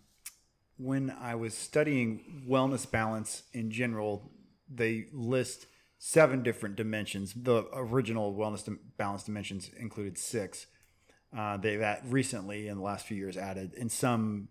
when 0.78 1.12
I 1.20 1.36
was 1.36 1.54
studying 1.54 2.46
wellness 2.48 2.90
balance 2.90 3.44
in 3.54 3.70
general, 3.70 4.32
they 4.74 5.08
list 5.12 5.66
seven 6.00 6.42
different 6.42 6.78
dimensions. 6.78 7.34
The 7.34 7.66
original 7.74 8.34
wellness 8.34 8.78
balance 8.98 9.24
dimensions 9.24 9.70
included 9.78 10.18
six. 10.18 10.68
Uh, 11.36 11.58
they've 11.58 11.82
at 11.82 12.04
recently 12.06 12.68
in 12.68 12.78
the 12.78 12.84
last 12.84 13.06
few 13.06 13.18
years 13.18 13.38
added 13.38 13.74
in 13.74 13.90
some 13.90 14.48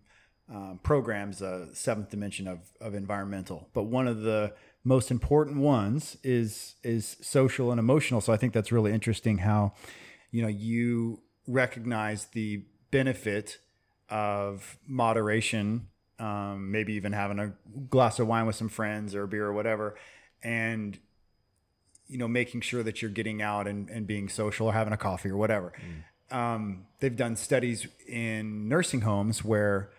um, 0.49 0.79
programs 0.81 1.41
a 1.41 1.67
seventh 1.73 2.09
dimension 2.09 2.47
of, 2.47 2.59
of 2.79 2.95
environmental. 2.95 3.67
But 3.73 3.83
one 3.83 4.07
of 4.07 4.21
the 4.21 4.53
most 4.83 5.11
important 5.11 5.57
ones 5.57 6.15
is 6.23 6.75
is 6.83 7.17
social 7.21 7.71
and 7.71 7.79
emotional. 7.79 8.21
So 8.21 8.31
I 8.31 8.37
think 8.37 8.53
that's 8.53 8.71
really 8.71 8.93
interesting 8.93 9.39
how 9.39 9.73
you 10.31 10.41
know 10.41 10.47
you 10.47 11.21
recognize 11.47 12.27
the 12.27 12.63
benefit 12.91 13.59
of 14.09 14.77
moderation, 14.87 15.87
um, 16.19 16.71
maybe 16.71 16.93
even 16.93 17.11
having 17.11 17.39
a 17.39 17.53
glass 17.89 18.19
of 18.19 18.27
wine 18.27 18.45
with 18.45 18.55
some 18.55 18.69
friends 18.69 19.13
or 19.15 19.27
beer 19.27 19.47
or 19.47 19.53
whatever, 19.53 19.95
and 20.41 20.97
you 22.07 22.17
know 22.17 22.27
making 22.27 22.61
sure 22.61 22.83
that 22.83 23.01
you're 23.01 23.11
getting 23.11 23.41
out 23.41 23.67
and, 23.67 23.89
and 23.89 24.07
being 24.07 24.29
social 24.29 24.67
or 24.67 24.73
having 24.73 24.93
a 24.93 24.97
coffee 24.97 25.29
or 25.29 25.37
whatever. 25.37 25.73
Um, 26.31 26.85
they've 26.99 27.15
done 27.15 27.35
studies 27.35 27.87
in 28.07 28.67
nursing 28.67 29.01
homes 29.01 29.43
where 29.43 29.89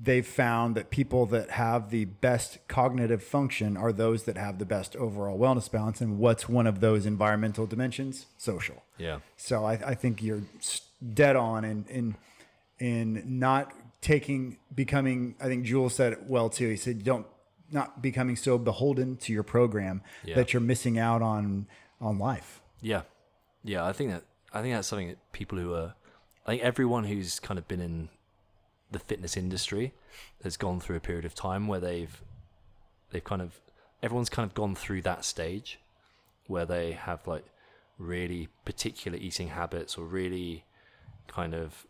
they've 0.00 0.26
found 0.26 0.74
that 0.76 0.90
people 0.90 1.26
that 1.26 1.50
have 1.50 1.90
the 1.90 2.04
best 2.04 2.58
cognitive 2.68 3.22
function 3.22 3.76
are 3.76 3.92
those 3.92 4.24
that 4.24 4.36
have 4.36 4.58
the 4.58 4.64
best 4.64 4.94
overall 4.96 5.38
wellness 5.38 5.70
balance. 5.70 6.00
And 6.00 6.18
what's 6.18 6.48
one 6.48 6.66
of 6.66 6.80
those 6.80 7.04
environmental 7.06 7.66
dimensions? 7.66 8.26
Social. 8.36 8.82
Yeah, 8.96 9.18
So 9.36 9.64
I, 9.64 9.72
I 9.74 9.94
think 9.94 10.22
you're 10.22 10.42
dead 11.14 11.36
on 11.36 11.64
in 11.64 11.84
in 11.88 12.16
in 12.78 13.38
not 13.38 13.72
taking 14.00 14.58
becoming. 14.74 15.34
I 15.40 15.46
think 15.46 15.64
Jules 15.64 15.94
said 15.94 16.12
it 16.12 16.24
well 16.28 16.48
too. 16.48 16.68
He 16.70 16.76
said 16.76 17.02
don't 17.04 17.26
not 17.70 18.00
becoming 18.00 18.34
so 18.36 18.56
beholden 18.58 19.16
to 19.18 19.32
your 19.32 19.42
program 19.42 20.00
Yeah. 20.24 20.36
that 20.36 20.52
you're 20.52 20.60
missing 20.62 20.98
out 20.98 21.22
on 21.22 21.66
on 22.00 22.18
life. 22.18 22.60
yeah, 22.80 23.02
yeah. 23.64 23.84
I 23.84 23.92
think 23.92 24.10
that 24.10 24.22
I 24.52 24.62
think 24.62 24.74
that's 24.74 24.88
something 24.88 25.08
that 25.08 25.32
people 25.32 25.58
who 25.58 25.74
are, 25.74 25.94
I 26.46 26.52
think 26.52 26.62
everyone 26.62 27.04
who's 27.04 27.38
kind 27.38 27.58
of 27.58 27.68
been 27.68 27.80
in 27.80 28.08
the 28.90 28.98
fitness 28.98 29.36
industry 29.36 29.92
has 30.42 30.56
gone 30.56 30.80
through 30.80 30.96
a 30.96 31.00
period 31.00 31.24
of 31.24 31.34
time 31.34 31.68
where 31.68 31.80
they've 31.80 32.22
they've 33.10 33.24
kind 33.24 33.42
of 33.42 33.60
everyone's 34.02 34.30
kind 34.30 34.48
of 34.48 34.54
gone 34.54 34.74
through 34.74 35.02
that 35.02 35.24
stage 35.24 35.78
where 36.46 36.64
they 36.64 36.92
have 36.92 37.26
like 37.26 37.44
really 37.98 38.48
particular 38.64 39.18
eating 39.18 39.48
habits 39.48 39.98
or 39.98 40.04
really 40.04 40.64
kind 41.26 41.54
of 41.54 41.86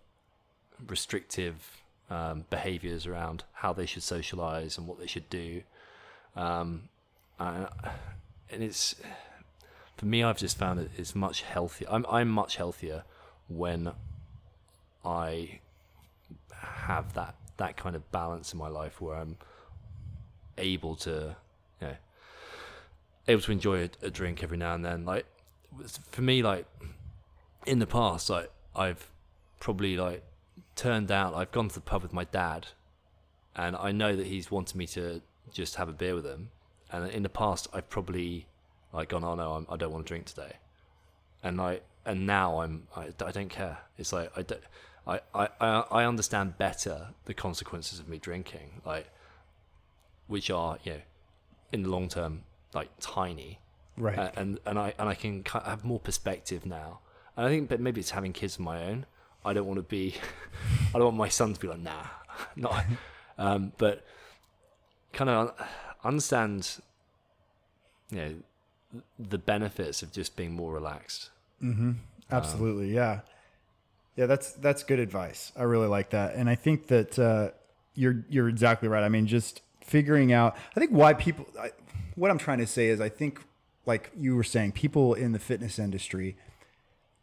restrictive 0.89 1.83
um, 2.11 2.45
behaviors 2.51 3.07
around 3.07 3.45
how 3.53 3.73
they 3.73 3.87
should 3.87 4.03
socialize 4.03 4.79
and 4.79 4.87
what 4.87 4.99
they 4.99 5.07
should 5.07 5.29
do. 5.29 5.63
Um, 6.35 6.89
and, 7.39 7.69
and 8.51 8.63
it's 8.63 8.97
for 9.99 10.07
me 10.07 10.23
i've 10.23 10.39
just 10.39 10.57
found 10.57 10.81
it 10.81 10.91
it's 10.97 11.15
much 11.15 11.43
healthier 11.43 11.87
i'm, 11.91 12.07
I'm 12.11 12.29
much 12.29 12.57
healthier 12.57 13.05
when 13.49 13.93
i 15.05 15.61
have 16.55 17.13
that 17.15 17.35
that 17.59 17.77
kind 17.77 17.95
of 17.95 18.11
balance 18.11 18.53
in 18.53 18.59
my 18.59 18.69
life 18.69 19.01
where 19.01 19.17
I'm 19.17 19.37
able 20.57 20.97
to, 20.97 21.37
you 21.81 21.87
know, 21.87 21.97
able 23.27 23.43
to 23.43 23.53
enjoy 23.53 23.85
a, 23.85 24.07
a 24.07 24.11
drink 24.11 24.43
every 24.43 24.57
now 24.57 24.75
and 24.75 24.85
then. 24.85 25.05
Like 25.05 25.27
for 26.11 26.23
me, 26.23 26.43
like 26.43 26.67
in 27.67 27.79
the 27.79 27.87
past, 27.87 28.31
like 28.31 28.51
I've 28.75 29.11
probably 29.61 29.97
like 29.97 30.25
turned 30.75 31.11
out. 31.11 31.35
I've 31.35 31.53
gone 31.53 31.69
to 31.69 31.75
the 31.75 31.81
pub 31.81 32.03
with 32.03 32.13
my 32.13 32.25
dad, 32.25 32.69
and 33.55 33.77
I 33.77 33.93
know 33.93 34.17
that 34.17 34.27
he's 34.27 34.51
wanted 34.51 34.77
me 34.77 34.87
to 34.89 35.21
just 35.53 35.77
have 35.77 35.89
a 35.89 35.93
beer 35.93 36.15
with 36.15 36.25
him. 36.25 36.51
And 36.91 37.11
in 37.11 37.23
the 37.23 37.29
past, 37.29 37.69
I've 37.73 37.91
probably 37.91 38.47
like 38.93 39.09
gone, 39.11 39.24
"Oh 39.24 39.34
no, 39.34 39.53
I'm, 39.55 39.66
I 39.70 39.76
don't 39.76 39.93
want 39.93 40.07
to 40.07 40.09
drink 40.09 40.26
today," 40.26 40.53
and 41.43 41.57
like, 41.57 41.84
and 42.07 42.26
now 42.26 42.61
I'm, 42.61 42.89
I, 42.97 43.09
I 43.24 43.30
don't 43.32 43.49
care. 43.51 43.78
It's 43.99 44.12
like 44.12 44.30
I 44.36 44.43
don't. 44.43 44.61
I, 45.07 45.20
I, 45.34 45.49
I 45.61 45.84
I 45.91 46.05
understand 46.05 46.59
better 46.59 47.09
the 47.24 47.34
consequences 47.34 47.99
of 47.99 48.09
me 48.09 48.18
drinking, 48.18 48.82
like, 48.84 49.09
which 50.26 50.51
are, 50.51 50.78
you 50.84 50.93
know, 50.93 51.01
in 51.72 51.82
the 51.82 51.89
long 51.89 52.09
term, 52.09 52.43
like 52.74 52.91
tiny, 53.01 53.59
Right. 53.97 54.18
uh, 54.18 54.30
and 54.36 54.59
and 54.66 54.78
I 54.78 54.95
and 54.99 55.09
I 55.09 55.14
can 55.14 55.43
ki- 55.43 55.61
have 55.64 55.84
more 55.84 55.99
perspective 56.01 56.66
now. 56.66 57.01
And 57.36 57.47
I 57.47 57.49
think, 57.49 57.68
but 57.68 57.80
maybe 57.80 58.01
it's 58.01 58.11
having 58.11 58.32
kids 58.32 58.55
of 58.57 58.61
my 58.61 58.84
own. 58.84 59.07
I 59.45 59.53
don't 59.53 59.66
want 59.66 59.78
to 59.78 59.82
be, 59.84 60.14
I 60.95 60.99
don't 60.99 61.05
want 61.05 61.16
my 61.16 61.28
son 61.28 61.55
to 61.55 61.61
be 61.61 61.68
like, 61.68 61.78
nah, 61.80 62.05
not. 62.57 62.84
Um, 63.41 63.70
but 63.78 64.05
kind 65.12 65.30
of 65.30 65.55
understand, 66.03 66.68
you 68.11 68.16
know, 68.18 68.34
the 69.18 69.39
benefits 69.39 70.03
of 70.03 70.12
just 70.12 70.36
being 70.36 70.53
more 70.53 70.72
relaxed. 70.72 71.30
Mm-hmm. 71.62 71.89
Um, 71.89 72.01
Absolutely, 72.30 72.95
yeah, 72.95 73.20
yeah. 74.16 74.26
That's 74.26 74.53
that's 74.53 74.82
good 74.82 74.99
advice. 74.99 75.53
I 75.57 75.62
really 75.62 75.86
like 75.86 76.11
that, 76.11 76.34
and 76.34 76.49
I 76.49 76.55
think 76.55 76.89
that 76.89 77.18
uh, 77.18 77.51
you're 77.95 78.24
you're 78.28 78.49
exactly 78.49 78.89
right. 78.89 79.03
I 79.03 79.09
mean, 79.09 79.26
just 79.26 79.62
figuring 79.82 80.32
out. 80.32 80.57
I 80.76 80.80
think 80.80 80.93
why 80.93 81.14
people. 81.14 81.47
I, 81.59 81.70
what 82.14 82.30
I'm 82.30 82.39
trying 82.39 82.59
to 82.59 82.66
say 82.66 82.89
is, 82.89 83.01
I 83.01 83.09
think, 83.09 83.41
like 83.86 84.11
you 84.18 84.34
were 84.36 84.45
saying, 84.45 84.72
people 84.72 85.14
in 85.14 85.32
the 85.32 85.39
fitness 85.39 85.78
industry 85.78 86.36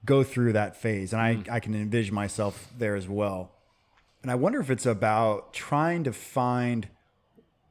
go 0.05 0.24
through 0.24 0.53
that 0.53 0.76
phase, 0.76 1.13
and 1.13 1.22
I 1.22 1.36
mm. 1.36 1.49
I 1.49 1.59
can 1.59 1.76
envision 1.76 2.16
myself 2.16 2.72
there 2.78 2.95
as 2.95 3.07
well. 3.07 3.51
And 4.22 4.32
I 4.32 4.36
wonder 4.36 4.59
if 4.59 4.72
it's 4.72 4.88
about 4.88 5.53
trying 5.53 6.03
to 6.05 6.13
find 6.13 6.88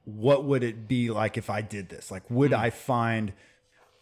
what 0.05 0.45
would 0.45 0.62
it 0.62 0.86
be 0.86 1.11
like 1.11 1.36
if 1.36 1.51
I 1.51 1.62
did 1.62 1.88
this? 1.88 2.11
Like, 2.11 2.30
would 2.30 2.53
mm. 2.53 2.59
I 2.59 2.70
find 2.70 3.32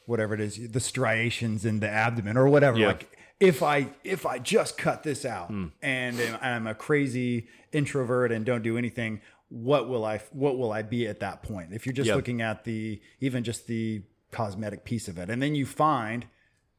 whatever 0.07 0.35
it 0.35 0.41
is, 0.41 0.71
the 0.71 0.81
striations 0.81 1.65
in 1.65 1.81
the 1.81 1.89
abdomen 1.89 2.37
or 2.37 2.49
whatever? 2.49 2.79
Yeah. 2.79 2.89
Like, 2.89 3.17
if 3.41 3.63
I 3.63 3.89
if 4.05 4.25
I 4.27 4.39
just 4.39 4.79
cut 4.79 5.03
this 5.03 5.25
out 5.25 5.51
and 5.51 5.73
am- 6.21 6.39
I'm 6.41 6.67
a 6.67 6.75
crazy 6.75 7.49
introvert 7.73 8.31
and 8.33 8.45
don't 8.47 8.63
do 8.63 8.79
anything, 8.79 9.21
what 9.49 9.89
will 9.89 10.05
I 10.05 10.19
what 10.33 10.57
will 10.59 10.73
I 10.73 10.83
be 10.83 11.07
at 11.09 11.21
that 11.21 11.43
point? 11.43 11.73
If 11.73 11.85
you're 11.87 11.93
just 11.93 12.09
Yeah. 12.09 12.15
looking 12.15 12.41
at 12.41 12.65
the 12.65 13.01
even 13.21 13.43
just 13.45 13.67
the 13.67 14.03
cosmetic 14.31 14.85
piece 14.85 15.09
of 15.09 15.19
it, 15.19 15.29
and 15.29 15.43
then 15.43 15.55
you 15.55 15.67
find 15.67 16.27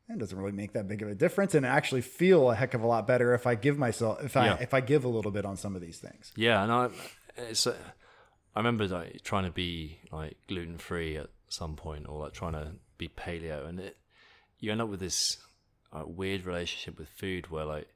it 0.09 0.19
doesn't 0.19 0.37
really 0.37 0.51
make 0.51 0.73
that 0.73 0.87
big 0.87 1.01
of 1.01 1.09
a 1.09 1.15
difference, 1.15 1.55
and 1.55 1.65
I 1.65 1.69
actually 1.69 2.01
feel 2.01 2.51
a 2.51 2.55
heck 2.55 2.73
of 2.73 2.81
a 2.83 2.87
lot 2.87 3.07
better 3.07 3.33
if 3.33 3.47
I 3.47 3.55
give 3.55 3.77
myself 3.77 4.23
if 4.23 4.37
I 4.37 4.45
Yeah. 4.45 4.57
if 4.61 4.73
I 4.73 4.79
give 4.81 5.03
a 5.03 5.07
little 5.09 5.31
bit 5.31 5.43
on 5.45 5.57
some 5.57 5.75
of 5.75 5.81
these 5.81 5.97
things. 5.99 6.31
Yeah, 6.35 6.61
and 6.63 6.71
I, 6.71 6.89
it's, 7.37 7.65
uh, 7.67 7.75
I 8.55 8.59
remember 8.59 8.87
like 8.87 9.21
trying 9.23 9.45
to 9.45 9.51
be 9.51 9.99
like 10.11 10.37
gluten 10.47 10.77
free 10.77 11.17
at 11.17 11.27
some 11.49 11.75
point, 11.75 12.05
or 12.07 12.19
like 12.21 12.33
trying 12.33 12.53
to 12.53 12.73
be 13.07 13.13
paleo, 13.21 13.67
and 13.67 13.79
it, 13.79 13.97
you 14.59 14.71
end 14.71 14.81
up 14.81 14.89
with 14.89 14.99
this 14.99 15.37
uh, 15.91 16.03
weird 16.05 16.45
relationship 16.45 16.97
with 16.97 17.09
food 17.09 17.49
where 17.51 17.65
like, 17.65 17.87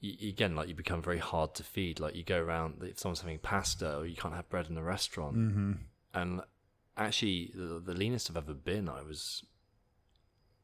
you, 0.00 0.28
again, 0.28 0.54
like 0.56 0.68
you 0.68 0.74
become 0.74 1.02
very 1.02 1.18
hard 1.18 1.54
to 1.54 1.62
feed. 1.62 2.00
Like 2.00 2.14
you 2.14 2.24
go 2.24 2.40
around 2.40 2.82
if 2.82 2.98
someone's 2.98 3.20
having 3.20 3.38
pasta, 3.38 3.98
or 3.98 4.06
you 4.06 4.16
can't 4.16 4.34
have 4.34 4.48
bread 4.48 4.66
in 4.68 4.76
a 4.76 4.82
restaurant, 4.82 5.36
and 6.14 6.40
actually 6.96 7.52
the, 7.54 7.80
the 7.84 7.94
leanest 7.94 8.30
I've 8.30 8.36
ever 8.36 8.54
been, 8.54 8.88
I 8.88 9.02
was. 9.02 9.44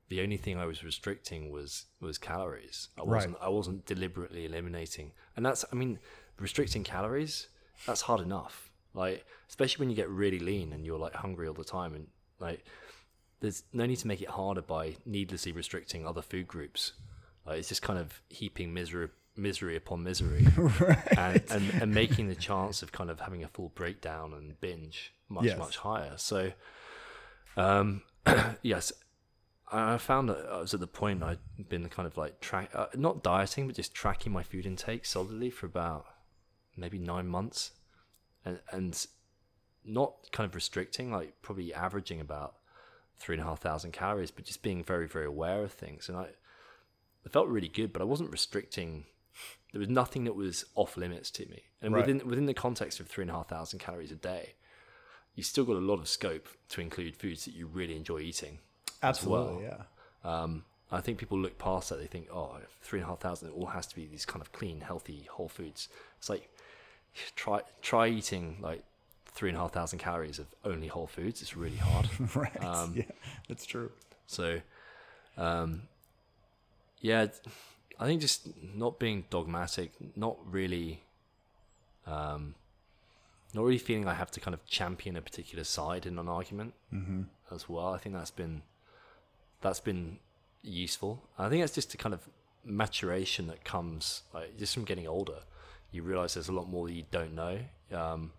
The 0.08 0.22
only 0.22 0.38
thing 0.38 0.56
I 0.58 0.64
was 0.64 0.82
restricting 0.82 1.50
was 1.50 1.84
was 2.00 2.16
calories. 2.16 2.88
I 2.98 3.02
wasn't 3.16 3.36
I 3.42 3.48
wasn't 3.50 3.84
deliberately 3.84 4.46
eliminating, 4.46 5.12
and 5.36 5.44
that's 5.44 5.66
I 5.70 5.74
mean 5.76 5.98
restricting 6.40 6.82
calories 6.82 7.48
that's 7.86 8.00
hard 8.02 8.20
enough. 8.20 8.70
Like 8.94 9.26
especially 9.48 9.82
when 9.82 9.90
you 9.90 9.96
get 9.96 10.08
really 10.08 10.38
lean 10.38 10.72
and 10.72 10.84
you're 10.86 10.98
like 10.98 11.14
hungry 11.14 11.46
all 11.46 11.54
the 11.54 11.62
time, 11.62 11.94
and 11.94 12.06
like 12.40 12.64
there's 13.40 13.62
no 13.72 13.86
need 13.86 13.96
to 13.96 14.06
make 14.06 14.20
it 14.20 14.28
harder 14.30 14.62
by 14.62 14.96
needlessly 15.06 15.52
restricting 15.52 16.06
other 16.06 16.22
food 16.22 16.48
groups. 16.48 16.92
Like 17.46 17.58
it's 17.58 17.68
just 17.68 17.82
kind 17.82 17.98
of 17.98 18.20
heaping 18.28 18.74
misery 18.74 19.08
misery 19.36 19.76
upon 19.76 20.02
misery, 20.02 20.44
and, 21.16 21.42
and 21.50 21.70
and 21.82 21.94
making 21.94 22.28
the 22.28 22.34
chance 22.34 22.82
of 22.82 22.90
kind 22.92 23.08
of 23.10 23.20
having 23.20 23.44
a 23.44 23.48
full 23.48 23.68
breakdown 23.74 24.34
and 24.34 24.60
binge 24.60 25.14
much 25.28 25.44
Yes. 25.46 25.58
much 25.58 25.76
higher. 25.78 26.14
So, 26.16 26.52
um, 27.56 28.02
yes, 28.62 28.92
I 29.70 29.94
I 29.94 29.98
found 29.98 30.28
that 30.28 30.46
I 30.50 30.58
was 30.60 30.74
at 30.74 30.80
the 30.80 30.86
point 30.86 31.22
I'd 31.22 31.38
been 31.68 31.88
kind 31.88 32.06
of 32.06 32.16
like 32.16 32.40
track, 32.40 32.70
uh, 32.74 32.86
not 32.94 33.22
dieting, 33.22 33.66
but 33.66 33.76
just 33.76 33.94
tracking 33.94 34.32
my 34.32 34.42
food 34.42 34.66
intake 34.66 35.06
solidly 35.06 35.50
for 35.50 35.66
about 35.66 36.06
maybe 36.76 36.98
nine 36.98 37.28
months, 37.28 37.70
and 38.44 38.60
and 38.72 39.06
not 39.84 40.30
kind 40.32 40.46
of 40.48 40.54
restricting, 40.54 41.10
like 41.12 41.40
probably 41.42 41.72
averaging 41.72 42.20
about 42.20 42.56
three 43.18 43.34
and 43.36 43.42
a 43.42 43.46
half 43.46 43.60
thousand 43.60 43.92
calories, 43.92 44.30
but 44.30 44.44
just 44.44 44.62
being 44.62 44.82
very 44.84 45.06
very 45.06 45.26
aware 45.26 45.62
of 45.62 45.72
things, 45.72 46.08
and 46.08 46.16
I 46.18 46.28
it 47.24 47.32
felt 47.32 47.48
really 47.48 47.68
good, 47.68 47.92
but 47.92 48.00
I 48.02 48.04
wasn't 48.06 48.30
restricting. 48.30 49.04
There 49.72 49.80
was 49.80 49.88
nothing 49.88 50.24
that 50.24 50.34
was 50.34 50.64
off 50.74 50.96
limits 50.96 51.30
to 51.32 51.46
me, 51.46 51.62
and 51.82 51.92
Right. 51.92 52.06
within 52.06 52.26
within 52.28 52.46
the 52.46 52.54
context 52.54 53.00
of 53.00 53.06
three 53.08 53.22
and 53.22 53.30
a 53.30 53.34
half 53.34 53.48
thousand 53.48 53.80
calories 53.80 54.10
a 54.12 54.16
day, 54.16 54.54
you 55.34 55.42
still 55.42 55.64
got 55.64 55.76
a 55.76 55.80
lot 55.80 55.98
of 56.00 56.08
scope 56.08 56.48
to 56.70 56.80
include 56.80 57.16
foods 57.16 57.44
that 57.44 57.54
you 57.54 57.66
really 57.66 57.96
enjoy 57.96 58.20
eating. 58.20 58.58
Absolutely, 59.02 59.64
well. 59.64 59.78
yeah. 60.24 60.42
Um, 60.42 60.64
I 60.90 61.00
think 61.02 61.18
people 61.18 61.38
look 61.38 61.58
past 61.58 61.90
that. 61.90 62.00
They 62.00 62.06
think, 62.06 62.28
oh, 62.32 62.56
three 62.80 62.98
and 63.00 63.06
a 63.06 63.10
half 63.10 63.20
thousand, 63.20 63.48
it 63.48 63.52
all 63.54 63.66
has 63.66 63.86
to 63.88 63.94
be 63.94 64.06
these 64.06 64.24
kind 64.24 64.40
of 64.40 64.52
clean, 64.52 64.80
healthy, 64.80 65.28
whole 65.30 65.48
foods. 65.48 65.88
It's 66.16 66.30
like 66.30 66.48
try 67.36 67.60
try 67.82 68.08
eating 68.08 68.56
like 68.60 68.82
three 69.38 69.50
and 69.50 69.56
a 69.56 69.60
half 69.60 69.72
thousand 69.72 70.00
calories 70.00 70.40
of 70.40 70.46
only 70.64 70.88
whole 70.88 71.06
foods. 71.06 71.40
It's 71.42 71.56
really 71.56 71.76
hard. 71.76 72.08
Right. 72.34 72.64
Um, 72.64 72.94
yeah, 72.96 73.04
that's 73.48 73.64
true. 73.64 73.92
So, 74.26 74.60
um, 75.36 75.82
yeah, 77.00 77.26
I 78.00 78.06
think 78.06 78.20
just 78.20 78.48
not 78.74 78.98
being 78.98 79.26
dogmatic, 79.30 79.92
not 80.16 80.36
really, 80.44 81.04
um, 82.04 82.56
not 83.54 83.64
really 83.64 83.78
feeling 83.78 84.08
I 84.08 84.14
have 84.14 84.32
to 84.32 84.40
kind 84.40 84.54
of 84.54 84.66
champion 84.66 85.14
a 85.16 85.22
particular 85.22 85.62
side 85.62 86.04
in 86.04 86.18
an 86.18 86.28
argument 86.28 86.74
as 87.52 87.68
well. 87.68 87.94
I 87.94 87.98
think 87.98 88.16
that's 88.16 88.32
been 88.32 88.62
that's 89.60 89.80
been 89.80 90.18
useful. 90.62 91.22
I 91.38 91.48
think 91.48 91.62
that's 91.62 91.76
just 91.76 91.94
a 91.94 91.96
kind 91.96 92.12
of 92.12 92.28
maturation 92.64 93.46
that 93.46 93.64
comes 93.64 94.22
like 94.34 94.58
just 94.58 94.74
from 94.74 94.82
getting 94.84 95.06
older. 95.06 95.42
You 95.92 96.02
realize 96.02 96.34
there's 96.34 96.48
a 96.48 96.52
lot 96.52 96.68
more 96.68 96.88
that 96.88 96.92
you 96.92 97.04
don't 97.12 97.34
know. 97.36 97.60
Um, 97.92 98.32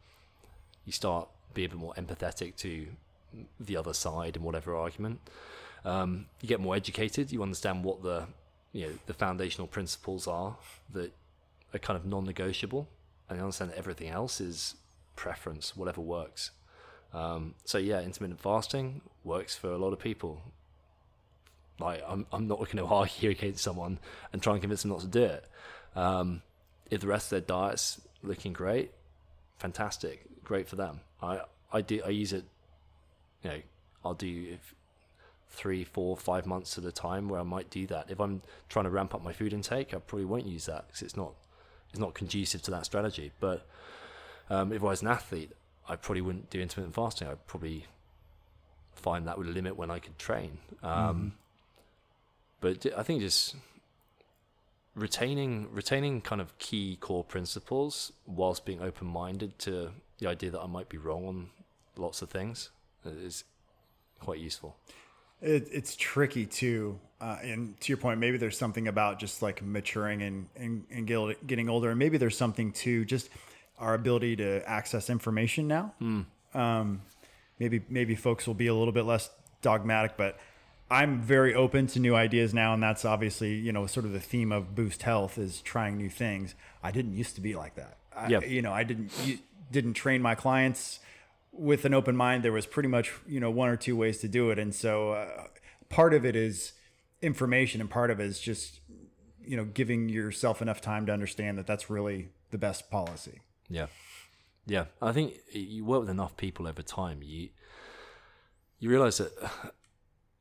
you 0.89 0.93
start 0.93 1.29
being 1.53 1.67
a 1.67 1.69
bit 1.69 1.77
more 1.77 1.93
empathetic 1.93 2.55
to 2.55 2.87
the 3.59 3.77
other 3.77 3.93
side 3.93 4.35
in 4.35 4.41
whatever 4.41 4.75
argument. 4.75 5.19
Um, 5.85 6.25
you 6.41 6.49
get 6.49 6.59
more 6.59 6.75
educated. 6.75 7.31
You 7.31 7.43
understand 7.43 7.83
what 7.83 8.01
the 8.01 8.25
you 8.73 8.87
know 8.87 8.93
the 9.05 9.13
foundational 9.13 9.67
principles 9.67 10.27
are 10.27 10.57
that 10.93 11.13
are 11.75 11.79
kind 11.79 11.95
of 11.95 12.07
non-negotiable, 12.07 12.87
and 13.29 13.37
you 13.37 13.43
understand 13.43 13.69
that 13.69 13.77
everything 13.77 14.09
else 14.09 14.41
is 14.41 14.75
preference, 15.15 15.77
whatever 15.77 16.01
works. 16.01 16.49
Um, 17.13 17.53
so 17.65 17.77
yeah, 17.77 18.01
intermittent 18.01 18.39
fasting 18.39 19.01
works 19.23 19.55
for 19.55 19.71
a 19.71 19.77
lot 19.77 19.93
of 19.93 19.99
people. 19.99 20.41
Like 21.79 22.01
I'm, 22.07 22.25
I'm 22.33 22.47
not 22.47 22.57
going 22.57 22.77
to 22.83 22.85
argue 22.85 23.29
against 23.29 23.63
someone 23.63 23.99
and 24.33 24.41
try 24.41 24.53
and 24.53 24.61
convince 24.61 24.81
them 24.81 24.89
not 24.89 25.01
to 25.01 25.07
do 25.07 25.23
it. 25.23 25.45
Um, 25.95 26.41
if 26.89 27.01
the 27.01 27.07
rest 27.07 27.27
of 27.27 27.29
their 27.29 27.41
diet's 27.41 28.01
looking 28.23 28.53
great, 28.53 28.91
fantastic, 29.59 30.25
great 30.49 30.67
for 30.67 30.75
them. 30.75 30.99
I, 31.21 31.41
I 31.71 31.81
do, 31.81 32.01
I 32.03 32.09
use 32.09 32.33
it. 32.33 32.43
You 33.43 33.49
know, 33.51 33.61
I'll 34.03 34.15
do 34.15 34.47
if 34.55 34.73
three, 35.47 35.83
four, 35.83 36.17
five 36.17 36.45
months 36.45 36.77
at 36.79 36.83
a 36.85 36.91
time 36.91 37.29
where 37.29 37.39
I 37.39 37.43
might 37.43 37.69
do 37.69 37.85
that. 37.87 38.09
If 38.09 38.19
I'm 38.19 38.41
trying 38.67 38.85
to 38.85 38.89
ramp 38.89 39.13
up 39.13 39.23
my 39.23 39.31
food 39.31 39.53
intake, 39.53 39.93
I 39.93 39.99
probably 39.99 40.25
won't 40.25 40.47
use 40.47 40.65
that 40.65 40.87
because 40.87 41.03
it's 41.03 41.15
not, 41.15 41.33
it's 41.91 41.99
not 41.99 42.15
conducive 42.15 42.61
to 42.63 42.71
that 42.71 42.85
strategy. 42.85 43.31
But 43.39 43.67
um, 44.49 44.73
if 44.73 44.81
I 44.81 44.87
was 44.87 45.01
an 45.03 45.07
athlete, 45.07 45.51
I 45.87 45.95
probably 45.95 46.21
wouldn't 46.21 46.49
do 46.49 46.59
intermittent 46.59 46.95
fasting. 46.95 47.27
I'd 47.27 47.45
probably 47.45 47.85
find 48.95 49.27
that 49.27 49.37
would 49.37 49.47
limit 49.47 49.77
when 49.77 49.91
I 49.91 49.99
could 49.99 50.17
train. 50.17 50.57
Um, 50.83 51.33
But 52.61 52.85
I 52.97 53.03
think 53.03 53.21
just 53.21 53.55
retaining 54.95 55.69
retaining 55.71 56.21
kind 56.21 56.41
of 56.41 56.57
key 56.57 56.97
core 56.99 57.23
principles 57.23 58.11
whilst 58.25 58.65
being 58.65 58.81
open 58.81 59.07
minded 59.07 59.57
to 59.59 59.91
the 60.19 60.27
idea 60.27 60.51
that 60.51 60.59
I 60.61 60.67
might 60.67 60.89
be 60.89 60.97
wrong 60.97 61.25
on 61.27 61.49
lots 61.97 62.21
of 62.21 62.29
things 62.29 62.69
is 63.05 63.43
quite 64.19 64.39
useful. 64.39 64.75
It, 65.41 65.67
it's 65.71 65.95
tricky 65.95 66.45
too. 66.45 66.99
Uh, 67.21 67.37
and 67.41 67.79
to 67.81 67.91
your 67.91 67.97
point, 67.97 68.19
maybe 68.19 68.37
there's 68.37 68.57
something 68.57 68.87
about 68.87 69.19
just 69.19 69.41
like 69.41 69.61
maturing 69.63 70.21
and, 70.21 70.47
and, 70.55 70.85
and 70.91 71.07
get- 71.07 71.45
getting 71.47 71.69
older. 71.69 71.89
And 71.89 71.99
maybe 71.99 72.17
there's 72.17 72.37
something 72.37 72.71
to 72.73 73.05
just 73.05 73.29
our 73.77 73.93
ability 73.93 74.35
to 74.37 74.61
access 74.69 75.09
information 75.09 75.67
now. 75.67 75.93
Um, 76.53 77.01
maybe, 77.59 77.81
maybe 77.89 78.15
folks 78.15 78.45
will 78.47 78.53
be 78.53 78.67
a 78.67 78.73
little 78.75 78.91
bit 78.93 79.05
less 79.05 79.29
dogmatic, 79.61 80.17
but 80.17 80.37
I'm 80.91 81.21
very 81.21 81.53
open 81.53 81.87
to 81.87 81.99
new 81.99 82.15
ideas 82.15 82.53
now. 82.53 82.73
And 82.73 82.81
that's 82.83 83.05
obviously, 83.05 83.53
you 83.55 83.71
know, 83.71 83.85
sort 83.87 84.05
of 84.05 84.11
the 84.11 84.19
theme 84.19 84.51
of 84.51 84.75
Boost 84.75 85.03
Health 85.03 85.37
is 85.37 85.61
trying 85.61 85.97
new 85.97 86.09
things. 86.09 86.55
I 86.83 86.91
didn't 86.91 87.13
used 87.15 87.35
to 87.35 87.41
be 87.41 87.55
like 87.55 87.75
that. 87.75 87.97
I, 88.15 88.27
Yeah. 88.27 88.39
You 88.41 88.61
know, 88.61 88.73
I 88.73 88.83
didn't, 88.83 89.11
you, 89.23 89.37
didn't 89.71 89.93
train 89.93 90.21
my 90.21 90.35
clients 90.35 90.99
with 91.51 91.85
an 91.85 91.93
open 91.93 92.15
mind, 92.15 92.43
there 92.43 92.51
was 92.51 92.65
pretty 92.65 92.89
much 92.89 93.11
you 93.27 93.39
know 93.39 93.51
one 93.51 93.69
or 93.69 93.75
two 93.75 93.95
ways 93.95 94.19
to 94.19 94.27
do 94.27 94.49
it, 94.49 94.59
and 94.59 94.73
so 94.73 95.11
uh, 95.11 95.47
part 95.89 96.13
of 96.13 96.25
it 96.25 96.35
is 96.35 96.73
information, 97.21 97.81
and 97.81 97.89
part 97.89 98.11
of 98.11 98.19
it 98.19 98.25
is 98.25 98.39
just 98.39 98.79
you 99.43 99.57
know 99.57 99.65
giving 99.65 100.09
yourself 100.09 100.61
enough 100.61 100.81
time 100.81 101.05
to 101.05 101.11
understand 101.11 101.57
that 101.57 101.67
that's 101.67 101.89
really 101.89 102.29
the 102.51 102.57
best 102.57 102.89
policy. 102.89 103.41
Yeah, 103.69 103.87
yeah. 104.65 104.85
I 105.01 105.11
think 105.11 105.35
you 105.51 105.85
work 105.85 106.01
with 106.01 106.09
enough 106.09 106.37
people 106.37 106.67
over 106.67 106.81
time, 106.81 107.21
you 107.23 107.49
you 108.79 108.89
realize 108.89 109.17
that 109.17 109.31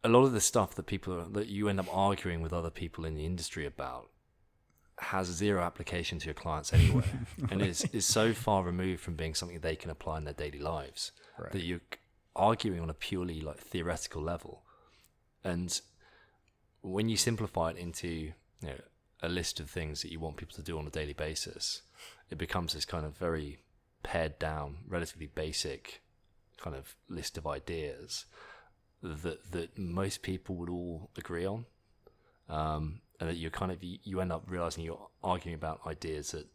a 0.04 0.08
lot 0.08 0.24
of 0.24 0.32
the 0.32 0.40
stuff 0.40 0.74
that 0.74 0.86
people 0.86 1.24
that 1.24 1.48
you 1.48 1.68
end 1.68 1.80
up 1.80 1.88
arguing 1.90 2.40
with 2.40 2.52
other 2.52 2.70
people 2.70 3.04
in 3.04 3.14
the 3.14 3.26
industry 3.26 3.66
about 3.66 4.10
has 5.00 5.26
zero 5.28 5.62
application 5.62 6.18
to 6.18 6.26
your 6.26 6.34
clients 6.34 6.72
anyway, 6.72 7.04
and 7.50 7.62
is 7.62 7.84
is 7.92 8.06
so 8.06 8.32
far 8.32 8.62
removed 8.62 9.00
from 9.00 9.14
being 9.14 9.34
something 9.34 9.58
they 9.60 9.76
can 9.76 9.90
apply 9.90 10.18
in 10.18 10.24
their 10.24 10.34
daily 10.34 10.58
lives 10.58 11.12
that 11.52 11.62
you're 11.62 11.80
arguing 12.34 12.80
on 12.80 12.90
a 12.90 12.94
purely 12.94 13.40
like 13.40 13.58
theoretical 13.58 14.22
level, 14.22 14.62
and 15.44 15.80
when 16.82 17.08
you 17.08 17.16
simplify 17.16 17.70
it 17.70 17.76
into 17.76 18.08
you 18.08 18.32
know, 18.62 18.80
a 19.22 19.28
list 19.28 19.60
of 19.60 19.70
things 19.70 20.02
that 20.02 20.12
you 20.12 20.20
want 20.20 20.36
people 20.36 20.54
to 20.54 20.62
do 20.62 20.78
on 20.78 20.86
a 20.86 20.90
daily 20.90 21.12
basis, 21.12 21.82
it 22.30 22.38
becomes 22.38 22.74
this 22.74 22.84
kind 22.84 23.04
of 23.04 23.16
very 23.16 23.58
pared 24.02 24.38
down, 24.38 24.78
relatively 24.86 25.26
basic 25.26 26.02
kind 26.56 26.74
of 26.74 26.96
list 27.08 27.38
of 27.38 27.46
ideas 27.46 28.26
that 29.02 29.52
that 29.52 29.78
most 29.78 30.22
people 30.22 30.56
would 30.56 30.68
all 30.68 31.10
agree 31.16 31.46
on, 31.46 31.66
um, 32.48 33.00
and 33.20 33.28
that 33.28 33.36
you 33.36 33.50
kind 33.50 33.72
of 33.72 33.78
you, 33.82 34.20
end 34.20 34.32
up 34.32 34.44
realizing 34.46 34.84
you're 34.84 35.08
arguing 35.22 35.54
about 35.54 35.80
ideas 35.86 36.32
that 36.32 36.46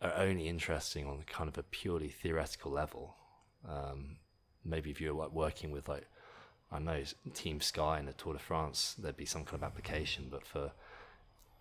are 0.00 0.14
only 0.16 0.48
interesting 0.48 1.06
on 1.06 1.24
kind 1.26 1.48
of 1.48 1.58
a 1.58 1.62
purely 1.62 2.08
theoretical 2.08 2.70
level. 2.70 3.16
Um, 3.68 4.16
maybe 4.64 4.90
if 4.90 5.00
you're 5.00 5.14
like 5.14 5.32
working 5.32 5.70
with 5.70 5.88
like 5.88 6.06
I 6.70 6.78
know 6.78 7.02
Team 7.34 7.60
Sky 7.60 7.98
in 7.98 8.06
the 8.06 8.12
Tour 8.12 8.32
de 8.32 8.38
France, 8.38 8.94
there'd 8.98 9.16
be 9.16 9.26
some 9.26 9.44
kind 9.44 9.56
of 9.56 9.64
application, 9.64 10.28
but 10.30 10.46
for 10.46 10.72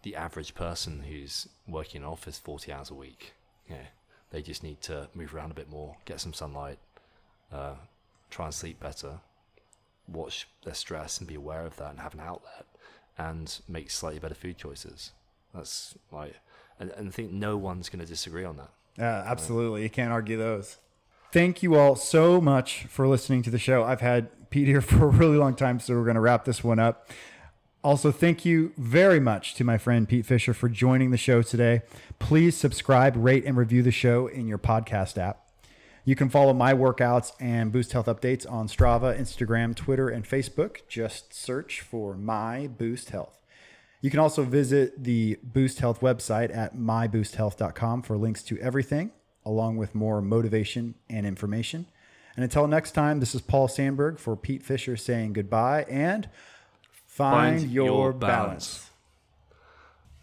the 0.03 0.15
average 0.15 0.55
person 0.55 1.03
who's 1.03 1.47
working 1.67 2.01
in 2.01 2.05
an 2.05 2.11
office 2.11 2.39
40 2.39 2.71
hours 2.71 2.89
a 2.89 2.95
week, 2.95 3.33
know, 3.75 3.85
they 4.31 4.41
just 4.41 4.63
need 4.63 4.81
to 4.81 5.09
move 5.13 5.35
around 5.35 5.51
a 5.51 5.55
bit 5.55 5.69
more, 5.69 5.97
get 6.05 6.21
some 6.21 6.33
sunlight, 6.33 6.79
uh, 7.51 7.75
try 8.29 8.45
and 8.45 8.53
sleep 8.53 8.79
better, 8.79 9.19
watch 10.07 10.47
their 10.63 10.73
stress 10.73 11.19
and 11.19 11.27
be 11.27 11.35
aware 11.35 11.65
of 11.65 11.75
that 11.75 11.91
and 11.91 11.99
have 11.99 12.13
an 12.13 12.21
outlet 12.21 12.65
and 13.29 13.59
make 13.67 13.91
slightly 13.91 14.19
better 14.19 14.35
food 14.35 14.57
choices. 14.57 15.11
That's 15.53 15.95
like, 16.11 16.35
and, 16.79 16.91
and 16.91 17.09
I 17.09 17.11
think 17.11 17.31
no 17.31 17.57
one's 17.57 17.89
going 17.89 17.99
to 17.99 18.05
disagree 18.05 18.45
on 18.45 18.57
that. 18.57 18.69
Yeah, 18.97 19.23
absolutely. 19.25 19.83
You 19.83 19.89
can't 19.89 20.11
argue 20.11 20.37
those. 20.37 20.77
Thank 21.31 21.63
you 21.63 21.75
all 21.75 21.95
so 21.95 22.41
much 22.41 22.83
for 22.85 23.07
listening 23.07 23.41
to 23.43 23.49
the 23.49 23.59
show. 23.59 23.83
I've 23.83 24.01
had 24.01 24.49
Pete 24.49 24.67
here 24.67 24.81
for 24.91 25.05
a 25.05 25.09
really 25.09 25.37
long 25.37 25.55
time, 25.55 25.79
so 25.79 25.95
we're 25.95 26.03
going 26.03 26.15
to 26.15 26.21
wrap 26.21 26.45
this 26.45 26.63
one 26.63 26.79
up. 26.79 27.09
Also, 27.83 28.11
thank 28.11 28.45
you 28.45 28.73
very 28.77 29.19
much 29.19 29.55
to 29.55 29.63
my 29.63 29.77
friend 29.77 30.07
Pete 30.07 30.25
Fisher 30.25 30.53
for 30.53 30.69
joining 30.69 31.09
the 31.09 31.17
show 31.17 31.41
today. 31.41 31.81
Please 32.19 32.55
subscribe, 32.55 33.15
rate, 33.17 33.43
and 33.43 33.57
review 33.57 33.81
the 33.81 33.91
show 33.91 34.27
in 34.27 34.47
your 34.47 34.59
podcast 34.59 35.17
app. 35.17 35.47
You 36.03 36.15
can 36.15 36.29
follow 36.29 36.53
my 36.53 36.73
workouts 36.73 37.31
and 37.39 37.71
Boost 37.71 37.93
Health 37.93 38.07
updates 38.07 38.49
on 38.51 38.67
Strava, 38.67 39.17
Instagram, 39.17 39.75
Twitter, 39.75 40.09
and 40.09 40.27
Facebook. 40.27 40.87
Just 40.87 41.31
search 41.33 41.81
for 41.81 42.15
My 42.15 42.67
Boost 42.67 43.11
Health. 43.11 43.37
You 44.01 44.09
can 44.09 44.19
also 44.19 44.43
visit 44.43 45.03
the 45.03 45.37
Boost 45.43 45.79
Health 45.79 45.99
website 46.01 46.55
at 46.55 46.75
myboosthealth.com 46.75 48.01
for 48.01 48.17
links 48.17 48.41
to 48.43 48.57
everything, 48.57 49.11
along 49.45 49.77
with 49.77 49.93
more 49.93 50.23
motivation 50.23 50.95
and 51.07 51.23
information. 51.23 51.85
And 52.35 52.43
until 52.43 52.67
next 52.67 52.91
time, 52.93 53.19
this 53.19 53.35
is 53.35 53.41
Paul 53.41 53.67
Sandberg 53.67 54.17
for 54.17 54.35
Pete 54.35 54.63
Fisher 54.63 54.97
saying 54.97 55.33
goodbye 55.33 55.85
and 55.87 56.27
find, 57.05 57.59
Find 57.59 57.71
your, 57.71 57.85
your 57.85 58.13
balance. 58.13 58.79
balance. 58.79 58.89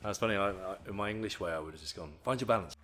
That's 0.03 0.18
funny. 0.18 0.35
I, 0.35 0.51
I, 0.51 0.76
in 0.89 0.97
my 0.97 1.11
English 1.11 1.39
way, 1.39 1.53
I 1.53 1.61
would 1.61 1.74
have 1.74 1.81
just 1.81 1.95
gone, 1.95 2.14
find 2.24 2.41
your 2.41 2.49
balance. 2.49 2.76